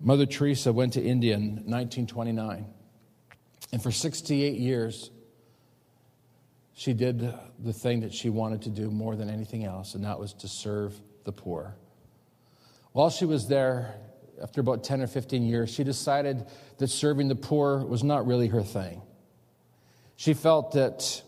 Mother 0.00 0.24
Teresa 0.24 0.72
went 0.72 0.94
to 0.94 1.02
India 1.02 1.34
in 1.34 1.66
1929, 1.66 2.64
and 3.72 3.82
for 3.82 3.90
68 3.90 4.54
years, 4.54 5.10
she 6.72 6.94
did 6.94 7.34
the 7.58 7.74
thing 7.74 8.00
that 8.00 8.14
she 8.14 8.30
wanted 8.30 8.62
to 8.62 8.70
do 8.70 8.90
more 8.90 9.16
than 9.16 9.28
anything 9.28 9.66
else, 9.66 9.94
and 9.94 10.04
that 10.04 10.18
was 10.18 10.32
to 10.32 10.48
serve 10.48 10.98
the 11.24 11.32
poor. 11.32 11.74
While 12.92 13.10
she 13.10 13.26
was 13.26 13.48
there, 13.48 13.94
after 14.42 14.62
about 14.62 14.82
10 14.82 15.02
or 15.02 15.06
15 15.06 15.42
years, 15.42 15.68
she 15.68 15.84
decided 15.84 16.46
that 16.78 16.88
serving 16.88 17.28
the 17.28 17.34
poor 17.34 17.84
was 17.84 18.02
not 18.02 18.26
really 18.26 18.48
her 18.48 18.62
thing. 18.62 19.02
She 20.16 20.32
felt 20.32 20.72
that 20.72 21.22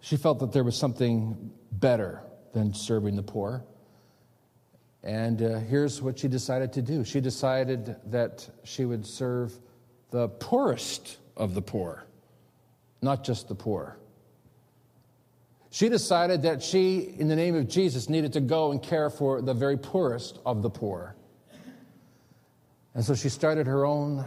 she 0.00 0.16
felt 0.16 0.40
that 0.40 0.52
there 0.52 0.64
was 0.64 0.76
something 0.76 1.52
better 1.72 2.22
than 2.52 2.74
serving 2.74 3.16
the 3.16 3.22
poor. 3.22 3.64
And 5.02 5.40
uh, 5.40 5.58
here's 5.60 6.02
what 6.02 6.18
she 6.18 6.28
decided 6.28 6.72
to 6.74 6.82
do 6.82 7.04
she 7.04 7.20
decided 7.20 7.96
that 8.06 8.48
she 8.64 8.84
would 8.84 9.06
serve 9.06 9.58
the 10.10 10.28
poorest 10.28 11.18
of 11.36 11.54
the 11.54 11.62
poor, 11.62 12.04
not 13.00 13.24
just 13.24 13.48
the 13.48 13.54
poor. 13.54 13.96
She 15.70 15.88
decided 15.88 16.42
that 16.42 16.62
she, 16.62 17.14
in 17.18 17.28
the 17.28 17.36
name 17.36 17.54
of 17.54 17.68
Jesus, 17.68 18.08
needed 18.08 18.32
to 18.32 18.40
go 18.40 18.72
and 18.72 18.82
care 18.82 19.08
for 19.08 19.40
the 19.40 19.54
very 19.54 19.76
poorest 19.76 20.40
of 20.44 20.62
the 20.62 20.70
poor. 20.70 21.14
And 22.92 23.04
so 23.04 23.14
she 23.14 23.28
started 23.28 23.68
her 23.68 23.86
own 23.86 24.24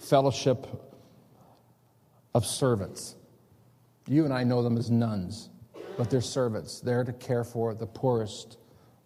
fellowship 0.00 0.66
of 2.34 2.44
servants. 2.44 3.14
You 4.08 4.24
and 4.24 4.34
I 4.34 4.42
know 4.42 4.62
them 4.62 4.76
as 4.76 4.90
nuns 4.90 5.48
but 5.96 6.10
they're 6.10 6.20
servants, 6.20 6.80
there 6.80 7.04
to 7.04 7.12
care 7.12 7.44
for 7.44 7.74
the 7.74 7.86
poorest 7.86 8.58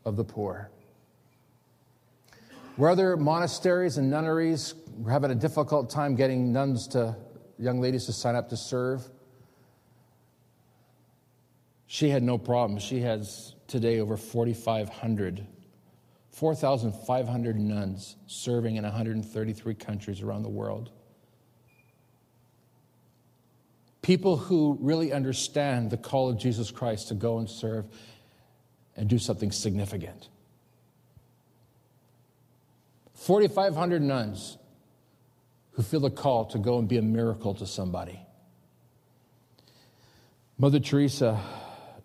of 0.04 0.16
the 0.16 0.24
poor. 0.24 0.70
Where 2.76 2.90
other 2.90 3.16
monasteries 3.16 3.98
and 3.98 4.10
nunneries 4.10 4.74
were 4.96 5.10
having 5.10 5.30
a 5.30 5.34
difficult 5.34 5.90
time 5.90 6.14
getting 6.14 6.52
nuns 6.52 6.88
to, 6.88 7.16
young 7.58 7.80
ladies 7.80 8.06
to 8.06 8.12
sign 8.12 8.34
up 8.34 8.48
to 8.48 8.56
serve, 8.56 9.08
she 11.86 12.08
had 12.08 12.22
no 12.22 12.38
problem. 12.38 12.78
She 12.78 13.00
has 13.00 13.54
today 13.66 14.00
over 14.00 14.16
4,500, 14.16 15.46
4,500 16.30 17.58
nuns 17.58 18.16
serving 18.26 18.76
in 18.76 18.84
133 18.84 19.74
countries 19.74 20.22
around 20.22 20.42
the 20.42 20.48
world. 20.48 20.90
People 24.10 24.36
who 24.36 24.76
really 24.80 25.12
understand 25.12 25.88
the 25.88 25.96
call 25.96 26.28
of 26.30 26.36
Jesus 26.36 26.72
Christ 26.72 27.06
to 27.10 27.14
go 27.14 27.38
and 27.38 27.48
serve 27.48 27.84
and 28.96 29.08
do 29.08 29.20
something 29.20 29.52
significant. 29.52 30.28
4,500 33.14 34.02
nuns 34.02 34.58
who 35.70 35.84
feel 35.84 36.00
the 36.00 36.10
call 36.10 36.46
to 36.46 36.58
go 36.58 36.80
and 36.80 36.88
be 36.88 36.96
a 36.96 37.02
miracle 37.02 37.54
to 37.54 37.68
somebody. 37.68 38.18
Mother 40.58 40.80
Teresa 40.80 41.40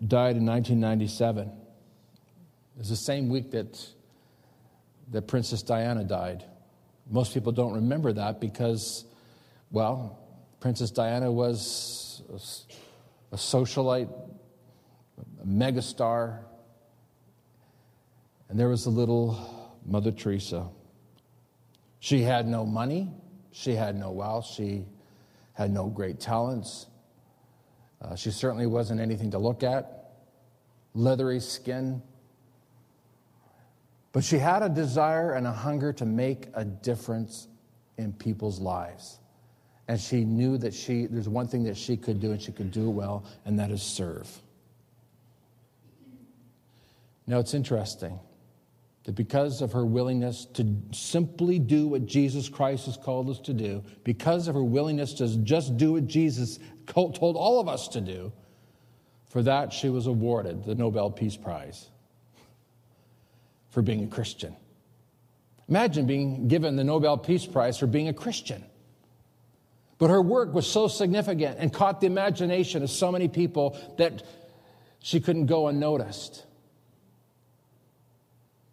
died 0.07 0.37
in 0.37 0.45
1997. 0.45 1.47
It 1.47 1.53
was 2.77 2.89
the 2.89 2.95
same 2.95 3.29
week 3.29 3.49
that, 3.49 3.83
that 5.09 5.23
Princess 5.23 5.63
Diana 5.63 6.03
died. 6.03 6.45
Most 7.09 7.33
people 7.33 7.51
don't 7.51 7.73
remember 7.73 8.13
that 8.13 8.39
because, 8.39 9.05
well, 9.71 10.19
Princess 10.65 10.89
Diana 10.89 11.31
was 11.31 12.23
a, 13.31 13.35
socialite, 13.35 14.09
a 15.39 15.45
megastar. 15.45 16.39
And 18.49 18.59
there 18.59 18.69
was 18.69 18.87
a 18.87 18.89
little 18.89 19.77
Mother 19.85 20.11
Teresa. 20.11 20.67
She 21.99 22.23
had 22.23 22.47
no 22.47 22.65
money, 22.65 23.11
she 23.51 23.75
had 23.75 23.95
no 23.95 24.09
wealth, 24.09 24.47
she 24.47 24.87
had 25.53 25.69
no 25.69 25.85
great 25.85 26.19
talents. 26.19 26.87
Uh, 28.01 28.15
she 28.15 28.31
certainly 28.31 28.65
wasn't 28.65 28.99
anything 28.99 29.29
to 29.29 29.37
look 29.37 29.61
at, 29.61 30.15
leathery 30.95 31.41
skin. 31.41 32.01
But 34.13 34.23
she 34.23 34.39
had 34.39 34.63
a 34.63 34.69
desire 34.69 35.33
and 35.33 35.45
a 35.45 35.53
hunger 35.53 35.93
to 35.93 36.07
make 36.07 36.47
a 36.55 36.65
difference 36.65 37.49
in 37.99 38.13
people's 38.13 38.59
lives. 38.59 39.19
And 39.87 39.99
she 39.99 40.25
knew 40.25 40.57
that 40.57 40.73
she, 40.73 41.05
there's 41.05 41.29
one 41.29 41.47
thing 41.47 41.63
that 41.65 41.77
she 41.77 41.95
could 41.95 42.19
do 42.19 42.31
and 42.31 42.41
she 42.41 42.51
could 42.51 42.71
do 42.71 42.89
well, 42.89 43.25
and 43.45 43.59
that 43.59 43.69
is 43.69 43.83
serve. 43.83 44.29
Now 47.27 47.39
it's 47.39 47.53
interesting 47.53 48.19
that 49.03 49.13
because 49.13 49.61
of 49.61 49.71
her 49.71 49.85
willingness 49.85 50.45
to 50.45 50.75
simply 50.91 51.59
do 51.59 51.87
what 51.87 52.07
Jesus 52.07 52.49
Christ 52.49 52.87
has 52.87 52.97
called 52.97 53.29
us 53.29 53.39
to 53.41 53.53
do, 53.53 53.83
because 54.03 54.47
of 54.47 54.55
her 54.55 54.63
willingness 54.63 55.13
to 55.15 55.37
just 55.37 55.77
do 55.77 55.93
what 55.93 56.07
Jesus 56.07 56.57
told 56.87 57.35
all 57.35 57.59
of 57.59 57.67
us 57.67 57.87
to 57.89 58.01
do, 58.01 58.31
for 59.29 59.43
that 59.43 59.71
she 59.71 59.89
was 59.89 60.07
awarded 60.07 60.63
the 60.63 60.73
Nobel 60.73 61.11
Peace 61.11 61.37
Prize 61.37 61.89
for 63.69 63.81
being 63.81 64.03
a 64.03 64.07
Christian. 64.07 64.55
Imagine 65.67 66.07
being 66.07 66.47
given 66.47 66.75
the 66.75 66.83
Nobel 66.83 67.17
Peace 67.17 67.45
Prize 67.45 67.77
for 67.77 67.87
being 67.87 68.07
a 68.07 68.13
Christian. 68.13 68.63
But 69.97 70.09
her 70.09 70.21
work 70.21 70.53
was 70.53 70.67
so 70.67 70.87
significant 70.87 71.57
and 71.59 71.71
caught 71.71 72.01
the 72.01 72.07
imagination 72.07 72.83
of 72.83 72.89
so 72.89 73.11
many 73.11 73.27
people 73.27 73.77
that 73.97 74.23
she 74.99 75.19
couldn't 75.19 75.45
go 75.45 75.67
unnoticed. 75.67 76.43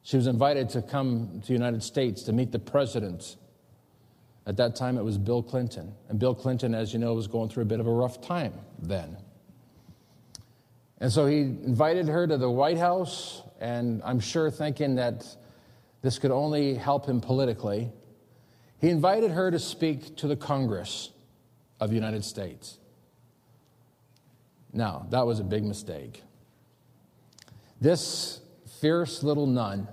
She 0.03 0.16
was 0.16 0.27
invited 0.27 0.70
to 0.70 0.83
come 0.83 1.41
to 1.43 1.47
the 1.47 1.53
United 1.53 1.83
States 1.83 2.23
to 2.25 2.33
meet 2.33 2.51
the 2.51 2.59
president. 2.59 3.37
At 4.47 4.57
that 4.57 4.75
time, 4.75 4.99
it 4.99 5.05
was 5.05 5.16
Bill 5.16 5.43
Clinton. 5.43 5.95
And 6.09 6.18
Bill 6.18 6.35
Clinton, 6.35 6.75
as 6.75 6.93
you 6.93 6.99
know, 6.99 7.14
was 7.14 7.29
going 7.29 7.49
through 7.49 7.62
a 7.62 7.66
bit 7.66 7.79
of 7.79 7.87
a 7.87 7.93
rough 7.93 8.20
time 8.20 8.55
then. 8.81 9.16
And 10.99 11.12
so 11.12 11.27
he 11.27 11.39
invited 11.41 12.09
her 12.09 12.27
to 12.27 12.37
the 12.37 12.51
White 12.51 12.79
House, 12.79 13.43
and 13.61 14.03
I'm 14.05 14.18
sure 14.18 14.51
thinking 14.51 14.97
that 14.97 15.25
this 16.01 16.18
could 16.18 16.33
only 16.33 16.75
help 16.75 17.07
him 17.07 17.20
politically. 17.20 17.93
He 18.81 18.89
invited 18.89 19.31
her 19.31 19.53
to 19.53 19.61
speak 19.61 20.16
to 20.16 20.27
the 20.27 20.37
Congress 20.37 21.11
of 21.83 21.91
the 21.91 21.97
United 21.97 22.24
States. 22.24 22.78
Now, 24.72 25.07
that 25.11 25.26
was 25.26 25.41
a 25.41 25.45
big 25.45 25.64
mistake. 25.64 26.22
This 27.80 28.41
fierce 28.80 29.24
little 29.24 29.49
nun, 29.49 29.89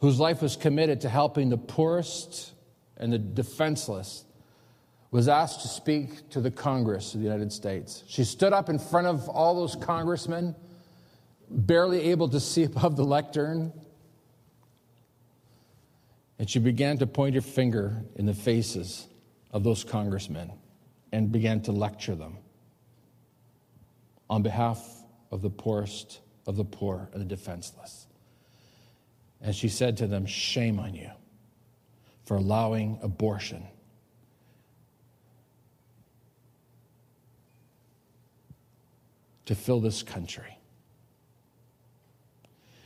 whose 0.00 0.18
life 0.18 0.42
was 0.42 0.56
committed 0.56 1.02
to 1.02 1.08
helping 1.08 1.48
the 1.48 1.56
poorest 1.56 2.52
and 2.96 3.12
the 3.12 3.18
defenseless, 3.18 4.24
was 5.12 5.28
asked 5.28 5.62
to 5.62 5.68
speak 5.68 6.28
to 6.30 6.40
the 6.40 6.50
Congress 6.50 7.14
of 7.14 7.20
the 7.20 7.24
United 7.26 7.52
States. 7.52 8.02
She 8.08 8.24
stood 8.24 8.52
up 8.52 8.68
in 8.68 8.80
front 8.80 9.06
of 9.06 9.28
all 9.28 9.54
those 9.54 9.76
congressmen, 9.76 10.56
barely 11.48 12.10
able 12.10 12.28
to 12.30 12.40
see 12.40 12.64
above 12.64 12.96
the 12.96 13.04
lectern, 13.04 13.72
and 16.40 16.50
she 16.50 16.58
began 16.58 16.98
to 16.98 17.06
point 17.06 17.36
her 17.36 17.40
finger 17.40 18.02
in 18.16 18.26
the 18.26 18.34
faces 18.34 19.06
of 19.52 19.64
those 19.64 19.84
congressmen 19.84 20.52
and 21.12 21.32
began 21.32 21.60
to 21.62 21.72
lecture 21.72 22.14
them 22.14 22.38
on 24.28 24.42
behalf 24.42 24.80
of 25.30 25.42
the 25.42 25.50
poorest 25.50 26.20
of 26.46 26.56
the 26.56 26.64
poor 26.64 27.08
and 27.12 27.20
the 27.20 27.26
defenseless. 27.26 28.06
And 29.40 29.54
she 29.54 29.68
said 29.68 29.96
to 29.98 30.06
them, 30.06 30.26
Shame 30.26 30.78
on 30.78 30.94
you 30.94 31.10
for 32.24 32.36
allowing 32.36 32.98
abortion. 33.02 33.66
To 39.46 39.54
fill 39.56 39.80
this 39.80 40.04
country. 40.04 40.56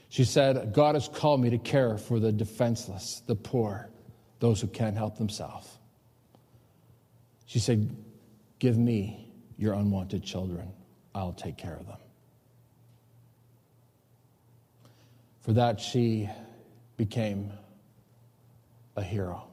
She 0.08 0.24
said, 0.24 0.72
God 0.72 0.94
has 0.94 1.08
called 1.08 1.40
me 1.40 1.50
to 1.50 1.58
care 1.58 1.98
for 1.98 2.20
the 2.20 2.32
defenseless, 2.32 3.20
the 3.26 3.34
poor, 3.34 3.90
those 4.38 4.60
who 4.60 4.68
can't 4.68 4.96
help 4.96 5.18
themselves. 5.18 5.68
She 7.46 7.58
said, 7.58 7.94
Give 8.58 8.78
me 8.78 9.28
your 9.56 9.74
unwanted 9.74 10.22
children. 10.22 10.72
I'll 11.14 11.32
take 11.32 11.56
care 11.56 11.76
of 11.76 11.86
them. 11.86 11.98
For 15.40 15.52
that, 15.52 15.78
she 15.80 16.28
became 16.96 17.52
a 18.96 19.02
hero, 19.02 19.46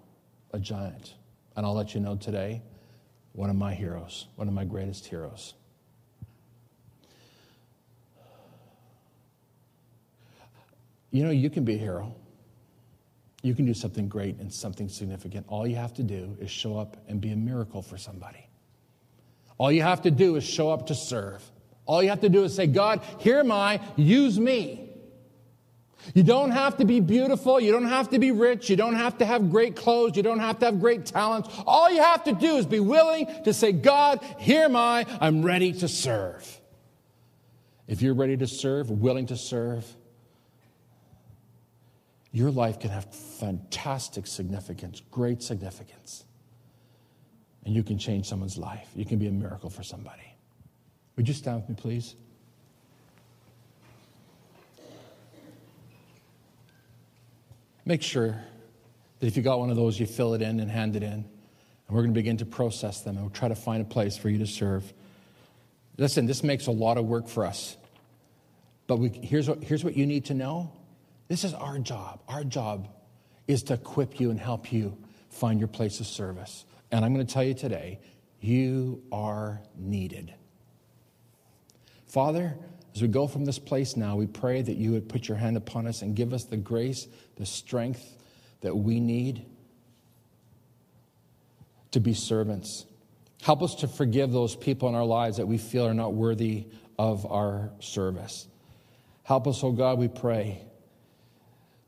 a 0.53 0.59
giant. 0.59 1.15
And 1.55 1.65
I'll 1.65 1.73
let 1.73 1.93
you 1.93 1.99
know 1.99 2.15
today, 2.15 2.61
one 3.33 3.49
of 3.49 3.55
my 3.55 3.73
heroes, 3.73 4.27
one 4.35 4.47
of 4.47 4.53
my 4.53 4.63
greatest 4.63 5.05
heroes. 5.05 5.53
You 11.11 11.25
know, 11.25 11.31
you 11.31 11.49
can 11.49 11.65
be 11.65 11.75
a 11.75 11.77
hero. 11.77 12.15
You 13.41 13.55
can 13.55 13.65
do 13.65 13.73
something 13.73 14.07
great 14.07 14.37
and 14.39 14.53
something 14.53 14.87
significant. 14.87 15.45
All 15.49 15.65
you 15.65 15.75
have 15.75 15.93
to 15.95 16.03
do 16.03 16.37
is 16.39 16.51
show 16.51 16.77
up 16.77 16.97
and 17.07 17.19
be 17.19 17.31
a 17.31 17.35
miracle 17.35 17.81
for 17.81 17.97
somebody. 17.97 18.47
All 19.57 19.71
you 19.71 19.81
have 19.81 20.03
to 20.03 20.11
do 20.11 20.35
is 20.35 20.43
show 20.43 20.69
up 20.71 20.87
to 20.87 20.95
serve. 20.95 21.43
All 21.85 22.01
you 22.03 22.09
have 22.09 22.21
to 22.21 22.29
do 22.29 22.43
is 22.43 22.55
say, 22.55 22.67
God, 22.67 23.01
here 23.19 23.39
am 23.39 23.51
I, 23.51 23.79
use 23.95 24.39
me. 24.39 24.89
You 26.15 26.23
don't 26.23 26.51
have 26.51 26.77
to 26.77 26.85
be 26.85 26.99
beautiful. 26.99 27.59
You 27.59 27.71
don't 27.71 27.87
have 27.87 28.09
to 28.09 28.19
be 28.19 28.31
rich. 28.31 28.69
You 28.69 28.75
don't 28.75 28.95
have 28.95 29.19
to 29.19 29.25
have 29.25 29.51
great 29.51 29.75
clothes. 29.75 30.17
You 30.17 30.23
don't 30.23 30.39
have 30.39 30.59
to 30.59 30.65
have 30.65 30.79
great 30.79 31.05
talents. 31.05 31.49
All 31.65 31.91
you 31.91 32.01
have 32.01 32.23
to 32.23 32.33
do 32.33 32.57
is 32.57 32.65
be 32.65 32.79
willing 32.79 33.27
to 33.43 33.53
say, 33.53 33.71
God, 33.71 34.19
here 34.39 34.63
am 34.63 34.75
I. 34.75 35.05
I'm 35.19 35.43
ready 35.43 35.73
to 35.73 35.87
serve. 35.87 36.59
If 37.87 38.01
you're 38.01 38.13
ready 38.13 38.37
to 38.37 38.47
serve, 38.47 38.89
willing 38.89 39.27
to 39.27 39.37
serve, 39.37 39.85
your 42.31 42.49
life 42.49 42.79
can 42.79 42.89
have 42.89 43.13
fantastic 43.13 44.25
significance, 44.25 45.01
great 45.11 45.43
significance. 45.43 46.23
And 47.65 47.75
you 47.75 47.83
can 47.83 47.97
change 47.97 48.27
someone's 48.27 48.57
life. 48.57 48.89
You 48.95 49.05
can 49.05 49.19
be 49.19 49.27
a 49.27 49.31
miracle 49.31 49.69
for 49.69 49.83
somebody. 49.83 50.35
Would 51.15 51.27
you 51.27 51.33
stand 51.33 51.61
with 51.61 51.69
me, 51.69 51.75
please? 51.75 52.15
Make 57.85 58.01
sure 58.01 58.39
that 59.19 59.27
if 59.27 59.35
you 59.35 59.43
got 59.43 59.59
one 59.59 59.69
of 59.69 59.75
those, 59.75 59.99
you 59.99 60.05
fill 60.05 60.33
it 60.33 60.41
in 60.41 60.59
and 60.59 60.71
hand 60.71 60.95
it 60.95 61.03
in. 61.03 61.11
And 61.11 61.25
we're 61.89 62.01
going 62.01 62.13
to 62.13 62.17
begin 62.17 62.37
to 62.37 62.45
process 62.45 63.01
them 63.01 63.17
and 63.17 63.25
we'll 63.25 63.31
try 63.31 63.49
to 63.49 63.55
find 63.55 63.81
a 63.81 63.85
place 63.85 64.15
for 64.15 64.29
you 64.29 64.37
to 64.37 64.47
serve. 64.47 64.93
Listen, 65.97 66.25
this 66.25 66.43
makes 66.43 66.67
a 66.67 66.71
lot 66.71 66.97
of 66.97 67.05
work 67.05 67.27
for 67.27 67.45
us. 67.45 67.75
But 68.87 68.97
we, 68.97 69.09
here's, 69.09 69.49
what, 69.49 69.61
here's 69.63 69.83
what 69.83 69.97
you 69.97 70.05
need 70.05 70.25
to 70.25 70.33
know 70.33 70.71
this 71.31 71.45
is 71.45 71.53
our 71.53 71.79
job. 71.79 72.21
Our 72.27 72.43
job 72.43 72.89
is 73.47 73.63
to 73.63 73.75
equip 73.75 74.19
you 74.19 74.31
and 74.31 74.39
help 74.39 74.73
you 74.73 74.97
find 75.29 75.61
your 75.61 75.69
place 75.69 76.01
of 76.01 76.07
service. 76.07 76.65
And 76.91 77.05
I'm 77.05 77.13
going 77.13 77.25
to 77.25 77.33
tell 77.33 77.43
you 77.45 77.53
today, 77.53 78.01
you 78.41 79.01
are 79.13 79.61
needed. 79.77 80.33
Father, 82.05 82.57
as 82.93 83.01
we 83.01 83.07
go 83.07 83.27
from 83.27 83.45
this 83.45 83.59
place 83.59 83.95
now, 83.95 84.17
we 84.17 84.27
pray 84.27 84.61
that 84.61 84.75
you 84.75 84.91
would 84.91 85.07
put 85.07 85.29
your 85.29 85.37
hand 85.37 85.55
upon 85.55 85.87
us 85.87 86.01
and 86.01 86.17
give 86.17 86.33
us 86.33 86.43
the 86.43 86.57
grace, 86.57 87.07
the 87.37 87.45
strength 87.45 88.17
that 88.59 88.75
we 88.75 88.99
need 88.99 89.45
to 91.91 92.01
be 92.01 92.13
servants. 92.13 92.85
Help 93.41 93.63
us 93.63 93.75
to 93.75 93.87
forgive 93.87 94.33
those 94.33 94.53
people 94.53 94.89
in 94.89 94.95
our 94.95 95.05
lives 95.05 95.37
that 95.37 95.47
we 95.47 95.57
feel 95.57 95.87
are 95.87 95.93
not 95.93 96.13
worthy 96.13 96.67
of 96.99 97.25
our 97.25 97.71
service. 97.79 98.47
Help 99.23 99.47
us, 99.47 99.63
oh 99.63 99.71
God, 99.71 99.97
we 99.97 100.09
pray, 100.09 100.65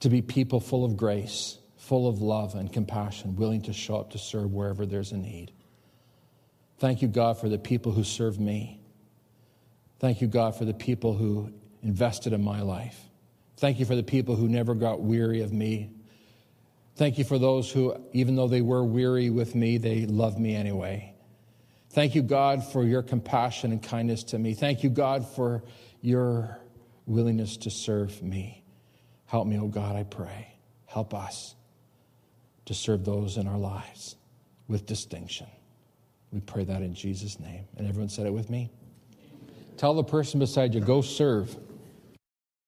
to 0.04 0.10
be 0.10 0.22
people 0.22 0.60
full 0.60 0.84
of 0.84 0.98
grace, 0.98 1.58
full 1.78 2.10
of 2.10 2.22
love 2.22 2.56
and 2.56 2.74
compassion, 2.74 3.38
willing 3.38 3.62
to 3.62 3.72
show 3.72 3.96
up 3.96 4.12
to 4.12 4.18
serve 4.18 4.52
wherever 4.52 4.86
there's 4.86 5.14
a 5.14 5.18
need. 5.18 5.54
Thank 6.78 7.02
you, 7.02 7.08
God, 7.08 7.40
for 7.40 7.48
the 7.48 7.58
people 7.58 7.94
who 7.94 8.04
serve 8.04 8.38
me. 8.38 8.82
Thank 10.00 10.20
you, 10.20 10.28
God, 10.28 10.58
for 10.58 10.66
the 10.66 10.74
people 10.74 11.14
who 11.14 11.54
invested 11.82 12.34
in 12.34 12.44
my 12.44 12.62
life. 12.62 13.00
Thank 13.56 13.80
you 13.80 13.86
for 13.86 13.96
the 13.96 14.04
people 14.04 14.36
who 14.36 14.50
never 14.50 14.76
got 14.76 15.00
weary 15.00 15.42
of 15.42 15.54
me. 15.54 15.92
Thank 16.98 17.18
you 17.18 17.24
for 17.24 17.40
those 17.40 17.72
who, 17.72 17.96
even 18.12 18.36
though 18.36 18.50
they 18.50 18.62
were 18.62 18.84
weary 18.84 19.30
with 19.30 19.56
me, 19.56 19.78
they 19.78 20.06
loved 20.06 20.38
me 20.38 20.54
anyway. 20.54 21.16
Thank 21.92 22.14
you, 22.14 22.24
God, 22.24 22.62
for 22.62 22.84
your 22.84 23.04
compassion 23.04 23.72
and 23.72 23.82
kindness 23.82 24.26
to 24.26 24.38
me. 24.38 24.54
Thank 24.54 24.84
you, 24.84 24.90
God, 24.90 25.26
for 25.26 25.64
your 26.02 26.60
willingness 27.06 27.56
to 27.56 27.70
serve 27.70 28.22
me. 28.22 28.63
Help 29.34 29.48
me, 29.48 29.58
oh 29.58 29.68
God, 29.68 29.96
I 29.96 30.04
pray. 30.04 30.48
Help 30.86 31.16
us 31.16 31.56
to 32.66 32.76
serve 32.76 33.04
those 33.04 33.38
in 33.38 33.48
our 33.48 33.58
lives 33.58 34.16
with 34.68 34.86
distinction. 34.86 35.48
We 36.32 36.40
pray 36.40 36.66
that 36.66 36.84
in 36.84 36.94
Jesus' 36.94 37.40
name. 37.40 37.66
And 37.76 37.88
everyone 37.88 38.10
said 38.10 38.28
it 38.28 38.30
with 38.30 38.52
me? 38.52 38.70
Tell 39.76 39.96
the 39.96 40.04
person 40.04 40.40
beside 40.40 40.76
you, 40.76 40.82
go 40.82 41.02
serve. 41.02 41.58